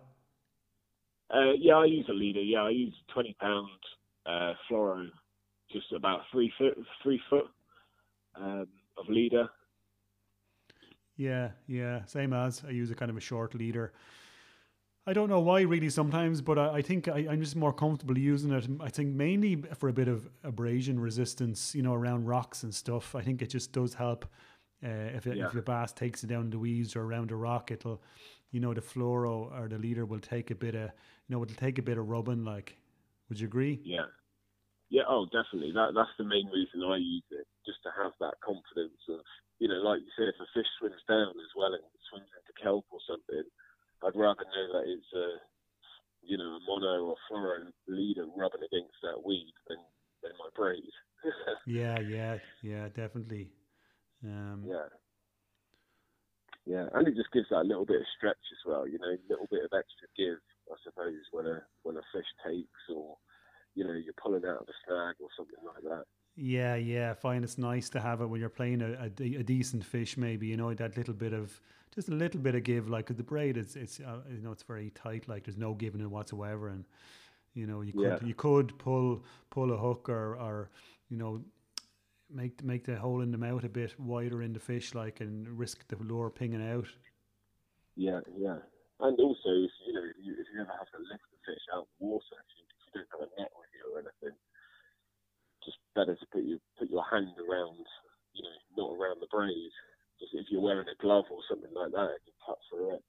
Uh, 1.34 1.52
yeah, 1.58 1.74
I 1.74 1.86
use 1.86 2.06
a 2.08 2.12
leader. 2.12 2.40
Yeah, 2.40 2.62
I 2.62 2.70
use 2.70 2.94
twenty 3.12 3.36
pound 3.40 3.68
uh, 4.26 4.52
fluoro, 4.70 5.08
just 5.72 5.92
about 5.92 6.20
three 6.30 6.52
foot 6.58 6.76
three 7.02 7.20
foot 7.30 7.46
um, 8.36 8.66
of 8.98 9.08
leader. 9.08 9.48
Yeah, 11.16 11.50
yeah, 11.66 12.04
same 12.06 12.32
as 12.32 12.62
I 12.66 12.70
use 12.70 12.90
a 12.90 12.94
kind 12.94 13.10
of 13.10 13.16
a 13.16 13.20
short 13.20 13.54
leader. 13.54 13.92
I 15.06 15.12
don't 15.12 15.28
know 15.28 15.40
why 15.40 15.62
really 15.62 15.90
sometimes, 15.90 16.40
but 16.40 16.58
I, 16.58 16.76
I 16.76 16.82
think 16.82 17.08
I, 17.08 17.20
am 17.20 17.40
just 17.40 17.56
more 17.56 17.74
comfortable 17.74 18.16
using 18.16 18.52
it. 18.52 18.66
I 18.80 18.88
think 18.88 19.14
mainly 19.14 19.62
for 19.78 19.90
a 19.90 19.92
bit 19.92 20.08
of 20.08 20.28
abrasion 20.42 20.98
resistance, 20.98 21.74
you 21.74 21.82
know, 21.82 21.92
around 21.92 22.24
rocks 22.24 22.62
and 22.62 22.74
stuff. 22.74 23.14
I 23.14 23.20
think 23.20 23.42
it 23.42 23.50
just 23.50 23.72
does 23.72 23.92
help. 23.92 24.24
Uh, 24.82 25.12
if 25.14 25.26
it, 25.26 25.36
yeah. 25.36 25.46
if 25.46 25.52
the 25.52 25.62
bass 25.62 25.92
takes 25.92 26.24
it 26.24 26.28
down 26.28 26.48
the 26.48 26.58
weeds 26.58 26.96
or 26.96 27.02
around 27.02 27.30
a 27.32 27.36
rock, 27.36 27.70
it'll, 27.70 28.00
you 28.50 28.60
know, 28.60 28.72
the 28.72 28.80
fluoro 28.80 29.52
or 29.52 29.68
the 29.68 29.78
leader 29.78 30.06
will 30.06 30.20
take 30.20 30.50
a 30.50 30.54
bit 30.54 30.74
of, 30.74 30.90
you 31.28 31.36
know, 31.36 31.42
it'll 31.42 31.56
take 31.56 31.78
a 31.78 31.82
bit 31.82 31.98
of 31.98 32.08
rubbing. 32.08 32.44
Like, 32.44 32.76
would 33.28 33.38
you 33.38 33.46
agree? 33.46 33.80
Yeah, 33.84 34.08
yeah. 34.88 35.02
Oh, 35.06 35.26
definitely. 35.26 35.72
That 35.72 35.92
that's 35.94 36.16
the 36.16 36.24
main 36.24 36.46
reason 36.48 36.82
I 36.82 36.96
use 36.96 37.28
it, 37.30 37.46
just 37.66 37.82
to 37.84 37.90
have 38.02 38.12
that 38.20 38.40
confidence 38.40 39.00
of, 39.10 39.20
you 39.58 39.68
know, 39.68 39.84
like 39.84 40.00
you 40.00 40.12
said, 40.16 40.32
if 40.32 40.40
a 40.40 40.48
fish 40.56 40.68
swims 40.78 41.04
down 41.08 41.28
as 41.28 41.52
well 41.56 41.72
and 41.74 41.84
swims 42.08 42.28
into 42.32 42.56
kelp 42.56 42.86
or 42.90 43.00
something 43.06 43.44
I'd 44.04 44.16
rather 44.16 44.44
know 44.44 44.66
that 44.78 44.84
it's 44.86 45.12
a 45.14 45.26
you 46.22 46.36
know 46.36 46.56
a 46.56 46.60
mono 46.66 47.04
or 47.04 47.16
fluoro 47.30 47.72
leader 47.88 48.26
rubbing 48.36 48.64
against 48.64 48.96
that 49.02 49.24
weed 49.24 49.52
than 49.68 49.78
than 50.22 50.32
my 50.38 50.48
braid. 50.54 50.92
yeah, 51.66 51.98
yeah, 52.00 52.38
yeah, 52.62 52.88
definitely. 52.88 53.48
Um, 54.24 54.64
yeah. 54.66 54.88
yeah, 56.66 56.86
and 56.94 57.08
it 57.08 57.16
just 57.16 57.32
gives 57.32 57.48
that 57.50 57.66
little 57.66 57.84
bit 57.84 58.00
of 58.00 58.06
stretch 58.16 58.36
as 58.52 58.62
well. 58.66 58.88
You 58.88 58.98
know, 58.98 59.08
a 59.08 59.28
little 59.28 59.48
bit 59.50 59.64
of 59.64 59.72
extra 59.72 60.08
give, 60.16 60.40
I 60.70 60.76
suppose, 60.84 61.24
when 61.32 61.46
a 61.46 61.62
when 61.82 61.96
a 61.96 62.04
fish 62.12 62.28
takes 62.44 62.84
or 62.94 63.16
you 63.74 63.84
know 63.84 63.92
you're 63.92 64.20
pulling 64.22 64.44
out 64.44 64.62
of 64.62 64.68
a 64.68 64.76
snag 64.86 65.16
or 65.20 65.28
something 65.36 65.64
like 65.64 65.82
that. 65.84 66.04
Yeah, 66.36 66.74
yeah. 66.74 67.12
I 67.12 67.14
find 67.14 67.44
it's 67.44 67.58
nice 67.58 67.88
to 67.90 68.00
have 68.00 68.20
it 68.20 68.26
when 68.26 68.40
you're 68.40 68.48
playing 68.48 68.82
a, 68.82 69.04
a, 69.04 69.38
a, 69.38 69.42
decent 69.44 69.84
fish. 69.84 70.16
Maybe 70.16 70.48
you 70.48 70.56
know 70.56 70.74
that 70.74 70.96
little 70.96 71.14
bit 71.14 71.32
of 71.32 71.60
just 71.94 72.08
a 72.08 72.14
little 72.14 72.40
bit 72.40 72.54
of 72.54 72.64
give. 72.64 72.88
Like 72.88 73.06
the 73.06 73.22
braid, 73.22 73.56
it's 73.56 73.76
it's 73.76 74.00
uh, 74.00 74.20
you 74.30 74.42
know 74.42 74.52
it's 74.52 74.62
very 74.62 74.90
tight. 74.90 75.28
Like 75.28 75.44
there's 75.44 75.56
no 75.56 75.74
giving 75.74 76.00
it 76.00 76.10
whatsoever, 76.10 76.68
and 76.68 76.84
you 77.54 77.66
know 77.66 77.82
you 77.82 77.92
could 77.92 78.02
yeah. 78.02 78.18
you 78.22 78.34
could 78.34 78.76
pull 78.78 79.22
pull 79.50 79.72
a 79.72 79.76
hook 79.76 80.08
or 80.08 80.36
or 80.36 80.70
you 81.08 81.16
know 81.16 81.42
make 82.30 82.62
make 82.62 82.84
the 82.84 82.96
hole 82.96 83.20
in 83.20 83.30
the 83.30 83.38
mouth 83.38 83.64
a 83.64 83.68
bit 83.68 83.98
wider 83.98 84.42
in 84.42 84.52
the 84.52 84.60
fish, 84.60 84.94
like, 84.94 85.20
and 85.20 85.48
risk 85.48 85.86
the 85.88 85.96
lure 85.96 86.30
pinging 86.30 86.66
out. 86.66 86.88
Yeah, 87.96 88.20
yeah, 88.36 88.58
and 89.00 89.18
also 89.20 89.50
if 89.50 89.70
you 89.86 89.92
know 89.92 90.02
if 90.02 90.16
you, 90.20 90.32
if 90.32 90.46
you 90.52 90.60
ever 90.60 90.72
have 90.72 90.90
to 90.90 90.98
lift 90.98 91.22
the 91.30 91.52
fish 91.52 91.62
out 91.72 91.82
of 91.82 91.86
the 92.00 92.06
water, 92.06 92.24
if 92.42 92.50
you, 92.58 92.64
if 92.66 92.82
you 92.82 93.00
don't 93.00 93.20
have 93.20 93.28
a 93.28 93.40
net 93.40 93.50
with 93.54 93.70
you 93.70 93.84
or 93.94 93.98
anything, 94.02 94.36
just 95.64 95.78
better 95.94 96.14
to 96.14 96.26
put 96.32 96.42
your 96.42 96.58
put 96.78 96.90
your 96.90 97.04
hand 97.06 97.38
around, 97.38 97.86
you 98.34 98.42
know, 98.42 98.58
not 98.76 98.98
around 98.98 99.22
the 99.22 99.30
braid. 99.30 99.70
If 100.32 100.46
you're 100.50 100.60
wearing 100.60 100.86
a 100.88 101.02
glove 101.02 101.24
or 101.30 101.38
something 101.48 101.70
like 101.74 101.92
that, 101.92 102.08
you 102.26 102.32
can 102.32 102.34
cut 102.46 102.58
through 102.70 102.94
it. 102.94 103.02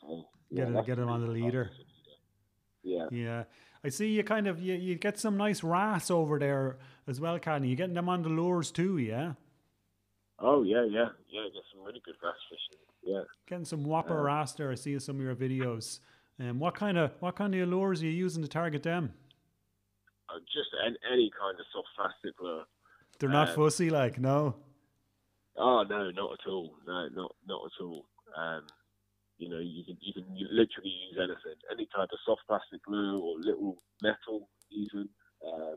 So, 0.00 0.24
yeah, 0.50 0.64
get 0.64 0.74
it, 0.74 0.86
get 0.86 0.98
it 0.98 1.08
on 1.08 1.20
the 1.20 1.30
leader. 1.30 1.70
Yeah. 2.82 3.06
Yeah. 3.10 3.44
I 3.82 3.88
see 3.88 4.08
you 4.08 4.24
kind 4.24 4.46
of 4.46 4.60
you, 4.60 4.74
you 4.74 4.94
get 4.94 5.18
some 5.18 5.36
nice 5.36 5.62
wrasse 5.62 6.10
over 6.10 6.38
there 6.38 6.78
as 7.06 7.20
well, 7.20 7.38
Can 7.38 7.64
You 7.64 7.76
getting 7.76 7.94
them 7.94 8.08
on 8.08 8.22
the 8.22 8.30
lures 8.30 8.70
too, 8.70 8.98
yeah? 8.98 9.32
Oh 10.38 10.62
yeah, 10.62 10.84
yeah, 10.84 11.08
yeah. 11.28 11.42
Get 11.52 11.62
some 11.72 11.84
really 11.84 12.00
good 12.04 12.14
wrasse 12.22 12.34
fishing. 12.48 12.80
Yeah. 13.02 13.22
Getting 13.46 13.64
some 13.64 13.84
whopper 13.84 14.22
wrasse 14.22 14.52
there. 14.52 14.70
I 14.70 14.74
see 14.74 14.94
in 14.94 15.00
some 15.00 15.16
of 15.16 15.22
your 15.22 15.34
videos. 15.34 16.00
Um, 16.40 16.58
what 16.58 16.74
kind 16.74 16.98
of 16.98 17.12
what 17.20 17.36
kind 17.36 17.54
of 17.54 17.68
lures 17.68 18.02
are 18.02 18.06
you 18.06 18.12
using 18.12 18.42
to 18.42 18.48
target 18.48 18.82
them? 18.82 19.12
Uh, 20.28 20.38
just 20.52 20.70
any, 20.84 20.96
any 21.12 21.30
kind 21.38 21.58
of 21.58 21.66
soft 21.72 21.88
plastic 21.96 22.40
lure. 22.40 22.64
They're 23.18 23.28
not 23.28 23.50
um, 23.50 23.54
fussy, 23.54 23.90
like 23.90 24.18
no. 24.18 24.56
Oh 25.56 25.84
no, 25.88 26.10
not 26.10 26.32
at 26.32 26.48
all. 26.48 26.74
No, 26.86 27.08
not 27.14 27.34
not 27.46 27.62
at 27.66 27.84
all. 27.84 28.06
Um, 28.36 28.66
you 29.38 29.48
know, 29.48 29.58
you 29.58 29.84
can 29.84 29.96
you 30.00 30.12
can 30.12 30.24
literally 30.50 30.94
use 31.10 31.18
anything, 31.18 31.58
any 31.70 31.86
type 31.94 32.08
of 32.12 32.18
soft 32.24 32.42
plastic 32.48 32.82
glue 32.84 33.20
or 33.20 33.38
little 33.40 33.76
metal 34.02 34.48
even. 34.70 35.08
Uh, 35.44 35.76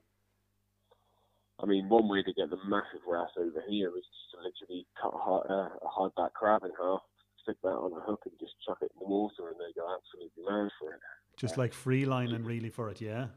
I 1.60 1.66
mean, 1.66 1.90
one 1.90 2.08
way 2.08 2.22
to 2.22 2.34
get 2.34 2.50
the 2.50 2.58
massive 2.68 3.02
wrasse 3.08 3.34
over 3.38 3.64
here 3.68 3.90
is 3.98 4.06
just 4.06 4.30
to 4.32 4.38
literally 4.46 4.86
cut 5.02 5.14
a, 5.14 5.18
hard, 5.18 5.48
uh, 5.50 5.70
a 5.82 5.90
hardback 5.90 6.34
crab 6.34 6.64
in 6.64 6.72
half, 6.80 7.02
stick 7.42 7.58
that 7.64 7.70
on 7.70 7.94
a 7.94 8.06
hook, 8.06 8.22
and 8.26 8.34
just 8.40 8.54
chuck 8.66 8.78
it 8.82 8.92
in 8.94 9.00
the 9.00 9.08
water, 9.10 9.50
and 9.50 9.58
they 9.58 9.74
go 9.74 9.90
absolutely 9.90 10.44
mad 10.46 10.70
for 10.80 10.94
it. 10.94 11.00
Just 11.36 11.58
uh, 11.58 11.62
like 11.62 11.74
free 11.74 12.06
lining, 12.06 12.44
really, 12.44 12.70
for 12.70 12.92
it, 12.92 13.02
yeah. 13.02 13.28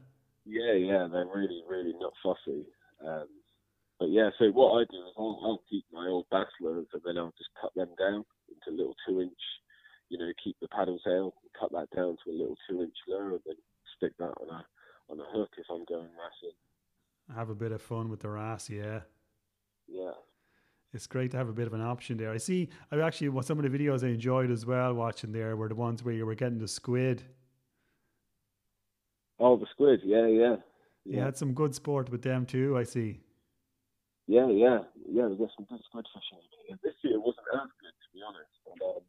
Yeah, 0.45 0.73
yeah, 0.73 1.07
they're 1.11 1.25
really, 1.25 1.63
really 1.67 1.93
not 1.99 2.13
fussy. 2.21 2.65
Um, 3.05 3.27
but 4.01 4.09
yeah, 4.09 4.33
so 4.41 4.49
what 4.49 4.81
I 4.81 4.89
do 4.89 4.97
is 4.97 5.13
I'll, 5.13 5.37
I'll 5.45 5.63
keep 5.69 5.85
my 5.93 6.07
old 6.09 6.25
bass 6.33 6.49
lures, 6.59 6.89
and 6.91 7.01
then 7.05 7.21
I'll 7.21 7.37
just 7.37 7.53
cut 7.61 7.69
them 7.75 7.93
down 8.01 8.25
into 8.49 8.75
little 8.75 8.95
two-inch 9.07 9.37
you 10.11 10.17
know, 10.17 10.31
keep 10.43 10.57
the 10.59 10.67
paddle 10.67 10.99
tail, 11.05 11.33
cut 11.57 11.71
that 11.71 11.87
down 11.95 12.17
to 12.23 12.31
a 12.31 12.35
little 12.35 12.57
two 12.69 12.81
inch 12.81 12.93
lure, 13.07 13.31
and 13.31 13.39
then 13.45 13.55
stick 13.97 14.11
that 14.19 14.25
on 14.25 14.49
a 14.49 14.65
on 15.09 15.19
a 15.19 15.23
hook 15.31 15.49
if 15.57 15.65
I'm 15.71 15.85
going 15.85 16.03
wrestling. 16.03 16.57
Have 17.33 17.49
a 17.49 17.55
bit 17.55 17.71
of 17.71 17.81
fun 17.81 18.09
with 18.09 18.19
the 18.19 18.29
wrasse, 18.29 18.69
yeah. 18.69 18.99
Yeah. 19.87 20.11
It's 20.93 21.07
great 21.07 21.31
to 21.31 21.37
have 21.37 21.47
a 21.47 21.53
bit 21.53 21.67
of 21.67 21.73
an 21.73 21.81
option 21.81 22.17
there. 22.17 22.31
I 22.31 22.37
see. 22.37 22.67
I 22.91 22.99
actually 22.99 23.29
what 23.29 23.45
some 23.45 23.57
of 23.57 23.69
the 23.69 23.77
videos 23.77 24.03
I 24.03 24.09
enjoyed 24.09 24.51
as 24.51 24.65
well 24.65 24.93
watching 24.93 25.31
there 25.31 25.55
were 25.55 25.69
the 25.69 25.75
ones 25.75 26.03
where 26.03 26.13
you 26.13 26.25
were 26.25 26.35
getting 26.35 26.59
the 26.59 26.67
squid. 26.67 27.23
Oh, 29.39 29.55
the 29.55 29.65
squid, 29.71 30.01
yeah, 30.03 30.27
yeah. 30.27 30.55
yeah. 31.05 31.17
You 31.17 31.21
had 31.21 31.37
some 31.37 31.53
good 31.53 31.73
sport 31.73 32.09
with 32.09 32.21
them 32.21 32.45
too. 32.45 32.77
I 32.77 32.83
see. 32.83 33.21
Yeah, 34.27 34.47
yeah, 34.49 34.79
yeah. 35.09 35.27
We 35.27 35.37
got 35.37 35.51
some 35.57 35.67
good 35.69 35.81
squid 35.89 36.05
fishing. 36.13 36.43
This 36.83 36.95
year 37.03 37.19
wasn't 37.19 37.47
as 37.53 37.69
good, 37.81 37.95
to 37.95 38.07
be 38.13 38.21
honest. 38.23 38.53
But, 38.63 38.79
um, 38.85 39.03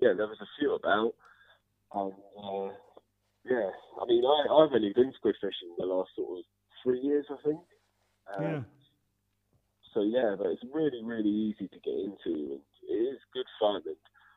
yeah, 0.00 0.12
there 0.16 0.28
was 0.28 0.40
a 0.42 0.50
few 0.58 0.74
about. 0.74 1.14
And 1.94 2.12
uh, 2.36 2.72
yeah, 3.44 3.70
I 4.00 4.04
mean, 4.06 4.24
I, 4.24 4.38
I've 4.50 4.72
only 4.72 4.92
been 4.94 5.12
squid 5.16 5.36
fishing 5.40 5.74
the 5.78 5.86
last 5.86 6.10
sort 6.16 6.38
of 6.40 6.44
three 6.82 7.00
years, 7.00 7.26
I 7.30 7.36
think. 7.44 7.60
Um, 8.36 8.44
yeah. 8.44 8.60
So 9.94 10.02
yeah, 10.02 10.36
but 10.38 10.48
it's 10.48 10.64
really, 10.72 11.02
really 11.04 11.28
easy 11.28 11.68
to 11.68 11.80
get 11.84 11.94
into, 11.94 12.56
and 12.56 12.64
it 12.88 13.00
is 13.12 13.20
good 13.34 13.46
fun. 13.60 13.82
And 13.86 13.96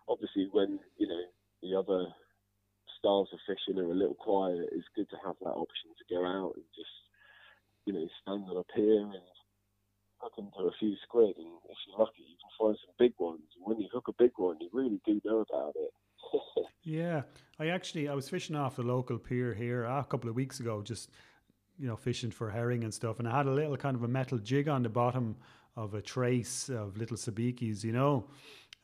obviously, 0.09 0.49
when 0.51 0.79
you 0.97 1.07
know 1.07 1.23
the 1.63 1.75
other 1.79 2.11
styles 2.99 3.29
of 3.31 3.39
fishing 3.47 3.79
are 3.79 3.91
a 3.91 3.95
little 3.95 4.15
quiet, 4.19 4.69
it's 4.71 4.87
good 4.95 5.09
to 5.11 5.17
have 5.25 5.35
that 5.41 5.55
option 5.55 5.95
to 5.95 6.13
go 6.13 6.25
out 6.25 6.53
and 6.55 6.65
just 6.75 6.95
you 7.85 7.93
know 7.93 8.07
stand 8.21 8.45
on 8.49 8.57
a 8.57 8.67
pier 8.75 8.99
and 9.01 9.15
hook 10.25 10.33
into 10.38 10.67
a 10.67 10.71
few 10.79 10.95
squid, 11.03 11.35
and 11.38 11.47
if 11.69 11.77
you're 11.88 11.99
lucky, 11.99 12.21
you 12.21 12.35
can 12.41 12.49
find 12.59 12.77
some 12.85 12.95
big 12.97 13.13
ones. 13.19 13.43
And 13.55 13.65
when 13.65 13.79
you 13.79 13.88
hook 13.93 14.07
a 14.07 14.13
big 14.13 14.31
one, 14.38 14.57
you 14.59 14.69
really 14.73 14.99
do 15.05 15.21
know 15.23 15.45
about 15.49 15.73
it. 15.75 15.91
yeah, 16.83 17.21
I 17.59 17.67
actually 17.67 18.09
I 18.09 18.13
was 18.13 18.27
fishing 18.29 18.55
off 18.55 18.77
the 18.77 18.83
local 18.83 19.17
pier 19.17 19.53
here 19.53 19.83
a 19.83 20.03
couple 20.03 20.29
of 20.29 20.35
weeks 20.35 20.59
ago, 20.59 20.81
just 20.81 21.11
you 21.77 21.88
know 21.88 21.95
fishing 21.95 22.31
for 22.31 22.49
herring 22.49 22.83
and 22.83 22.93
stuff, 22.93 23.19
and 23.19 23.27
I 23.27 23.38
had 23.38 23.45
a 23.45 23.51
little 23.51 23.77
kind 23.77 23.95
of 23.95 24.03
a 24.03 24.07
metal 24.07 24.39
jig 24.39 24.67
on 24.67 24.83
the 24.83 24.89
bottom 24.89 25.35
of 25.75 25.93
a 25.93 26.01
trace 26.01 26.69
of 26.69 26.97
little 26.97 27.17
sabikis, 27.17 27.83
you 27.83 27.91
know. 27.91 28.27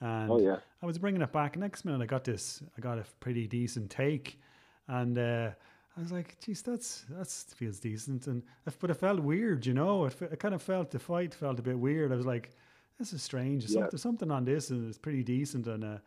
And 0.01 0.31
oh, 0.31 0.39
yeah. 0.39 0.57
I 0.81 0.85
was 0.85 0.97
bringing 0.97 1.21
it 1.21 1.31
back. 1.31 1.57
Next 1.57 1.85
minute, 1.85 2.01
I 2.01 2.05
got 2.05 2.23
this. 2.23 2.61
I 2.77 2.81
got 2.81 2.97
a 2.97 3.05
pretty 3.19 3.47
decent 3.47 3.89
take, 3.89 4.39
and 4.87 5.17
uh, 5.17 5.49
I 5.97 6.01
was 6.01 6.11
like, 6.11 6.37
geez, 6.39 6.61
that's 6.61 7.05
that's 7.09 7.43
feels 7.53 7.79
decent, 7.79 8.27
and 8.27 8.43
but 8.79 8.89
it 8.89 8.95
felt 8.95 9.19
weird, 9.19 9.65
you 9.65 9.73
know. 9.73 10.05
It, 10.05 10.15
it 10.21 10.39
kind 10.39 10.55
of 10.55 10.61
felt 10.61 10.91
the 10.91 10.99
fight 10.99 11.33
felt 11.33 11.59
a 11.59 11.61
bit 11.61 11.77
weird. 11.77 12.13
I 12.13 12.15
was 12.15 12.25
like, 12.25 12.51
this 12.97 13.11
is 13.11 13.21
strange. 13.21 13.63
There's, 13.63 13.75
yeah. 13.75 13.81
something, 13.81 13.99
something 13.99 14.31
on 14.31 14.45
this, 14.45 14.69
and 14.69 14.87
it's 14.87 14.97
pretty 14.97 15.23
decent, 15.23 15.67
and 15.67 15.83
uh, 15.83 15.97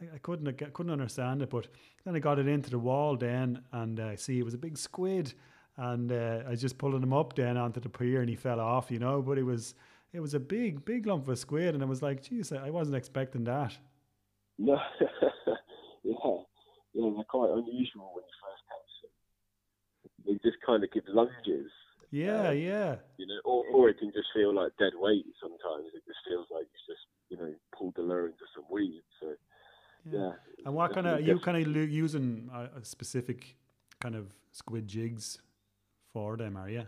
I, 0.00 0.14
I, 0.14 0.18
couldn't 0.18 0.48
I 0.48 0.70
couldn't 0.70 0.92
understand 0.92 1.42
it. 1.42 1.50
But 1.50 1.68
then 2.04 2.16
I 2.16 2.18
got 2.18 2.38
it 2.38 2.48
into 2.48 2.70
the 2.70 2.78
wall 2.78 3.16
then, 3.16 3.62
and 3.72 4.00
I 4.00 4.14
uh, 4.14 4.16
see 4.16 4.38
it 4.38 4.44
was 4.44 4.54
a 4.54 4.58
big 4.58 4.78
squid, 4.78 5.34
and 5.76 6.10
uh, 6.10 6.44
I 6.46 6.50
was 6.50 6.60
just 6.60 6.78
pulling 6.78 7.02
him 7.02 7.12
up 7.12 7.36
then 7.36 7.58
onto 7.58 7.80
the 7.80 7.90
pier, 7.90 8.20
and 8.20 8.30
he 8.30 8.36
fell 8.36 8.58
off, 8.58 8.90
you 8.90 8.98
know. 8.98 9.20
But 9.20 9.36
it 9.36 9.42
was 9.42 9.74
it 10.14 10.20
was 10.20 10.32
a 10.32 10.40
big 10.40 10.82
big 10.86 11.06
lump 11.06 11.28
of 11.28 11.38
squid, 11.38 11.74
and 11.74 11.82
I 11.82 11.86
was 11.86 12.00
like, 12.00 12.22
geez, 12.22 12.52
I 12.52 12.70
wasn't 12.70 12.96
expecting 12.96 13.44
that. 13.44 13.76
No, 14.58 14.80
yeah, 16.02 16.14
yeah, 16.94 17.10
they're 17.14 17.24
quite 17.28 17.50
unusual 17.50 18.10
when 18.14 18.24
you 18.24 18.36
they 20.26 20.34
just 20.42 20.58
kind 20.64 20.82
of 20.82 20.92
give 20.92 21.04
lunges. 21.08 21.70
Yeah, 22.10 22.48
um, 22.48 22.58
yeah. 22.58 22.96
You 23.18 23.26
know, 23.26 23.40
or, 23.44 23.64
or 23.72 23.88
it 23.88 23.98
can 23.98 24.12
just 24.12 24.28
feel 24.34 24.54
like 24.54 24.72
dead 24.78 24.92
weight 24.96 25.26
sometimes. 25.40 25.92
It 25.94 26.02
just 26.06 26.18
feels 26.28 26.46
like 26.50 26.64
you 26.64 26.94
just, 26.94 27.06
you 27.30 27.36
know, 27.36 27.54
pulled 27.76 27.94
the 27.96 28.02
lure 28.02 28.26
into 28.26 28.44
some 28.54 28.64
weeds. 28.70 29.04
So, 29.20 29.34
yeah. 30.10 30.18
yeah 30.20 30.32
and 30.64 30.74
what 30.74 30.94
kind 30.94 31.06
of, 31.06 31.18
are 31.18 31.20
you 31.20 31.38
kind 31.38 31.56
of 31.56 31.90
using 31.90 32.48
a, 32.52 32.80
a, 32.80 32.84
specific 32.84 33.56
kind 34.00 34.14
of 34.14 34.32
squid 34.52 34.86
jigs 34.86 35.38
for 36.12 36.36
them, 36.36 36.56
are 36.56 36.68
you? 36.68 36.86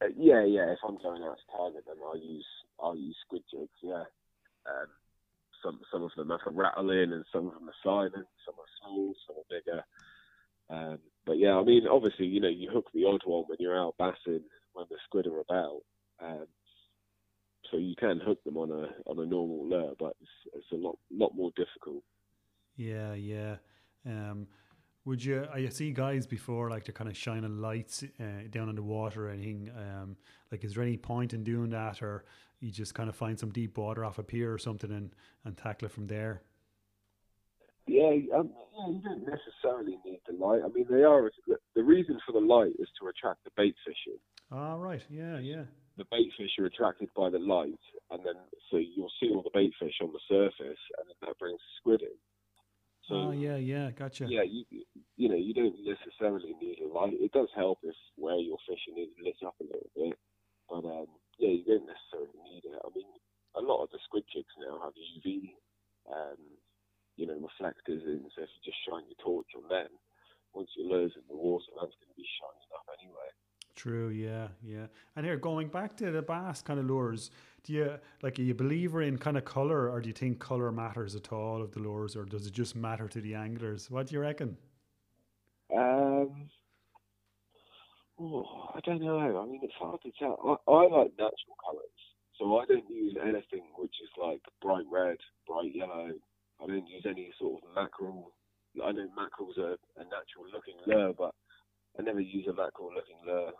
Uh, 0.00 0.06
yeah, 0.16 0.44
yeah. 0.44 0.72
If 0.72 0.78
I'm 0.86 0.98
going 1.02 1.22
out 1.22 1.36
to 1.36 1.56
target 1.56 1.84
them, 1.86 1.98
I'll 2.06 2.18
use, 2.18 2.46
I'll 2.80 2.96
use 2.96 3.16
squid 3.26 3.42
jigs, 3.50 3.70
yeah. 3.82 4.04
Um, 4.66 4.88
some, 5.62 5.80
some 5.92 6.02
of 6.02 6.10
them 6.16 6.30
have 6.30 6.40
a 6.46 6.50
rattle 6.50 6.90
in 6.90 7.12
and 7.12 7.24
some 7.32 7.48
of 7.48 7.54
them 7.54 7.68
are 7.68 7.82
silent, 7.82 8.26
some 8.46 8.54
are 8.58 8.72
small, 8.80 9.14
some 9.26 9.36
are 9.36 9.50
bigger. 9.50 9.84
Um, 10.70 10.98
but 11.32 11.38
yeah, 11.38 11.54
I 11.54 11.64
mean, 11.64 11.86
obviously, 11.86 12.26
you 12.26 12.40
know, 12.40 12.48
you 12.48 12.68
hook 12.70 12.88
the 12.92 13.06
odd 13.06 13.22
one 13.24 13.44
when 13.46 13.56
you're 13.58 13.78
out 13.78 13.94
bassing 13.98 14.42
when 14.74 14.84
the 14.90 14.96
squid 15.06 15.26
are 15.26 15.40
about. 15.40 15.80
Um, 16.22 16.46
so 17.70 17.78
you 17.78 17.94
can 17.98 18.20
hook 18.20 18.44
them 18.44 18.58
on 18.58 18.70
a 18.70 19.10
on 19.10 19.18
a 19.18 19.24
normal 19.24 19.66
lure, 19.66 19.94
but 19.98 20.14
it's, 20.20 20.54
it's 20.56 20.72
a 20.72 20.76
lot 20.76 20.98
lot 21.10 21.34
more 21.34 21.50
difficult. 21.56 22.02
Yeah, 22.76 23.14
yeah. 23.14 23.56
Um, 24.04 24.46
would 25.06 25.24
you? 25.24 25.46
I 25.50 25.66
see 25.70 25.92
guys 25.92 26.26
before 26.26 26.68
like 26.68 26.84
they're 26.84 26.92
kind 26.92 27.08
of 27.08 27.16
shining 27.16 27.62
lights 27.62 28.04
uh, 28.20 28.46
down 28.50 28.68
in 28.68 28.76
the 28.76 28.82
water 28.82 29.28
or 29.28 29.30
anything. 29.30 29.70
Um, 29.74 30.16
like, 30.50 30.64
is 30.64 30.74
there 30.74 30.82
any 30.82 30.98
point 30.98 31.32
in 31.32 31.44
doing 31.44 31.70
that, 31.70 32.02
or 32.02 32.26
you 32.60 32.70
just 32.70 32.94
kind 32.94 33.08
of 33.08 33.16
find 33.16 33.40
some 33.40 33.52
deep 33.52 33.78
water 33.78 34.04
off 34.04 34.18
a 34.18 34.22
pier 34.22 34.52
or 34.52 34.58
something 34.58 34.92
and 34.92 35.14
and 35.46 35.56
tackle 35.56 35.86
it 35.86 35.92
from 35.92 36.08
there? 36.08 36.42
Yeah, 37.86 38.14
um, 38.38 38.50
yeah, 38.78 38.88
you 38.88 39.02
don't 39.02 39.26
necessarily 39.26 39.98
need 40.04 40.20
the 40.26 40.34
light. 40.34 40.62
I 40.64 40.68
mean, 40.68 40.86
they 40.88 41.02
are 41.02 41.30
the 41.74 41.82
reason 41.82 42.18
for 42.24 42.32
the 42.32 42.44
light 42.44 42.72
is 42.78 42.88
to 43.00 43.08
attract 43.08 43.42
the 43.44 43.50
bait 43.56 43.74
fishing. 43.84 44.18
Ah, 44.50 44.74
right. 44.74 45.02
Yeah, 45.10 45.38
yeah. 45.38 45.64
The 45.98 46.04
bait 46.10 46.30
fish 46.38 46.50
are 46.58 46.66
attracted 46.66 47.08
by 47.16 47.30
the 47.30 47.38
light, 47.38 47.80
and 48.10 48.24
then 48.24 48.34
so 48.70 48.78
you'll 48.78 49.12
see 49.20 49.30
all 49.30 49.42
the 49.42 49.50
bait 49.52 49.72
fish 49.80 49.94
on 50.00 50.12
the 50.12 50.20
surface, 50.28 50.80
and 50.98 51.04
then 51.08 51.16
that 51.22 51.38
brings 51.38 51.60
squid 51.78 52.02
in. 52.02 52.16
So, 53.08 53.14
oh, 53.14 53.30
yeah, 53.32 53.56
yeah, 53.56 53.90
gotcha. 53.90 54.26
Yeah, 54.30 54.42
you 54.46 54.64
you 55.16 55.28
know 55.28 55.36
you 55.36 55.52
don't 55.52 55.74
necessarily 55.82 56.54
need 56.62 56.78
a 56.80 56.86
light. 56.86 57.18
It 57.18 57.32
does 57.32 57.48
help 57.56 57.80
if 57.82 57.96
where 58.16 58.38
you're 58.38 58.62
fishing 58.68 59.02
is 59.02 59.10
lit 59.18 59.36
up 59.44 59.56
a 59.60 59.64
little 59.64 59.90
bit, 59.96 60.16
but 60.70 60.86
um, 60.86 61.06
yeah, 61.38 61.50
you 61.50 61.64
don't 61.66 61.90
necessarily 61.90 62.38
need 62.46 62.62
it. 62.64 62.78
I 62.78 62.88
mean, 62.94 63.10
a 63.56 63.60
lot 63.60 63.82
of 63.82 63.90
the 63.90 63.98
squid 64.04 64.24
jigs 64.32 64.54
now 64.56 64.80
have 64.84 64.94
UV 64.94 65.50
um, 66.08 66.38
you 67.16 67.26
know, 67.26 67.34
reflectors 67.34 68.02
in. 68.06 68.24
So 68.34 68.42
if 68.42 68.48
you 68.48 68.72
just 68.72 68.78
shine 68.88 69.04
your 69.06 69.20
torch 69.22 69.48
on 69.56 69.68
them, 69.68 69.88
once 70.54 70.70
your 70.76 70.88
lure's 70.88 71.12
in 71.16 71.22
the 71.28 71.36
water, 71.36 71.64
that's 71.74 71.96
going 71.96 72.12
to 72.12 72.16
be 72.16 72.26
shining 72.40 72.70
up 72.74 72.86
anyway. 73.00 73.30
True, 73.74 74.10
yeah, 74.10 74.48
yeah. 74.62 74.86
And 75.16 75.24
here, 75.24 75.36
going 75.36 75.68
back 75.68 75.96
to 75.96 76.10
the 76.10 76.22
bass 76.22 76.62
kind 76.62 76.78
of 76.78 76.86
lures, 76.86 77.30
do 77.64 77.72
you 77.72 77.98
like 78.22 78.38
are 78.38 78.42
you 78.42 78.52
a 78.52 78.54
believer 78.54 79.02
in 79.02 79.18
kind 79.18 79.36
of 79.36 79.44
color, 79.44 79.90
or 79.90 80.00
do 80.00 80.08
you 80.08 80.12
think 80.12 80.38
color 80.38 80.70
matters 80.70 81.16
at 81.16 81.32
all 81.32 81.62
of 81.62 81.72
the 81.72 81.80
lures, 81.80 82.16
or 82.16 82.24
does 82.24 82.46
it 82.46 82.52
just 82.52 82.76
matter 82.76 83.08
to 83.08 83.20
the 83.20 83.34
anglers? 83.34 83.90
What 83.90 84.08
do 84.08 84.14
you 84.14 84.20
reckon? 84.20 84.56
Um, 85.74 86.48
oh, 88.20 88.70
I 88.74 88.80
don't 88.84 89.00
know. 89.00 89.18
I 89.18 89.46
mean, 89.46 89.60
it's 89.62 89.72
hard 89.78 90.00
to 90.02 90.10
tell. 90.18 90.60
I, 90.68 90.70
I 90.70 90.82
like 90.88 91.12
natural 91.18 91.56
colours, 91.64 91.98
so 92.38 92.58
I 92.58 92.66
don't 92.66 92.90
use 92.90 93.16
anything 93.22 93.64
which 93.78 93.94
is 94.02 94.10
like 94.20 94.42
bright 94.60 94.86
red, 94.92 95.16
bright 95.46 95.74
yellow. 95.74 96.10
I 96.62 96.66
don't 96.66 96.86
use 96.86 97.04
any 97.06 97.32
sort 97.38 97.62
of 97.62 97.68
mackerel. 97.74 98.32
I 98.82 98.92
know 98.92 99.08
mackerel's 99.16 99.58
a, 99.58 99.76
a 100.00 100.04
natural 100.04 100.46
looking 100.52 100.76
lure, 100.86 101.12
but 101.16 101.34
I 101.98 102.02
never 102.02 102.20
use 102.20 102.46
a 102.46 102.52
mackerel 102.52 102.90
looking 102.94 103.18
lure. 103.26 103.52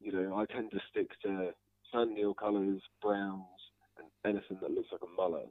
You 0.00 0.12
know, 0.12 0.36
I 0.36 0.44
tend 0.52 0.70
to 0.72 0.80
stick 0.90 1.08
to 1.22 1.50
sandeel 1.94 2.36
colours, 2.36 2.82
browns, 3.02 3.46
and 3.98 4.06
anything 4.24 4.58
that 4.60 4.70
looks 4.70 4.88
like 4.92 5.00
a 5.02 5.16
mullet. 5.20 5.48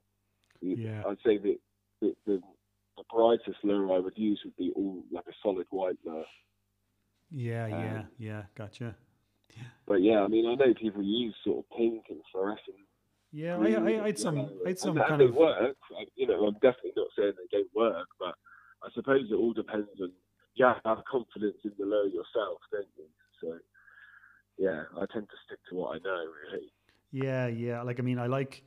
Yeah. 0.61 1.03
I'd 1.07 1.17
say 1.25 1.37
that 1.37 1.57
the, 2.01 2.15
the, 2.25 2.41
the 2.97 3.03
brightest 3.13 3.63
lure 3.63 3.93
I 3.93 3.99
would 3.99 4.17
use 4.17 4.39
would 4.45 4.55
be 4.55 4.71
all 4.75 5.03
like 5.11 5.25
a 5.27 5.33
solid 5.41 5.67
white 5.71 5.97
lure. 6.05 6.25
Yeah, 7.31 7.67
yeah, 7.67 7.99
Um, 7.99 8.07
yeah. 8.19 8.43
Gotcha. 8.55 8.95
But 9.87 10.01
yeah, 10.01 10.21
I 10.21 10.27
mean, 10.27 10.45
I 10.47 10.55
know 10.55 10.73
people 10.73 11.03
use 11.03 11.35
sort 11.43 11.59
of 11.59 11.77
pink 11.77 12.05
and 12.09 12.21
fluorescent. 12.31 12.77
Yeah, 13.33 13.57
I, 13.57 13.71
I, 13.71 14.03
I 14.03 14.05
had 14.07 14.19
some, 14.19 14.37
I 14.63 14.69
had 14.69 14.79
some 14.79 14.95
and, 14.95 15.07
kind 15.07 15.21
and 15.21 15.31
of. 15.31 15.35
work. 15.35 15.75
You 16.15 16.27
know, 16.27 16.45
I'm 16.45 16.53
definitely 16.53 16.93
not 16.95 17.07
saying 17.17 17.33
they 17.35 17.57
don't 17.57 17.75
work, 17.75 18.07
but 18.19 18.35
I 18.83 18.89
suppose 18.93 19.25
it 19.31 19.33
all 19.33 19.53
depends 19.53 19.89
on 19.99 20.11
you 20.55 20.65
have 20.65 21.03
confidence 21.09 21.57
in 21.63 21.71
the 21.79 21.85
lure 21.85 22.05
yourself, 22.07 22.59
don't 22.71 22.85
you? 22.95 23.05
So 23.41 23.57
yeah, 24.57 24.83
I 24.95 25.05
tend 25.11 25.27
to 25.29 25.35
stick 25.45 25.59
to 25.69 25.75
what 25.75 25.95
I 25.95 25.97
know 25.99 26.25
really. 26.51 26.67
Yeah, 27.11 27.47
yeah. 27.47 27.81
Like 27.81 27.99
I 27.99 28.03
mean, 28.03 28.19
I 28.19 28.27
like 28.27 28.63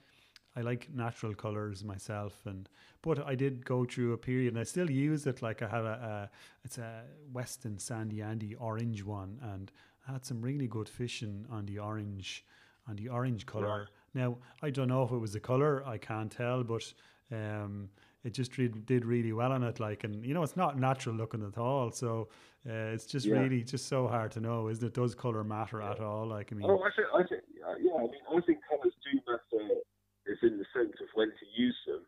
I 0.56 0.62
like 0.62 0.88
natural 0.92 1.34
colors 1.34 1.84
myself, 1.84 2.34
and 2.44 2.68
but 3.02 3.24
I 3.24 3.34
did 3.34 3.64
go 3.64 3.84
through 3.84 4.14
a 4.14 4.18
period, 4.18 4.54
and 4.54 4.60
I 4.60 4.64
still 4.64 4.90
use 4.90 5.26
it. 5.26 5.42
Like 5.42 5.62
I 5.62 5.68
have 5.68 5.84
a, 5.84 5.88
a 5.88 6.30
it's 6.64 6.78
a 6.78 7.02
Westin 7.32 7.80
Sandy 7.80 8.20
Andy 8.22 8.54
orange 8.56 9.04
one, 9.04 9.38
and 9.42 9.70
I 10.08 10.12
had 10.12 10.24
some 10.24 10.42
really 10.42 10.66
good 10.66 10.88
fishing 10.88 11.46
on 11.50 11.66
the 11.66 11.78
orange 11.78 12.44
on 12.88 12.96
the 12.96 13.08
orange 13.08 13.46
color. 13.46 13.80
Right. 13.80 13.88
Now 14.16 14.38
I 14.62 14.70
don't 14.70 14.88
know 14.88 15.02
if 15.04 15.12
it 15.12 15.18
was 15.18 15.34
the 15.34 15.40
color, 15.40 15.84
I 15.86 15.98
can't 15.98 16.32
tell, 16.32 16.64
but 16.64 16.92
um, 17.30 17.90
it 18.24 18.30
just 18.30 18.56
re- 18.58 18.68
did 18.68 19.04
really 19.04 19.32
well 19.32 19.52
on 19.52 19.62
it. 19.62 19.78
Like, 19.78 20.04
and 20.04 20.24
you 20.24 20.32
know, 20.34 20.42
it's 20.42 20.56
not 20.56 20.78
natural 20.78 21.14
looking 21.14 21.44
at 21.46 21.58
all, 21.58 21.90
so 21.92 22.28
uh, 22.68 22.94
it's 22.94 23.06
just 23.06 23.26
Yeah. 23.26 23.40
really 23.40 23.62
just 23.62 23.86
so 23.86 24.08
hard 24.08 24.32
to 24.32 24.40
know, 24.40 24.68
isn't 24.68 24.84
it? 24.84 24.94
Does 24.94 25.14
color 25.14 25.44
matter 25.44 25.82
at 25.82 26.00
all? 26.00 26.26
Like, 26.26 26.50
I 26.50 26.56
mean, 26.56 26.68
Oh, 26.68 26.82
I 26.82 26.90
think, 26.96 27.08
I 27.14 27.22
think, 27.28 27.42
uh, 27.64 27.76
yeah, 27.78 27.94
I 27.94 28.06
mean, 28.08 28.24
I 28.36 28.40
think 28.40 28.58
colours 28.68 28.94
do 29.04 29.20
matter. 29.28 29.80
It's 30.24 30.42
in 30.42 30.58
the 30.58 30.66
sense 30.74 30.96
of 31.00 31.08
when 31.14 31.28
to 31.28 31.46
use 31.54 31.76
them, 31.86 32.04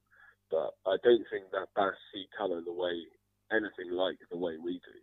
but 0.51 0.75
I 0.87 0.97
don't 1.05 1.25
think 1.31 1.51
that 1.53 1.69
bass 1.77 1.95
see 2.13 2.27
colour 2.37 2.61
the 2.63 2.73
way 2.73 3.05
anything 3.53 3.93
like 3.93 4.17
the 4.31 4.37
way 4.37 4.57
we 4.57 4.81
do. 4.81 4.99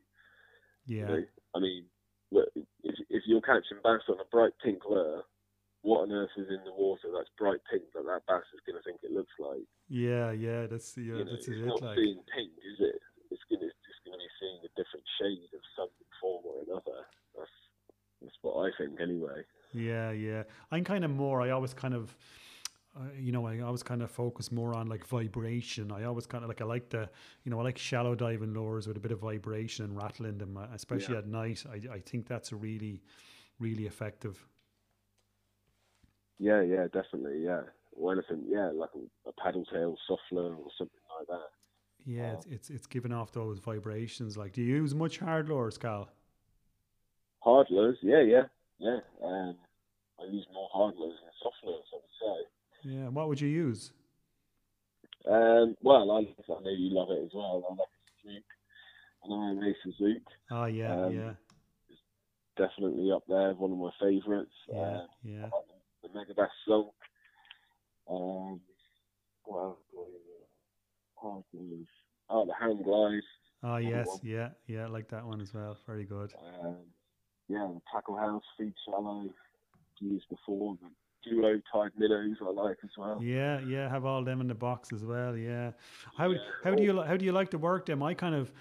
You 0.88 1.00
yeah. 1.00 1.06
know? 1.06 1.24
I 1.56 1.60
mean, 1.60 1.86
look, 2.32 2.50
if, 2.84 2.96
if 3.10 3.24
you're 3.26 3.42
catching 3.42 3.78
bass 3.84 4.02
on 4.10 4.20
a 4.20 4.26
bright 4.32 4.52
pink 4.62 4.80
lure, 4.90 5.24
what 5.86 6.02
on 6.02 6.12
earth 6.12 6.34
is 6.36 6.50
in 6.50 6.62
the 6.66 6.74
water 6.74 7.08
that's 7.14 7.30
bright 7.38 7.62
pink 7.70 7.84
that 7.94 8.06
that 8.10 8.26
bass 8.28 8.42
is 8.58 8.62
going 8.66 8.76
to 8.78 8.84
think 8.84 8.98
it 9.06 9.14
looks 9.14 9.34
like? 9.40 9.62
Yeah, 9.88 10.32
yeah, 10.32 10.66
that's 10.66 10.94
the 10.94 11.02
yeah, 11.04 11.18
you 11.22 11.26
know, 11.26 11.32
that's 11.32 11.48
it's 11.48 11.62
it. 11.62 11.66
not 11.66 11.82
Like, 11.82 11.98
seeing 11.98 12.22
pink, 12.34 12.52
is 12.58 12.78
it? 12.90 12.98
It's 13.30 13.46
going 13.50 13.62
to 13.62 13.70
it's 13.70 14.02
going 14.04 14.18
to 14.18 14.22
be 14.26 14.32
seeing 14.42 14.60
a 14.66 14.72
different 14.74 15.06
shade 15.22 15.50
of 15.54 15.62
some 15.78 15.90
form 16.20 16.42
or 16.46 16.58
another. 16.66 17.06
That's 17.38 17.56
that's 18.22 18.38
what 18.42 18.66
I 18.66 18.72
think 18.78 19.00
anyway. 19.00 19.46
yeah, 19.74 20.10
yeah. 20.12 20.44
I'm 20.72 20.84
kind 20.84 21.06
of 21.06 21.12
more. 21.12 21.42
I 21.42 21.52
always 21.52 21.74
kind 21.76 21.94
of, 21.94 22.16
uh, 22.98 23.02
you 23.20 23.32
know, 23.32 23.46
I 23.46 23.60
always 23.60 23.84
kind 23.84 24.02
of 24.02 24.10
focus 24.10 24.52
more 24.52 24.74
on 24.74 24.88
like 24.88 25.06
vibration. 25.06 25.92
I 25.92 26.06
always 26.06 26.26
kind 26.26 26.44
of 26.44 26.48
like 26.48 26.62
I 26.62 26.66
like 26.66 26.90
the, 26.90 27.10
you 27.44 27.52
know, 27.52 27.60
I 27.60 27.64
like 27.64 27.78
shallow 27.78 28.16
diving 28.16 28.54
lures 28.54 28.88
with 28.88 28.98
a 28.98 29.00
bit 29.00 29.12
of 29.12 29.20
vibration 29.20 29.86
and 29.86 29.96
rattle 29.96 30.26
in 30.26 30.38
them, 30.40 30.58
uh, 30.58 30.66
especially 30.74 31.14
Yeah. 31.14 31.20
at 31.20 31.28
night. 31.28 31.64
I 31.70 31.78
I 31.98 32.00
think 32.00 32.26
that's 32.28 32.52
a 32.52 32.56
really, 32.56 33.04
really 33.60 33.86
effective. 33.86 34.44
Yeah, 36.40 36.62
yeah, 36.62 36.88
definitely, 36.92 37.44
yeah. 37.44 37.62
Or 37.98 38.12
anything, 38.14 38.44
yeah, 38.48 38.72
like 38.74 38.90
a, 38.96 39.30
a 39.30 39.34
paddle 39.42 39.66
tail 39.66 39.98
soft 40.08 40.22
lure 40.32 40.54
or 40.56 40.68
something 40.78 41.00
like 41.20 41.28
that. 41.28 41.48
Yeah, 42.06 42.34
Wow. 42.34 42.34
it's, 42.34 42.46
it's 42.48 42.70
it's 42.70 42.88
giving 42.88 43.12
off 43.14 43.32
those 43.32 43.60
vibrations. 43.60 44.38
Like, 44.38 44.54
do 44.54 44.62
you 44.62 44.76
use 44.76 44.94
much 44.94 45.18
hard 45.20 45.50
lures, 45.50 45.78
Cal? 45.78 46.10
Hard 47.40 47.68
lures, 47.70 47.98
yeah, 48.02 48.22
yeah, 48.22 48.44
yeah. 48.80 49.00
Um, 49.24 49.56
I 50.20 50.26
use 50.26 50.46
more 50.54 50.70
hard 50.74 50.96
lures 50.98 51.18
than 51.22 51.32
soft 51.42 51.58
lures, 51.64 51.86
I 51.94 51.98
would 51.98 52.46
say. 52.84 52.92
Yeah. 52.92 53.08
What 53.10 53.28
would 53.30 53.42
you 53.42 53.48
use? 53.50 53.92
Um, 55.30 55.76
well, 55.82 56.12
I, 56.12 56.20
I 56.20 56.62
know 56.62 56.70
you 56.70 56.94
love 56.94 57.10
it 57.12 57.24
as 57.24 57.32
well. 57.34 57.64
I 57.70 57.74
like 57.74 57.88
a 57.90 58.28
Sasuke, 58.28 58.44
an 59.24 59.32
IMA 59.32 59.74
Sasuke. 59.86 60.22
Oh 60.52 60.66
yeah, 60.66 61.08
Um, 61.08 61.14
yeah, 61.14 61.32
Definitely 62.58 63.12
up 63.12 63.24
there, 63.28 63.54
one 63.54 63.72
of 63.72 63.78
my 63.78 63.92
favourites. 64.00 64.52
yeah, 64.72 64.80
Um, 64.82 65.08
yeah. 65.24 65.46
I 65.52 65.56
like 65.58 65.66
the, 66.14 66.20
Megabass 66.20 66.50
Sunk. 66.68 66.88
Um, 68.10 68.62
what 69.44 69.60
else 69.64 69.78
do 69.92 70.00
I 70.00 70.08
use? 70.08 70.22
Hard 71.16 71.44
lures. 71.54 71.88
Oh, 72.30 72.46
the 72.46 72.54
Hand 72.60 72.84
Glide. 72.84 73.22
Oh 73.64 73.78
yes, 73.78 74.08
yeah, 74.22 74.50
yeah. 74.68 74.84
I 74.84 74.88
like 74.88 75.10
that 75.10 75.26
one 75.26 75.42
as 75.42 75.54
well. 75.54 75.78
Very 75.88 76.06
good. 76.06 76.34
Um, 76.64 76.78
yeah, 77.48 77.68
the 77.74 77.82
Tackle 77.92 78.18
House, 78.18 78.44
Feed 78.58 78.74
Shallow, 78.86 79.30
used 80.00 80.30
before. 80.30 80.78
The 80.82 80.90
Duo 81.30 81.60
Tide 81.74 81.92
Minnows 81.98 82.38
I 82.42 82.52
like 82.52 82.78
as 82.84 82.92
well. 82.98 83.20
Yeah, 83.22 83.60
yeah, 83.62 83.90
have 83.90 84.06
all 84.06 84.24
them 84.24 84.42
in 84.42 84.48
the 84.48 84.54
box 84.56 84.94
as 84.94 85.04
well. 85.04 85.36
Yeah. 85.36 85.72
How 86.18 86.30
Yeah. 86.30 86.38
how 86.64 86.76
do 86.76 86.84
you 86.84 87.02
how 87.02 87.18
do 87.18 87.26
you 87.26 87.32
like 87.32 87.50
to 87.52 87.58
work 87.58 87.88
them? 87.88 88.04
I 88.04 88.14
kind 88.14 88.36
of, 88.36 88.52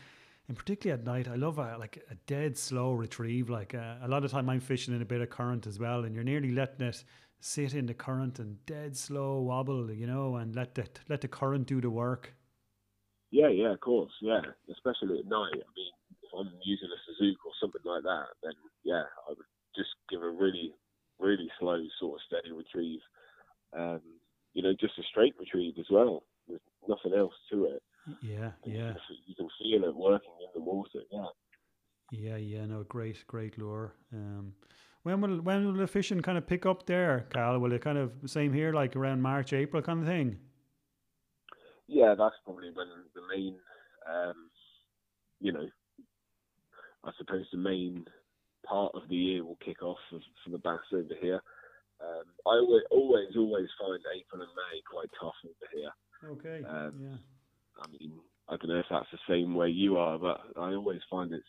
and 0.48 0.57
particularly 0.57 0.98
at 0.98 1.07
night, 1.07 1.28
I 1.28 1.35
love 1.35 1.59
a, 1.59 1.76
like 1.78 2.02
a 2.11 2.14
dead 2.26 2.57
slow 2.57 2.92
retrieve. 2.92 3.50
Like 3.50 3.74
uh, 3.74 3.96
a 4.02 4.09
lot 4.09 4.24
of 4.24 4.30
time, 4.30 4.48
I'm 4.48 4.61
fishing 4.61 4.94
in 4.94 5.02
a 5.02 5.04
bit 5.04 5.20
of 5.20 5.28
current 5.28 5.66
as 5.66 5.78
well, 5.78 6.04
and 6.04 6.14
you're 6.14 6.24
nearly 6.24 6.52
letting 6.52 6.87
it 6.87 7.04
sit 7.44 7.74
in 7.74 7.85
the 7.85 7.92
current 7.94 8.38
and 8.38 8.64
dead 8.64 8.96
slow 8.96 9.40
wobble, 9.42 9.90
you 9.92 10.07
know, 10.07 10.37
and 10.37 10.54
let 10.57 10.74
the 10.74 10.87
let 11.11 11.20
the 11.20 11.28
current 11.28 11.66
do 11.66 11.78
the 11.80 11.90
work. 11.90 12.35
Yeah, 13.30 13.48
yeah, 13.48 13.72
of 13.72 13.80
course, 13.80 14.12
yeah. 14.22 14.40
Especially 14.70 15.18
at 15.18 15.26
night. 15.26 15.52
I 15.61 15.70
mean, 15.76 15.92
if 16.22 16.30
I'm 16.38 16.52
using 16.64 16.88
a 16.88 16.98
Sasuke 17.04 17.44
or 17.44 17.52
something 17.61 17.83
like 17.85 18.02
that, 18.04 18.26
then 18.42 18.52
yeah, 18.83 19.02
I 19.28 19.30
would 19.30 19.46
just 19.76 19.90
give 20.09 20.22
a 20.22 20.30
really, 20.30 20.72
really 21.18 21.50
slow 21.59 21.83
sort 22.00 22.20
of 22.20 22.26
steady 22.26 22.52
retrieve. 22.52 23.00
Um, 23.76 24.00
you 24.54 24.62
know, 24.62 24.72
just 24.80 24.98
a 24.98 25.02
straight 25.11 25.35
retrieve 25.38 25.74
as 25.78 25.87
well. 25.90 26.22
There's 26.48 26.61
nothing 26.88 27.12
else 27.18 27.35
to 27.52 27.66
it. 27.66 27.83
Yeah, 28.22 28.52
And 28.64 28.74
yeah, 28.74 28.88
You 28.88 28.94
can, 28.94 29.16
you 29.26 29.35
can 29.35 29.48
feel 29.59 29.85
it 29.88 29.96
working 29.96 30.30
in 30.40 30.48
the 30.54 30.61
water. 30.64 31.00
Yeah. 31.12 31.26
yeah, 32.11 32.37
yeah. 32.37 32.66
No, 32.66 32.85
great, 32.85 33.26
great 33.26 33.59
lure. 33.59 33.94
Um, 34.12 34.54
when 35.04 35.20
will 35.20 35.40
when 35.42 35.66
will 35.66 35.74
the 35.74 35.86
fishing 35.86 36.20
kind 36.20 36.36
of 36.36 36.46
pick 36.46 36.66
up 36.66 36.86
there, 36.86 37.26
Cal? 37.32 37.58
Will 37.58 37.72
it 37.72 37.82
kind 37.82 37.98
of 37.98 38.12
same 38.26 38.52
here, 38.52 38.72
like 38.72 38.96
around 38.96 39.22
March, 39.22 39.52
April 39.52 39.82
kind 39.82 40.00
of 40.00 40.06
thing? 40.06 40.38
Yeah, 41.86 42.14
that's 42.18 42.34
probably 42.44 42.70
when 42.72 42.88
the 43.14 43.20
main, 43.30 43.56
um, 44.10 44.50
you 45.40 45.52
know, 45.52 45.68
I 47.04 47.10
suppose 47.18 47.44
the 47.52 47.58
main 47.58 48.06
part 48.66 48.92
of 48.94 49.02
the 49.10 49.14
year 49.14 49.44
will 49.44 49.58
kick 49.62 49.82
off 49.82 49.98
for, 50.08 50.18
for 50.42 50.50
the 50.50 50.58
bass 50.58 50.80
over 50.92 51.14
here. 51.20 51.42
Um, 52.00 52.24
I 52.46 52.56
always, 52.56 52.82
always, 52.90 53.36
always 53.36 53.68
find 53.78 54.00
April 54.16 54.40
and 54.40 54.50
May 54.56 54.80
quite 54.90 55.10
tough 55.20 55.34
over 55.44 55.68
here. 55.74 55.92
Okay. 56.30 56.66
Um, 56.66 56.94
yeah. 56.98 57.16
I 57.82 57.90
mean, 57.90 58.12
I 58.48 58.56
don't 58.56 58.68
know 58.68 58.78
if 58.78 58.86
that's 58.90 59.06
the 59.12 59.18
same 59.28 59.54
way 59.54 59.68
you 59.68 59.98
are, 59.98 60.18
but 60.18 60.40
I 60.56 60.72
always 60.72 61.00
find 61.10 61.32
it's 61.32 61.44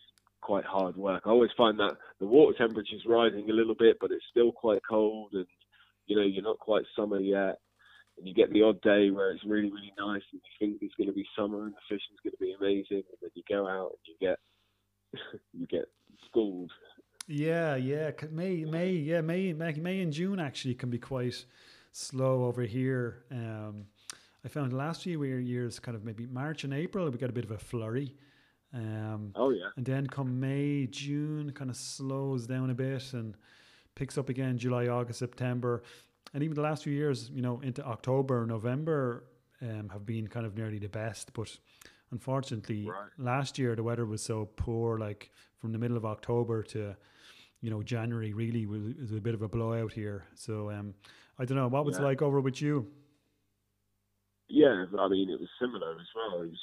quite 0.46 0.64
hard 0.64 0.96
work. 0.96 1.24
I 1.26 1.30
always 1.30 1.50
find 1.58 1.80
that 1.80 1.98
the 2.20 2.28
water 2.28 2.56
temperature 2.56 2.96
is 2.96 3.02
rising 3.08 3.50
a 3.50 3.54
little 3.54 3.74
bit, 3.74 3.98
but 4.00 4.12
it's 4.12 4.24
still 4.30 4.52
quite 4.52 4.82
cold, 4.88 5.32
and 5.34 5.48
you 6.06 6.16
know 6.16 6.22
you're 6.22 6.44
not 6.44 6.60
quite 6.60 6.84
summer 6.96 7.20
yet. 7.20 7.58
And 8.18 8.28
you 8.28 8.34
get 8.34 8.54
the 8.54 8.62
odd 8.62 8.80
day 8.82 9.10
where 9.10 9.32
it's 9.32 9.44
really, 9.44 9.72
really 9.72 9.92
nice, 9.98 10.22
and 10.32 10.40
you 10.42 10.52
think 10.60 10.78
it's 10.82 10.96
going 10.96 11.10
to 11.10 11.14
be 11.14 11.26
summer 11.38 11.66
and 11.66 11.74
the 11.74 11.86
fishing's 11.90 12.22
going 12.24 12.32
to 12.32 12.38
be 12.38 12.54
amazing, 12.54 13.04
and 13.10 13.18
then 13.22 13.32
you 13.34 13.44
go 13.50 13.68
out 13.68 13.92
and 13.92 14.06
you 14.06 14.16
get 14.28 14.40
you 15.54 15.68
get 15.68 15.86
schooled. 16.28 16.72
Yeah, 17.28 17.76
yeah. 17.76 18.12
May, 18.32 18.66
May, 18.66 18.92
yeah, 18.92 19.22
May, 19.22 19.52
May, 19.52 19.74
May 19.74 20.02
and 20.02 20.14
June 20.14 20.40
actually 20.40 20.76
can 20.76 20.92
be 20.92 21.00
quite 21.00 21.44
slow 21.92 22.46
over 22.46 22.62
here. 22.62 23.26
Um, 23.32 23.88
I 24.44 24.48
found 24.48 24.74
last 24.74 25.02
few 25.02 25.24
year- 25.24 25.40
years, 25.40 25.80
kind 25.80 25.98
of 25.98 26.06
maybe 26.06 26.28
March 26.28 26.64
and 26.64 26.74
April, 26.74 27.10
we 27.10 27.18
got 27.18 27.32
a 27.32 27.34
bit 27.34 27.46
of 27.46 27.52
a 27.52 27.58
flurry. 27.58 28.16
Um, 28.76 29.32
Oh 29.36 29.50
yeah, 29.52 29.70
and 29.78 29.86
then 29.86 30.06
come 30.08 30.40
May, 30.40 30.86
June, 30.88 31.52
kind 31.54 31.70
of 31.70 31.78
slows 31.78 32.46
down 32.46 32.70
a 32.70 32.74
bit 32.76 33.14
and 33.14 33.36
picks 33.96 34.18
up 34.18 34.28
again 34.30 34.58
July, 34.58 34.88
August, 34.88 35.20
September. 35.20 35.82
And 36.34 36.44
even 36.44 36.56
the 36.56 36.62
last 36.62 36.84
few 36.84 36.92
years, 36.94 37.30
you 37.34 37.42
know, 37.42 37.62
into 37.62 37.82
October, 37.86 38.46
November, 38.46 39.24
um, 39.62 39.88
have 39.90 40.06
been 40.06 40.28
kind 40.28 40.46
of 40.46 40.58
nearly 40.58 40.80
the 40.80 40.90
best, 40.90 41.32
but 41.34 41.58
unfortunately, 42.12 42.86
Right. 42.90 43.10
last 43.18 43.58
year 43.58 43.76
the 43.76 43.84
weather 43.84 44.06
was 44.06 44.22
so 44.22 44.50
poor. 44.58 44.98
Like 45.00 45.32
from 45.60 45.72
the 45.72 45.78
middle 45.80 45.96
of 45.96 46.06
October 46.06 46.62
to 46.64 46.96
you 47.62 47.70
know 47.70 47.82
January, 47.82 48.34
really 48.34 48.66
was, 48.66 49.12
a 49.16 49.22
bit 49.22 49.34
of 49.34 49.42
a 49.42 49.48
blowout 49.48 49.94
here. 49.94 50.26
So 50.36 50.70
um, 50.70 50.94
I 51.40 51.46
don't 51.46 51.58
know 51.58 51.70
what 51.70 51.86
was 51.86 51.96
it 51.98 52.02
Yeah. 52.02 52.08
like 52.08 52.22
over 52.22 52.42
with 52.42 52.62
you. 52.62 52.92
Yeah, 54.48 54.86
I 55.00 55.08
mean, 55.08 55.30
it 55.30 55.40
was 55.40 55.50
similar 55.60 55.92
as 56.00 56.08
well. 56.16 56.42
It 56.44 56.50
was 56.50 56.60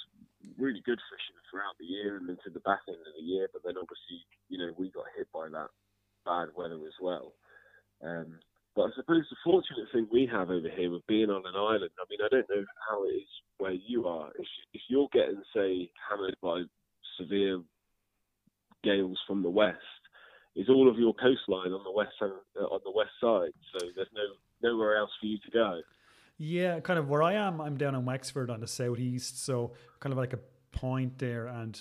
really 0.58 0.82
good 0.84 0.98
fishing 1.10 1.38
throughout 1.50 1.76
the 1.78 1.86
year 1.86 2.16
and 2.16 2.28
into 2.28 2.50
the 2.52 2.60
back 2.60 2.80
end 2.88 2.98
of 2.98 3.14
the 3.16 3.24
year, 3.24 3.48
but 3.52 3.62
then 3.64 3.74
obviously, 3.76 4.24
you 4.48 4.58
know, 4.58 4.72
we 4.76 4.90
got 4.90 5.04
hit 5.16 5.28
by 5.32 5.48
that 5.48 5.70
bad 6.24 6.48
weather 6.56 6.80
as 6.86 6.98
well. 7.00 7.32
Um, 8.02 8.38
but 8.74 8.88
I 8.88 8.90
suppose 8.96 9.24
the 9.28 9.36
fortunate 9.44 9.88
thing 9.92 10.08
we 10.10 10.26
have 10.32 10.50
over 10.50 10.68
here 10.68 10.90
with 10.90 11.06
being 11.06 11.30
on 11.30 11.44
an 11.44 11.56
island, 11.56 11.92
I 12.00 12.04
mean, 12.08 12.20
I 12.24 12.28
don't 12.30 12.48
know 12.48 12.64
how 12.88 13.04
it 13.04 13.12
is 13.20 13.28
where 13.58 13.76
you 13.76 14.08
are. 14.08 14.30
If, 14.38 14.46
if 14.72 14.80
you're 14.88 15.12
getting, 15.12 15.42
say, 15.54 15.90
hammered 16.08 16.36
by 16.42 16.62
severe 17.18 17.60
gales 18.82 19.18
from 19.26 19.42
the 19.42 19.50
west, 19.50 19.78
is 20.56 20.68
all 20.68 20.88
of 20.88 20.98
your 20.98 21.14
coastline 21.14 21.72
on 21.72 21.84
the 21.84 21.90
west 21.90 22.12
uh, 22.20 22.64
on 22.64 22.80
the 22.84 22.92
west 22.92 23.12
side, 23.20 23.52
so 23.72 23.86
there's 23.96 24.12
no 24.12 24.36
nowhere 24.62 24.96
else 24.96 25.10
for 25.20 25.26
you 25.26 25.38
to 25.38 25.50
go. 25.50 25.80
Yeah, 26.44 26.80
kind 26.80 26.98
of 26.98 27.08
where 27.08 27.22
I 27.22 27.34
am, 27.34 27.60
I'm 27.60 27.76
down 27.76 27.94
in 27.94 28.04
Wexford 28.04 28.50
on 28.50 28.58
the 28.58 28.66
southeast, 28.66 29.44
so 29.44 29.74
kind 30.00 30.12
of 30.12 30.18
like 30.18 30.32
a 30.32 30.40
point 30.72 31.16
there. 31.18 31.46
And 31.46 31.80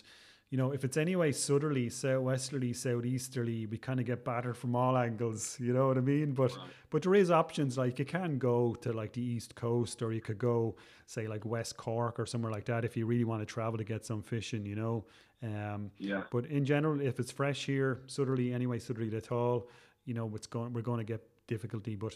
you 0.51 0.57
know, 0.57 0.71
if 0.71 0.83
it's 0.83 0.97
anyway 0.97 1.31
southerly, 1.31 1.89
southwesterly, 1.89 2.73
southeasterly, 2.73 3.65
we 3.65 3.77
kind 3.77 3.99
of 3.99 4.05
get 4.05 4.23
battered 4.23 4.57
from 4.57 4.75
all 4.75 4.97
angles. 4.97 5.57
You 5.59 5.73
know 5.73 5.87
what 5.87 5.97
I 5.97 6.01
mean? 6.01 6.33
But 6.33 6.51
but 6.91 7.01
there 7.01 7.15
is 7.15 7.31
options 7.31 7.75
like 7.75 7.97
you 7.97 8.05
can 8.05 8.37
go 8.37 8.75
to 8.81 8.93
like 8.93 9.13
the 9.13 9.21
east 9.21 9.55
coast, 9.55 10.01
or 10.03 10.11
you 10.13 10.21
could 10.21 10.37
go 10.37 10.75
say 11.07 11.27
like 11.27 11.43
West 11.43 11.75
Cork 11.77 12.19
or 12.19 12.27
somewhere 12.27 12.51
like 12.51 12.65
that 12.65 12.85
if 12.85 12.95
you 12.95 13.07
really 13.07 13.23
want 13.23 13.41
to 13.41 13.45
travel 13.47 13.77
to 13.79 13.83
get 13.83 14.05
some 14.05 14.21
fishing. 14.21 14.63
You 14.65 14.75
know. 14.75 15.05
Um, 15.43 15.89
Yeah. 15.97 16.23
but 16.29 16.45
in 16.45 16.65
general, 16.65 17.01
if 17.01 17.19
it's 17.19 17.31
fresh 17.31 17.65
here, 17.65 18.01
southerly 18.05 18.53
anyway, 18.53 18.77
southerly 18.77 19.15
at 19.17 19.31
all, 19.31 19.69
you 20.05 20.13
know, 20.13 20.31
it's 20.35 20.45
going. 20.45 20.71
We're 20.73 20.83
going 20.83 20.99
to 20.99 21.13
get 21.13 21.21
difficulty, 21.47 21.95
but 21.95 22.15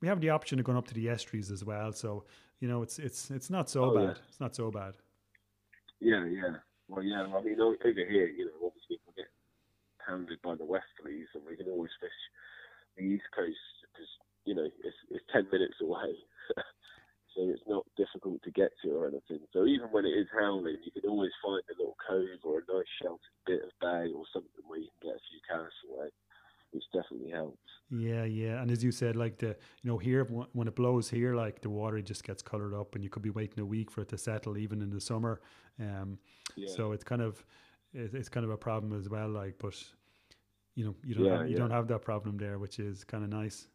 we 0.00 0.08
have 0.08 0.20
the 0.20 0.30
option 0.30 0.58
of 0.58 0.64
going 0.64 0.78
up 0.78 0.86
to 0.88 0.94
the 0.94 1.08
estuaries 1.08 1.50
as 1.50 1.64
well. 1.64 1.92
So 1.92 2.24
you 2.60 2.68
know, 2.68 2.82
it's 2.82 2.98
it's 2.98 3.30
it's 3.30 3.50
not 3.50 3.68
so 3.68 3.84
Oh, 3.84 4.00
yeah. 4.00 4.06
bad. 4.08 4.18
It's 4.28 4.40
not 4.40 4.54
so 4.54 4.70
bad. 4.70 4.94
Yeah, 6.00 6.24
yeah. 6.26 6.56
Well, 6.88 7.02
yeah. 7.02 7.22
I 7.26 7.42
mean, 7.42 7.60
over 7.60 7.76
here, 7.82 8.28
you 8.28 8.46
know, 8.46 8.66
obviously 8.66 8.98
we 9.06 9.12
get 9.16 9.30
pounded 10.06 10.38
by 10.42 10.54
the 10.54 10.64
westerlies, 10.64 11.26
and 11.34 11.42
we 11.48 11.56
can 11.56 11.68
always 11.68 11.90
fish 12.00 12.10
the 12.96 13.02
east 13.04 13.24
coast 13.34 13.56
because 13.92 14.08
you 14.44 14.54
know 14.54 14.64
it's 14.64 14.96
it's 15.10 15.24
ten 15.32 15.46
minutes 15.50 15.76
away, 15.82 16.12
so 17.34 17.48
it's 17.48 17.64
not 17.66 17.84
difficult 17.96 18.42
to 18.44 18.50
get 18.52 18.70
to 18.84 18.90
or 18.92 19.08
anything. 19.08 19.40
So 19.52 19.66
even 19.66 19.88
when 19.90 20.04
it 20.04 20.16
is 20.16 20.28
howling, 20.32 20.76
you 20.84 20.92
can 20.92 21.08
always 21.10 21.32
find 21.42 21.62
a 21.68 21.76
little 21.78 21.96
cove 22.08 22.40
or 22.44 22.60
a 22.60 22.72
nice 22.72 22.88
sheltered 23.02 23.36
bit 23.46 23.64
of 23.64 23.72
bay 23.80 24.12
or 24.12 24.24
something 24.32 24.64
where 24.66 24.80
you 24.80 24.88
can 25.00 25.10
get 25.10 25.16
a 25.20 25.26
few 25.28 25.40
casts 25.48 25.80
away, 25.90 26.08
which 26.76 26.84
definitely 26.94 27.32
helps. 27.32 27.58
Yeah, 27.90 28.24
yeah. 28.24 28.60
And 28.60 28.70
as 28.70 28.82
you 28.82 28.90
said, 28.90 29.14
like 29.16 29.38
the 29.38 29.48
you 29.82 29.90
know 29.90 29.98
here 29.98 30.24
when 30.24 30.66
it 30.66 30.74
blows 30.74 31.08
here, 31.08 31.36
like 31.36 31.60
the 31.60 31.70
water 31.70 32.00
just 32.02 32.24
gets 32.24 32.42
colored 32.42 32.74
up, 32.74 32.94
and 32.94 33.04
you 33.04 33.10
could 33.10 33.22
be 33.22 33.30
waiting 33.30 33.60
a 33.60 33.66
week 33.66 33.90
for 33.90 34.00
it 34.02 34.08
to 34.08 34.18
settle, 34.18 34.58
even 34.58 34.82
in 34.82 34.90
the 34.90 35.00
summer. 35.00 35.40
Um, 35.80 36.18
Yeah. 36.56 36.66
so 36.68 36.92
it's 36.92 37.04
kind 37.04 37.22
of 37.22 37.44
it's 37.94 38.28
kind 38.28 38.44
of 38.44 38.50
a 38.50 38.56
problem 38.56 38.92
as 38.98 39.08
well. 39.08 39.28
Like, 39.28 39.54
but 39.58 39.74
you 40.74 40.84
know 40.84 40.96
you 41.04 41.14
don't 41.14 41.24
Yeah, 41.24 41.32
have, 41.32 41.48
you 41.48 41.54
yeah. 41.54 41.58
don't 41.58 41.70
have 41.70 41.88
that 41.88 42.02
problem 42.02 42.38
there, 42.38 42.58
which 42.58 42.78
is 42.80 43.04
kind 43.04 43.24
of 43.24 43.30
nice. 43.30 43.68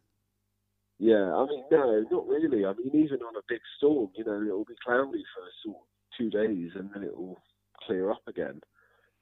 Yeah, 0.99 1.33
I 1.35 1.45
mean, 1.47 1.63
no, 1.71 2.05
not 2.11 2.27
really. 2.27 2.65
I 2.65 2.73
mean, 2.73 2.91
even 2.93 3.21
on 3.23 3.35
a 3.35 3.41
big 3.47 3.61
storm, 3.77 4.11
you 4.15 4.23
know, 4.23 4.41
it'll 4.43 4.65
be 4.65 4.75
cloudy 4.85 5.23
for 5.33 5.43
sort 5.63 5.77
of 5.77 5.87
two 6.17 6.29
days 6.29 6.71
and 6.75 6.89
then 6.93 7.03
it 7.03 7.17
will 7.17 7.41
clear 7.85 8.11
up 8.11 8.21
again. 8.27 8.61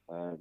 Um, 0.09 0.39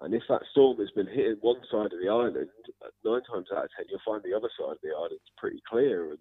and 0.00 0.14
if 0.14 0.22
that 0.28 0.42
storm 0.50 0.78
has 0.78 0.90
been 0.90 1.06
hitting 1.06 1.36
one 1.40 1.60
side 1.70 1.86
of 1.92 1.98
the 2.02 2.08
island, 2.08 2.36
uh, 2.36 2.88
nine 3.04 3.22
times 3.22 3.46
out 3.52 3.64
of 3.64 3.70
ten, 3.76 3.86
you'll 3.88 4.00
find 4.04 4.22
the 4.22 4.36
other 4.36 4.50
side 4.58 4.72
of 4.72 4.78
the 4.82 4.90
island 4.94 5.20
pretty 5.38 5.62
clear 5.68 6.10
and, 6.10 6.18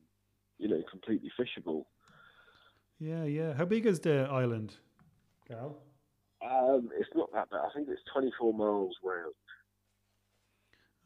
you 0.57 0.69
know, 0.69 0.81
completely 0.89 1.29
fishable. 1.37 1.85
Yeah, 2.99 3.25
yeah. 3.25 3.53
How 3.53 3.65
big 3.65 3.85
is 3.85 3.99
the 3.99 4.27
island, 4.31 4.77
Cal? 5.47 5.77
Um, 6.41 6.89
it's 6.97 7.09
not 7.15 7.31
that 7.33 7.49
bad. 7.49 7.61
I 7.65 7.73
think 7.75 7.89
it's 7.89 8.01
24 8.13 8.53
miles 8.53 8.95
round. 9.03 9.33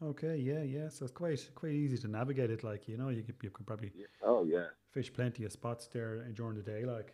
Okay, 0.02 0.36
yeah, 0.36 0.62
yeah. 0.62 0.88
So 0.88 1.04
it's 1.04 1.12
quite 1.12 1.50
quite 1.54 1.72
easy 1.72 1.98
to 1.98 2.08
navigate 2.08 2.50
it. 2.50 2.64
Like 2.64 2.88
you 2.88 2.96
know, 2.96 3.10
you 3.10 3.22
could 3.22 3.36
you 3.42 3.50
could 3.50 3.66
probably 3.66 3.90
Yeah. 3.94 4.06
Oh, 4.24 4.44
yeah. 4.44 4.68
fish 4.92 5.12
plenty 5.12 5.44
of 5.44 5.52
spots 5.52 5.88
there 5.88 6.24
during 6.32 6.56
the 6.56 6.62
day. 6.62 6.84
Like 6.84 7.12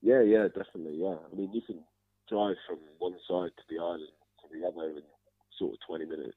Yeah, 0.00 0.22
yeah, 0.22 0.48
definitely, 0.48 0.96
yeah. 0.96 1.16
I 1.30 1.36
mean, 1.36 1.52
you 1.52 1.60
can 1.62 1.84
drive 2.28 2.56
from 2.66 2.78
one 2.98 3.14
side 3.28 3.50
to 3.56 3.62
the 3.68 3.78
island 3.80 4.08
to 4.50 4.60
the 4.60 4.66
other 4.66 4.90
in 4.90 5.02
sort 5.58 5.74
of 5.74 5.78
20 5.86 6.04
minutes. 6.06 6.36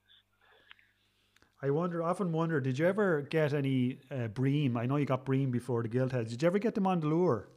I 1.64 1.70
wonder, 1.70 2.02
often 2.02 2.32
wonder, 2.32 2.60
did 2.60 2.80
you 2.80 2.88
ever 2.88 3.22
get 3.22 3.54
any 3.54 4.00
uh, 4.10 4.28
bream? 4.28 4.78
I 4.78 4.88
know 4.88 4.96
you 4.96 5.06
got 5.06 5.26
bream 5.26 5.52
before 5.52 5.84
the 5.84 5.90
gilt 5.90 6.12
heads. 6.12 6.32
Did 6.32 6.42
you 6.42 6.48
ever 6.48 6.58
get 6.58 6.74
them 6.74 6.88
on 6.88 7.00
the 7.02 7.08
lure? 7.08 7.50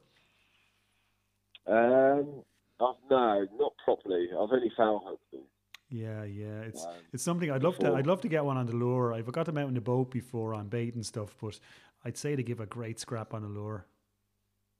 Um, 1.66 2.42
I've, 2.80 2.96
no, 3.10 3.46
not 3.58 3.72
properly. 3.82 4.28
I've 4.30 4.50
only 4.52 4.70
foul 4.76 5.02
hooked 5.06 5.30
them. 5.30 5.42
Yeah, 5.88 6.24
yeah. 6.24 6.60
It's 6.62 6.84
Um, 6.84 6.92
it's 7.12 7.22
something 7.22 7.50
I'd 7.50 7.62
love 7.62 7.78
to. 7.78 7.94
I'd 7.94 8.06
love 8.06 8.20
to 8.22 8.28
get 8.28 8.44
one 8.44 8.56
on 8.56 8.66
the 8.66 8.74
lure. 8.74 9.14
I've 9.14 9.30
got 9.30 9.46
them 9.46 9.56
out 9.56 9.68
in 9.68 9.74
the 9.74 9.80
boat 9.80 10.10
before 10.10 10.52
on 10.52 10.68
bait 10.68 10.94
and 10.94 11.06
stuff, 11.06 11.34
but 11.40 11.58
I'd 12.04 12.18
say 12.18 12.34
they 12.34 12.42
give 12.42 12.60
a 12.60 12.66
great 12.66 12.98
scrap 12.98 13.32
on 13.32 13.44
a 13.44 13.48
lure. 13.48 13.86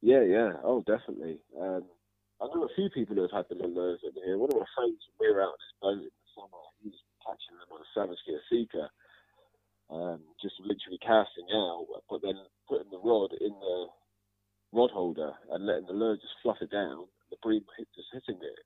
Yeah, 0.02 0.22
yeah. 0.22 0.52
Oh, 0.62 0.82
definitely. 0.86 1.38
Um, 1.58 1.84
I 2.44 2.52
know 2.52 2.68
a 2.68 2.76
few 2.76 2.90
people 2.92 3.16
who 3.16 3.24
have 3.24 3.32
had 3.32 3.48
them 3.48 3.64
on 3.64 3.72
those 3.72 4.04
in 4.04 4.12
here. 4.20 4.36
One 4.36 4.52
of 4.52 4.60
my 4.60 4.68
friends, 4.76 5.00
we 5.16 5.32
were 5.32 5.40
out 5.40 5.56
on 5.56 5.64
his 5.64 5.72
boat 5.80 6.04
in 6.04 6.12
the 6.12 6.28
summer. 6.36 6.62
He 6.84 6.92
was 6.92 7.00
catching 7.24 7.56
them 7.56 7.72
on 7.72 7.80
a 7.80 7.88
Savage 7.96 8.20
Gear 8.28 8.44
Seeker, 8.52 8.88
um, 9.88 10.20
just 10.44 10.60
literally 10.60 11.00
casting 11.00 11.48
out, 11.56 11.88
but 12.04 12.20
then 12.20 12.36
putting 12.68 12.92
the 12.92 13.00
rod 13.00 13.32
in 13.40 13.48
the 13.48 13.88
rod 14.76 14.92
holder 14.92 15.32
and 15.56 15.64
letting 15.64 15.88
the 15.88 15.96
lure 15.96 16.20
just 16.20 16.36
it 16.60 16.70
down. 16.70 17.08
The 17.32 17.40
bream 17.40 17.64
hit, 17.78 17.88
just 17.96 18.12
hitting 18.12 18.42
it. 18.44 18.60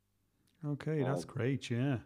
Okay, 0.66 1.06
that's 1.06 1.22
Um, 1.22 1.30
great. 1.30 1.70
Yeah. 1.70 2.02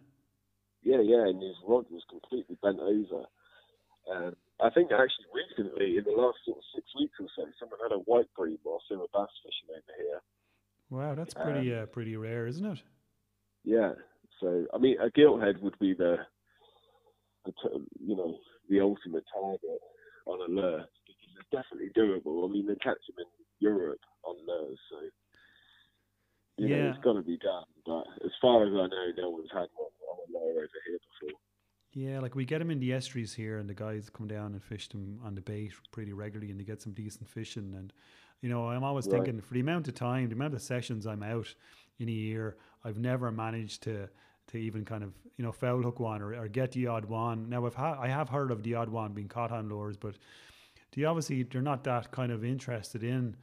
Yeah, 0.82 1.00
yeah, 1.00 1.24
and 1.24 1.40
his 1.40 1.56
rod 1.64 1.88
was 1.88 2.04
completely 2.04 2.56
bent 2.60 2.80
over. 2.80 3.24
Um, 4.12 4.36
I 4.60 4.68
think 4.68 4.92
actually 4.92 5.32
recently, 5.32 5.96
in 5.96 6.04
the 6.04 6.12
last 6.12 6.44
sort 6.44 6.58
of 6.58 6.64
six 6.74 6.84
weeks 7.00 7.16
or 7.18 7.28
so, 7.34 7.48
someone 7.58 7.80
had 7.80 7.96
a 7.96 8.04
white 8.04 8.28
bream 8.36 8.58
whilst 8.62 8.90
they 8.90 8.96
were 8.96 9.08
bass 9.14 9.30
fishing 9.40 9.72
over 9.72 9.94
here. 9.96 10.20
Wow, 10.92 11.14
that's 11.14 11.32
pretty 11.32 11.74
uh, 11.74 11.86
pretty 11.86 12.18
rare, 12.18 12.46
isn't 12.46 12.66
it? 12.66 12.82
Yeah, 13.64 13.92
so 14.40 14.66
I 14.74 14.78
mean, 14.78 14.96
a 15.00 15.08
gilthead 15.18 15.62
would 15.62 15.78
be 15.78 15.94
the, 15.94 16.16
the 17.46 17.52
you 17.98 18.14
know, 18.14 18.36
the 18.68 18.80
ultimate 18.80 19.24
target 19.32 19.80
on 20.26 20.40
a 20.40 20.52
lure 20.52 20.84
because 21.06 21.32
it's 21.40 21.48
definitely 21.50 21.88
doable. 21.96 22.46
I 22.46 22.52
mean, 22.52 22.66
they 22.66 22.74
catch 22.74 23.00
them 23.08 23.16
in 23.20 23.24
Europe 23.58 24.00
on 24.22 24.36
lures, 24.46 24.78
so 24.90 24.96
you 26.58 26.68
know, 26.68 26.76
Yeah. 26.76 26.90
it's 26.90 27.02
got 27.02 27.14
to 27.14 27.22
be 27.22 27.38
done. 27.38 27.64
But 27.86 28.04
as 28.22 28.32
far 28.42 28.66
as 28.66 28.74
I 28.74 28.86
know, 28.86 29.12
no 29.16 29.30
one's 29.30 29.50
had 29.50 29.68
one 29.74 29.88
on 30.10 30.18
a 30.28 30.38
lure 30.38 30.58
over 30.58 30.80
here 30.86 30.98
before. 31.20 31.40
Yeah, 31.94 32.20
like 32.20 32.34
we 32.34 32.44
get 32.44 32.58
them 32.58 32.70
in 32.70 32.80
the 32.80 32.92
estuaries 32.92 33.32
here, 33.32 33.56
and 33.56 33.68
the 33.68 33.74
guys 33.74 34.10
come 34.10 34.26
down 34.26 34.52
and 34.52 34.62
fish 34.62 34.88
them 34.90 35.20
on 35.24 35.34
the 35.34 35.40
bait 35.40 35.72
pretty 35.90 36.12
regularly, 36.12 36.50
and 36.50 36.60
they 36.60 36.64
get 36.64 36.82
some 36.82 36.92
decent 36.92 37.28
fishing. 37.28 37.72
And 37.74 37.94
you 38.42 38.50
know, 38.50 38.68
I'm 38.68 38.84
always 38.84 39.06
Right. 39.06 39.08
thinking 39.08 39.40
for 39.40 39.54
the 39.54 39.60
amount 39.60 39.88
of 39.88 39.94
time, 39.94 40.28
the 40.28 40.34
amount 40.34 40.54
of 40.54 40.62
sessions 40.62 41.06
I'm 41.06 41.22
out 41.22 41.54
in 41.98 42.08
a 42.08 42.12
year, 42.12 42.56
I've 42.84 42.98
never 42.98 43.32
managed 43.32 43.84
to 43.84 44.10
to 44.48 44.58
even 44.58 44.84
kind 44.84 45.04
of 45.04 45.14
you 45.38 45.44
know 45.44 45.52
foul 45.52 45.82
hook 45.82 46.00
one 46.00 46.20
or, 46.22 46.34
or 46.34 46.48
get 46.48 46.72
the 46.72 46.88
odd 46.88 47.06
one. 47.06 47.48
Now 47.48 47.66
I've 47.66 47.74
ha- 47.76 47.98
I 48.00 48.08
have 48.08 48.28
heard 48.28 48.50
of 48.50 48.62
the 48.64 48.74
odd 48.74 48.90
one 48.90 49.14
being 49.14 49.28
caught 49.28 49.52
on 49.52 49.68
lures, 49.70 49.96
but 49.96 50.16
they 50.94 51.04
obviously 51.04 51.42
they're 51.44 51.62
not 51.62 51.84
that 51.84 52.10
kind 52.12 52.32
of 52.32 52.44
interested 52.44 53.02
in 53.04 53.36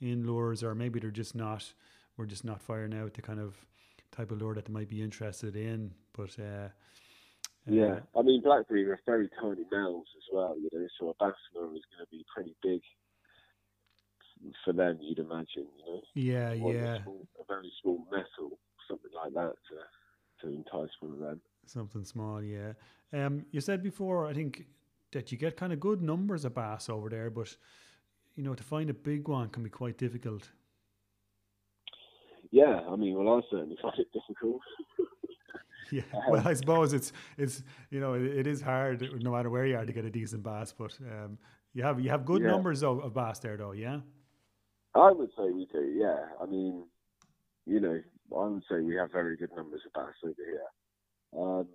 in 0.00 0.26
lures, 0.26 0.62
or 0.64 0.74
maybe 0.74 1.00
they're 1.00 1.10
just 1.10 1.34
not. 1.34 1.72
We're 2.16 2.26
just 2.26 2.44
not 2.44 2.62
firing 2.62 2.94
out 2.94 3.14
the 3.14 3.22
kind 3.22 3.40
of 3.40 3.56
type 4.12 4.30
of 4.30 4.40
lure 4.40 4.54
that 4.54 4.66
they 4.66 4.72
might 4.72 4.88
be 4.88 5.02
interested 5.02 5.56
in. 5.56 5.92
But 6.12 6.38
uh, 6.38 6.68
Yeah, 7.66 8.00
I 8.16 8.22
mean 8.22 8.42
blackberry 8.42 8.84
are 8.90 9.00
very 9.06 9.28
tiny 9.40 9.64
mouths 9.72 10.10
as 10.16 10.24
well, 10.32 10.56
you 10.58 10.68
know, 10.72 10.86
so 10.98 11.08
a 11.08 11.14
bass 11.14 11.34
lure 11.54 11.74
is 11.74 11.82
going 11.90 12.04
to 12.04 12.10
be 12.10 12.24
pretty 12.34 12.54
big 12.62 12.82
for 14.64 14.72
them, 14.72 14.98
you'd 15.00 15.18
imagine, 15.18 15.66
you 15.78 15.84
know. 15.86 16.02
yeah, 16.14 16.50
Or 16.62 16.70
a 16.72 16.74
yeah. 16.74 17.02
small- 17.02 17.26
a 17.40 17.44
very 17.46 17.72
small 17.80 18.06
metal, 18.10 18.58
something 18.88 19.10
like 19.14 19.32
that, 19.34 19.54
to 19.68 20.46
to 20.46 20.52
entice 20.52 20.90
one 21.00 21.12
of 21.12 21.18
them. 21.20 21.40
Something 21.66 22.04
small, 22.04 22.42
yeah. 22.42 22.72
Um, 23.12 23.46
you 23.52 23.60
said 23.60 23.82
before, 23.82 24.26
I 24.26 24.34
think 24.34 24.66
that 25.12 25.30
you 25.32 25.38
get 25.38 25.56
kind 25.56 25.72
of 25.72 25.78
good 25.80 26.02
numbers 26.02 26.44
of 26.44 26.54
bass 26.54 26.88
over 26.88 27.08
there, 27.08 27.30
but 27.30 27.56
you 28.34 28.42
know 28.42 28.54
to 28.54 28.62
find 28.64 28.90
a 28.90 28.94
big 28.94 29.28
one 29.28 29.48
can 29.48 29.62
be 29.62 29.70
quite 29.70 29.96
difficult. 29.96 30.50
Yeah, 32.50 32.80
I 32.88 32.96
mean, 32.96 33.14
well, 33.16 33.38
I 33.38 33.40
certainly 33.50 33.76
find 33.82 33.98
it 33.98 34.08
difficult. 34.12 34.60
Yeah. 35.92 36.00
Well, 36.30 36.48
I 36.48 36.54
suppose 36.54 36.94
it's 36.94 37.12
it's 37.36 37.62
you 37.90 38.00
know 38.00 38.14
it, 38.14 38.22
it 38.22 38.46
is 38.46 38.62
hard 38.62 39.06
no 39.22 39.30
matter 39.32 39.50
where 39.50 39.66
you 39.66 39.76
are 39.76 39.84
to 39.84 39.92
get 39.92 40.06
a 40.06 40.10
decent 40.10 40.42
bass, 40.42 40.72
but 40.72 40.98
um, 41.02 41.36
you 41.74 41.82
have 41.84 42.00
you 42.00 42.08
have 42.08 42.24
good 42.24 42.40
Yeah. 42.40 42.48
numbers 42.52 42.82
of, 42.82 43.00
of 43.04 43.12
bass 43.12 43.38
there 43.40 43.58
though, 43.58 43.72
yeah. 43.72 44.00
I 44.94 45.10
would 45.10 45.30
say 45.36 45.50
we 45.50 45.66
do. 45.72 45.92
Yeah, 45.96 46.26
I 46.40 46.46
mean, 46.46 46.84
you 47.66 47.80
know, 47.80 48.00
I 48.36 48.46
would 48.46 48.62
say 48.70 48.80
we 48.80 48.94
have 48.96 49.12
very 49.12 49.36
good 49.36 49.50
numbers 49.56 49.82
of 49.86 49.92
bass 49.92 50.14
over 50.22 50.34
here. 50.38 51.40
Um, 51.40 51.66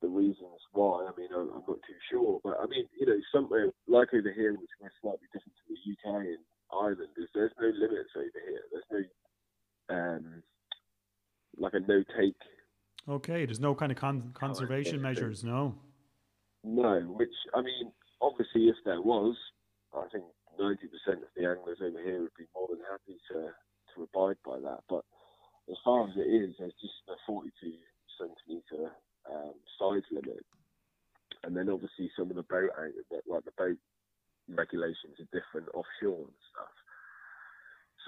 the 0.00 0.08
reasons 0.08 0.60
why, 0.72 1.06
I 1.06 1.18
mean, 1.18 1.28
I'm, 1.34 1.48
I'm, 1.48 1.64
not 1.66 1.80
too 1.86 2.00
sure, 2.10 2.40
but 2.44 2.56
I 2.62 2.66
mean, 2.66 2.86
you 2.98 3.06
know, 3.06 3.18
somewhere 3.32 3.66
like 3.88 4.08
over 4.14 4.32
here, 4.32 4.52
which 4.52 4.70
is 4.84 4.92
slightly 5.00 5.26
different 5.32 5.54
to 5.56 5.74
the 5.74 6.10
UK 6.10 6.16
and 6.26 6.44
Ireland, 6.72 7.08
is 7.16 7.28
there's 7.34 7.52
no 7.60 7.66
limits 7.66 8.10
over 8.16 8.40
here. 8.46 8.62
There's 8.70 9.08
no 9.88 9.96
um, 9.96 10.42
like 11.56 11.74
a 11.74 11.80
no 11.80 12.04
take. 12.18 12.36
Okay, 13.08 13.44
there's 13.46 13.60
no 13.60 13.74
kind 13.74 13.90
of 13.90 13.98
con- 13.98 14.30
conservation 14.34 15.00
measures, 15.02 15.42
no. 15.42 15.74
No, 16.64 17.00
which 17.00 17.34
I 17.54 17.62
mean, 17.62 17.92
obviously, 18.20 18.68
if 18.68 18.76
there 18.84 19.02
was, 19.02 19.36
I 19.94 20.04
think 20.12 20.24
90% 20.58 21.22
of 21.22 21.30
the 21.36 21.46
anglers 21.48 21.78
over 21.80 22.00
here 22.02 22.20
would 22.22 22.36
be 22.38 22.48
more 22.54 22.68
than 22.68 22.84
happy 22.90 23.18
to 23.32 23.52
to 23.94 24.08
abide 24.08 24.40
by 24.44 24.56
that. 24.60 24.80
But 24.88 25.04
as 25.68 25.76
far 25.84 26.08
as 26.08 26.16
it 26.16 26.28
is, 26.28 26.56
there's 26.58 26.76
just 26.80 27.04
a 27.08 27.16
42 27.26 27.52
centimetre 28.16 28.92
um, 29.28 29.54
size 29.78 30.06
limit, 30.10 30.44
and 31.44 31.56
then 31.56 31.68
obviously 31.68 32.10
some 32.16 32.30
of 32.30 32.36
the 32.36 32.48
boat 32.48 32.70
like 33.28 33.44
the 33.44 33.56
boat 33.56 33.78
regulations 34.48 35.20
are 35.20 35.30
different 35.34 35.68
offshore 35.74 36.26
and 36.26 36.40
stuff. 36.50 36.74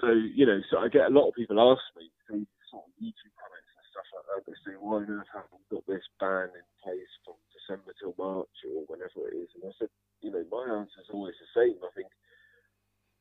So 0.01 0.07
you 0.11 0.45
know, 0.45 0.59
so 0.69 0.79
I 0.79 0.89
get 0.89 1.07
a 1.07 1.15
lot 1.15 1.29
of 1.29 1.35
people 1.37 1.59
ask 1.61 1.83
me 1.95 2.11
through 2.27 2.45
sort 2.67 2.83
of 2.83 2.93
YouTube 2.99 3.35
comments 3.39 3.71
and 3.77 3.87
stuff 3.93 4.07
like 4.11 4.25
that. 4.27 4.41
They 4.43 4.57
say, 4.65 4.75
"Why 4.75 5.05
on 5.05 5.09
earth 5.09 5.31
haven't 5.31 5.55
we 5.55 5.65
got 5.71 5.85
this 5.87 6.03
ban 6.19 6.51
in 6.51 6.67
place 6.83 7.13
from 7.23 7.39
December 7.55 7.93
till 7.95 8.17
March 8.19 8.57
or 8.67 8.83
whenever 8.91 9.29
it 9.31 9.39
is?" 9.39 9.49
And 9.55 9.69
I 9.69 9.73
said, 9.79 9.89
you 10.21 10.31
know, 10.31 10.43
my 10.51 10.65
answer 10.81 10.99
is 11.01 11.13
always 11.13 11.35
the 11.39 11.49
same. 11.55 11.77
I 11.79 11.91
think 11.95 12.09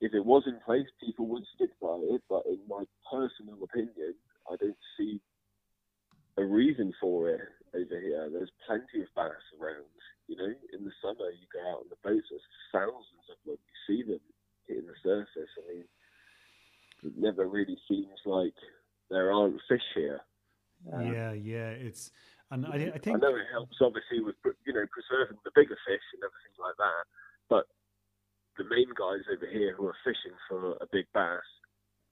if 0.05 0.12
it 0.12 0.24
was 0.24 0.44
in 0.46 0.61
place, 0.66 0.86
people 1.00 1.26
would 1.32 1.44
stick 1.57 1.70
by 1.80 1.96
it. 2.12 2.20
But 2.28 2.44
in 2.44 2.61
my 2.68 2.84
personal 3.09 3.57
opinion, 3.64 4.12
I 4.44 4.57
don't 4.61 4.76
see 4.98 5.18
a 6.36 6.44
reason 6.44 6.92
for 7.00 7.30
it 7.30 7.40
over 7.72 7.96
here. 8.00 8.28
There's 8.28 8.52
plenty 8.66 9.00
of 9.00 9.09
bass 9.16 9.40
around. 9.57 9.88
You 10.28 10.36
know, 10.36 10.52
in 10.76 10.84
the 10.84 10.92
summer 11.00 11.32
you 11.32 11.48
go 11.48 11.61
out 11.72 11.84
on 11.84 11.88
the 11.88 12.00
boats, 12.05 12.28
there's 12.28 12.52
thousands 12.72 13.26
of 13.32 13.38
them. 13.48 13.57
You 13.57 13.78
see 13.88 14.02
them 14.05 14.20
hitting 14.68 14.88
the 14.88 14.98
surface. 15.02 15.52
I 15.57 15.62
mean, 15.72 15.84
it 17.05 17.12
never 17.16 17.48
really 17.48 17.78
seems 17.88 18.20
like 18.26 18.57
there 19.11 19.32
aren't 19.32 19.61
fish 19.68 19.84
here. 19.94 20.20
Um, 20.92 21.12
yeah, 21.12 21.32
yeah, 21.32 21.72
it's 21.72 22.11
and 22.50 22.66
I, 22.66 22.92
I 22.92 22.98
think 23.00 23.16
I 23.16 23.20
know 23.24 23.36
it 23.36 23.48
helps 23.52 23.80
obviously 23.80 24.20
with 24.20 24.36
you 24.66 24.72
know 24.72 24.84
preserving 24.92 25.40
the 25.44 25.52
bigger 25.55 25.76
fish 25.88 26.07
and 26.12 26.20
everything 26.20 26.57
like 26.61 26.76
that, 26.76 27.05
but 27.48 27.64
the 28.57 28.64
main 28.64 28.88
guys 28.96 29.24
over 29.32 29.46
here 29.50 29.74
who 29.76 29.86
are 29.86 29.96
fishing 30.05 30.36
for 30.48 30.72
a 30.80 30.86
big 30.92 31.07
bass 31.12 31.42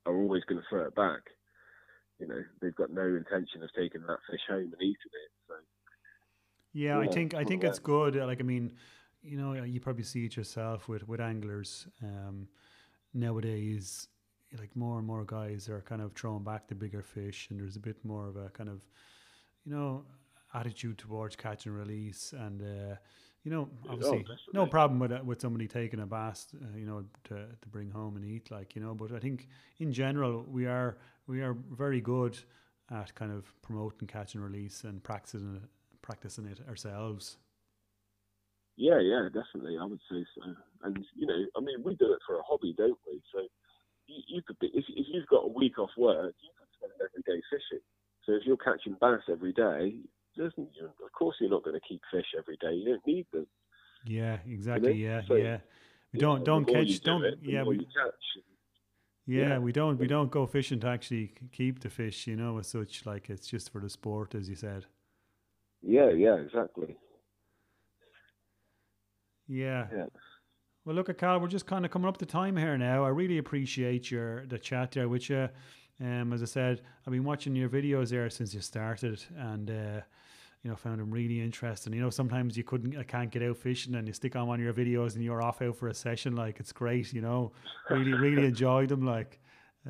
are 0.07 0.17
always 0.17 0.43
going 0.45 0.61
to 0.61 0.67
throw 0.69 0.87
it 0.87 0.95
back. 0.95 1.21
You 2.19 2.29
know, 2.29 2.43
they've 2.61 2.75
got 2.75 2.91
no 2.91 3.03
intention 3.03 3.63
of 3.63 3.71
taking 3.77 4.03
that 4.03 4.19
fish 4.31 4.41
home 4.49 4.73
and 4.73 4.83
eating 4.83 4.95
it. 4.95 5.31
So 5.49 5.55
yeah, 6.73 6.99
yeah 6.99 7.01
I 7.01 7.07
think 7.07 7.35
I 7.35 7.45
think 7.45 7.65
it's 7.65 7.79
good. 7.79 8.17
Like 8.17 8.41
I 8.41 8.45
mean, 8.45 8.73
you 9.23 9.39
know, 9.39 9.55
you 9.55 9.81
probably 9.81 10.05
see 10.05 10.27
it 10.27 10.37
yourself 10.37 10.89
with 10.89 11.07
with 11.09 11.21
anglers 11.21 11.87
um, 12.03 12.49
nowadays. 13.15 14.09
Like 14.59 14.77
more 14.77 14.99
and 14.99 15.07
more 15.07 15.25
guys 15.25 15.69
are 15.71 15.81
kind 15.81 16.03
of 16.03 16.13
throwing 16.13 16.45
back 16.45 16.69
the 16.69 16.75
bigger 16.75 17.03
fish, 17.03 17.49
and 17.51 17.59
there's 17.59 17.77
a 17.77 17.81
bit 17.81 18.05
more 18.05 18.29
of 18.29 18.37
a 18.37 18.51
kind 18.51 18.69
of, 18.69 18.87
you 19.65 19.75
know, 19.75 20.05
attitude 20.53 20.99
towards 20.99 21.37
catch 21.37 21.67
and 21.67 21.77
release 21.77 22.35
and. 22.37 22.63
Uh, 22.63 22.97
you 23.45 23.51
know, 23.51 23.69
obviously, 23.89 24.25
oh, 24.29 24.35
no 24.53 24.67
problem 24.67 25.01
with 25.01 25.13
with 25.23 25.41
somebody 25.41 25.67
taking 25.67 26.01
a 26.01 26.07
bass, 26.07 26.47
uh, 26.55 26.77
you 26.77 26.87
know, 26.87 27.05
to 27.25 27.35
to 27.35 27.69
bring 27.69 27.91
home 27.91 28.17
and 28.17 28.25
eat, 28.25 28.51
like 28.51 28.77
you 28.77 28.83
know. 28.83 28.95
But 28.95 29.13
I 29.13 29.19
think 29.19 29.49
in 29.79 29.93
general, 29.93 30.45
we 30.49 30.67
are 30.67 30.99
we 31.27 31.43
are 31.43 31.55
very 31.55 32.01
good 32.01 32.39
at 32.91 33.15
kind 33.15 33.33
of 33.33 33.53
promoting 33.63 34.07
catch 34.07 34.35
and 34.35 34.45
release 34.45 34.85
and 34.85 35.03
practicing 35.03 35.57
it, 35.57 35.69
practicing 36.03 36.47
it 36.47 36.61
ourselves. 36.69 37.39
Yeah, 38.77 39.01
yeah, 39.01 39.29
definitely. 39.29 39.77
I 39.81 39.85
would 39.85 40.01
say 40.11 40.25
so. 40.35 40.55
And 40.85 41.05
you 41.17 41.27
know, 41.27 41.45
I 41.57 41.61
mean, 41.61 41.83
we 41.83 41.97
do 41.97 42.13
it 42.13 42.21
for 42.27 42.39
a 42.39 42.43
hobby, 42.43 42.75
don't 42.77 42.99
we? 43.07 43.21
So 43.33 43.41
you, 44.07 44.23
you 44.29 44.43
could 44.47 44.59
be 44.61 44.69
if 44.69 44.85
if 44.89 45.07
you've 45.09 45.27
got 45.27 45.45
a 45.45 45.49
week 45.49 45.79
off 45.79 45.91
work, 45.99 46.35
you 46.41 46.51
could 46.57 46.69
spend 46.79 46.93
every 47.01 47.23
day 47.27 47.43
fishing. 47.51 47.83
So 48.25 48.33
if 48.33 48.43
you're 48.47 48.57
catching 48.57 48.97
bass 49.01 49.23
every 49.29 49.53
day, 49.53 49.99
doesn't 50.37 50.69
you 50.75 50.87
of 50.87 51.13
course 51.13 51.37
you're 51.41 51.51
not 51.51 51.65
going 51.65 51.79
to 51.79 51.89
keep 51.89 52.01
fish 52.11 52.27
every 52.39 52.57
day. 52.57 52.75
You 52.75 52.91
don't 52.91 53.07
need 53.07 53.27
them. 53.33 53.47
Yeah, 54.05 54.39
exactly. 54.47 54.95
You 54.95 55.09
know? 55.09 55.15
Yeah, 55.15 55.21
so, 55.29 55.35
yeah. 55.35 55.59
We 56.13 56.19
don't 56.19 56.39
know, 56.41 56.45
don't 56.45 56.65
catch. 56.65 57.01
Do 57.01 57.19
not 57.19 57.33
yeah, 57.43 57.63
we. 57.63 57.87
Yeah, 59.25 59.41
yeah, 59.41 59.59
we 59.59 59.73
don't 59.73 59.99
we 59.99 60.09
don't 60.09 60.31
go 60.31 60.47
fishing 60.47 60.81
to 60.81 60.89
actually 60.89 61.33
keep 61.53 61.81
the 61.81 61.89
fish, 61.89 62.27
you 62.27 62.37
know, 62.37 62.59
as 62.59 62.67
such. 62.67 63.07
Like 63.07 63.31
it's 63.31 63.47
just 63.47 63.71
for 63.71 63.81
the 63.81 63.89
sport, 63.89 64.35
as 64.35 64.49
you 64.49 64.57
said. 64.57 64.87
Yeah, 65.81 66.11
yeah, 66.11 66.37
exactly. 66.37 66.97
Yeah. 69.49 69.87
yeah. 69.95 70.07
Well, 70.85 70.97
look 70.97 71.09
at 71.09 71.19
Cal. 71.19 71.39
We're 71.41 71.49
just 71.49 71.67
kind 71.67 71.85
of 71.85 71.91
coming 71.91 72.09
up 72.09 72.17
to 72.19 72.27
time 72.27 72.57
here 72.57 72.77
now. 72.77 73.05
I 73.05 73.09
really 73.09 73.39
appreciate 73.39 74.11
your 74.11 74.47
the 74.47 74.59
chat 74.59 74.93
there 74.93 75.09
with 75.09 75.31
you. 75.31 75.49
Um, 76.01 76.33
as 76.33 76.43
I 76.43 76.47
said, 76.47 76.83
I've 77.07 77.13
been 77.13 77.25
watching 77.25 77.55
your 77.55 77.69
videos 77.69 78.11
there 78.11 78.29
since 78.31 78.55
you 78.55 78.61
started, 78.61 79.23
and 79.37 79.71
uh, 79.71 80.01
you 80.63 80.71
know, 80.71 80.77
found 80.77 81.01
them 81.01 81.11
really 81.11 81.41
interesting. 81.41 81.93
You 81.93 82.01
know, 82.01 82.11
sometimes 82.11 82.57
you 82.57 82.63
couldn't, 82.63 82.97
I 82.97 83.03
can't 83.03 83.31
get 83.31 83.43
out 83.43 83.57
fishing, 83.57 83.95
and 83.97 84.07
you 84.07 84.15
stick 84.15 84.37
on 84.37 84.47
one 84.47 84.61
of 84.61 84.65
your 84.65 84.73
videos, 84.73 85.17
and 85.17 85.25
you're 85.25 85.43
off 85.43 85.61
out 85.61 85.77
for 85.77 85.89
a 85.89 85.95
session. 85.95 86.37
Like 86.37 86.61
it's 86.61 86.73
great, 86.73 87.13
you 87.13 87.21
know. 87.21 87.53
Really, 87.91 88.13
really 88.13 88.47
enjoyed 88.47 88.89
them. 88.89 89.05
Like, 89.05 89.41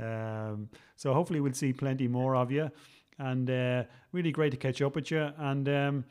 um, 0.01 0.71
so 0.97 1.13
hopefully 1.13 1.41
we'll 1.41 1.53
see 1.53 1.73
plenty 1.73 2.09
more 2.09 2.35
of 2.37 2.51
you, 2.51 2.71
and 3.19 3.51
uh, 3.51 3.85
really 4.13 4.33
great 4.33 4.51
to 4.53 4.57
catch 4.57 4.81
up 4.81 4.95
with 4.95 5.11
you. 5.11 5.29
And 5.37 5.69
um, 5.69 6.05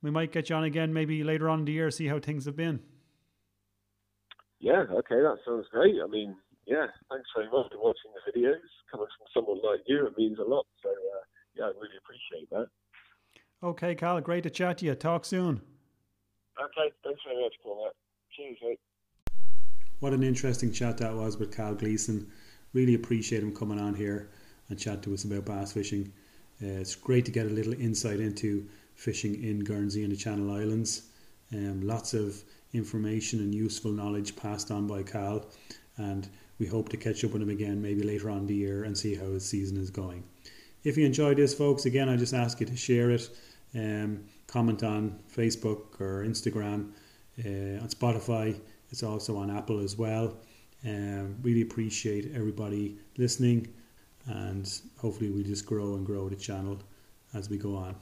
we 0.00 0.10
might 0.10 0.32
get 0.32 0.48
you 0.48 0.56
on 0.56 0.64
again 0.64 0.92
maybe 0.94 1.22
later 1.22 1.50
on 1.50 1.60
in 1.60 1.64
the 1.66 1.72
year, 1.72 1.90
see 1.90 2.06
how 2.06 2.18
things 2.18 2.46
have 2.46 2.56
been. 2.56 2.80
Yeah. 4.60 4.84
Okay, 4.90 5.20
that 5.20 5.36
sounds 5.44 5.66
great. 5.70 5.96
I 6.02 6.06
mean, 6.06 6.34
yeah, 6.66 6.86
thanks 7.10 7.28
very 7.36 7.50
much 7.50 7.70
for 7.70 7.78
watching 7.78 8.10
the 8.16 8.32
videos. 8.32 8.64
Coming 8.90 9.06
from 9.18 9.26
someone 9.34 9.60
like 9.62 9.80
you, 9.86 10.06
it 10.06 10.16
means 10.16 10.38
a 10.38 10.42
lot. 10.42 10.66
So, 10.82 10.88
uh, 10.88 11.22
yeah, 11.54 11.64
I 11.64 11.72
really 11.76 12.00
appreciate 12.00 12.48
that. 12.50 12.68
Okay, 13.62 13.94
Cal, 13.94 14.20
great 14.20 14.42
to 14.42 14.50
chat 14.50 14.78
to 14.78 14.84
you. 14.84 14.94
Talk 14.94 15.24
soon. 15.24 15.62
Okay, 16.62 16.92
thanks 17.02 17.20
very 17.26 17.42
much, 17.42 17.54
Paul. 17.62 17.90
Cheers, 18.36 18.58
mate. 18.62 18.80
What 20.00 20.12
an 20.12 20.22
interesting 20.22 20.72
chat 20.72 20.98
that 20.98 21.14
was 21.14 21.38
with 21.38 21.56
Cal 21.56 21.74
Gleeson. 21.74 22.30
Really 22.74 22.94
appreciate 22.94 23.42
him 23.42 23.54
coming 23.54 23.80
on 23.80 23.94
here 23.94 24.28
and 24.68 24.78
chat 24.78 25.02
to 25.02 25.14
us 25.14 25.24
about 25.24 25.46
bass 25.46 25.72
fishing. 25.72 26.12
Uh, 26.62 26.80
it's 26.80 26.94
great 26.94 27.24
to 27.24 27.30
get 27.30 27.46
a 27.46 27.50
little 27.50 27.72
insight 27.72 28.20
into 28.20 28.66
fishing 28.94 29.42
in 29.42 29.60
Guernsey 29.60 30.02
and 30.02 30.12
the 30.12 30.16
Channel 30.16 30.50
Islands. 30.54 31.08
Um, 31.52 31.80
lots 31.80 32.12
of 32.12 32.42
information 32.74 33.40
and 33.40 33.54
useful 33.54 33.90
knowledge 33.90 34.36
passed 34.36 34.70
on 34.70 34.86
by 34.86 35.02
Cal, 35.02 35.46
and 35.96 36.28
we 36.58 36.66
hope 36.66 36.88
to 36.90 36.96
catch 36.96 37.24
up 37.24 37.32
with 37.32 37.42
him 37.42 37.50
again 37.50 37.80
maybe 37.80 38.02
later 38.02 38.28
on 38.28 38.46
the 38.46 38.54
year 38.54 38.84
and 38.84 38.96
see 38.96 39.14
how 39.14 39.26
his 39.26 39.46
season 39.46 39.78
is 39.78 39.90
going. 39.90 40.24
If 40.84 40.96
you 40.96 41.04
enjoyed 41.04 41.36
this, 41.36 41.54
folks, 41.54 41.86
again, 41.86 42.08
I 42.08 42.16
just 42.16 42.34
ask 42.34 42.60
you 42.60 42.66
to 42.66 42.76
share 42.76 43.10
it, 43.10 43.28
um, 43.74 44.24
comment 44.46 44.82
on 44.82 45.18
Facebook 45.34 46.00
or 46.00 46.24
Instagram, 46.24 46.92
uh, 47.44 47.82
on 47.82 47.88
Spotify. 47.88 48.58
It's 48.90 49.02
also 49.02 49.36
on 49.36 49.50
Apple 49.50 49.80
as 49.80 49.96
well. 49.96 50.36
Um, 50.84 51.36
really 51.42 51.62
appreciate 51.62 52.30
everybody 52.34 52.98
listening, 53.16 53.66
and 54.26 54.80
hopefully, 54.98 55.30
we 55.30 55.42
just 55.42 55.66
grow 55.66 55.94
and 55.94 56.06
grow 56.06 56.28
the 56.28 56.36
channel 56.36 56.78
as 57.34 57.50
we 57.50 57.58
go 57.58 57.74
on. 57.76 57.96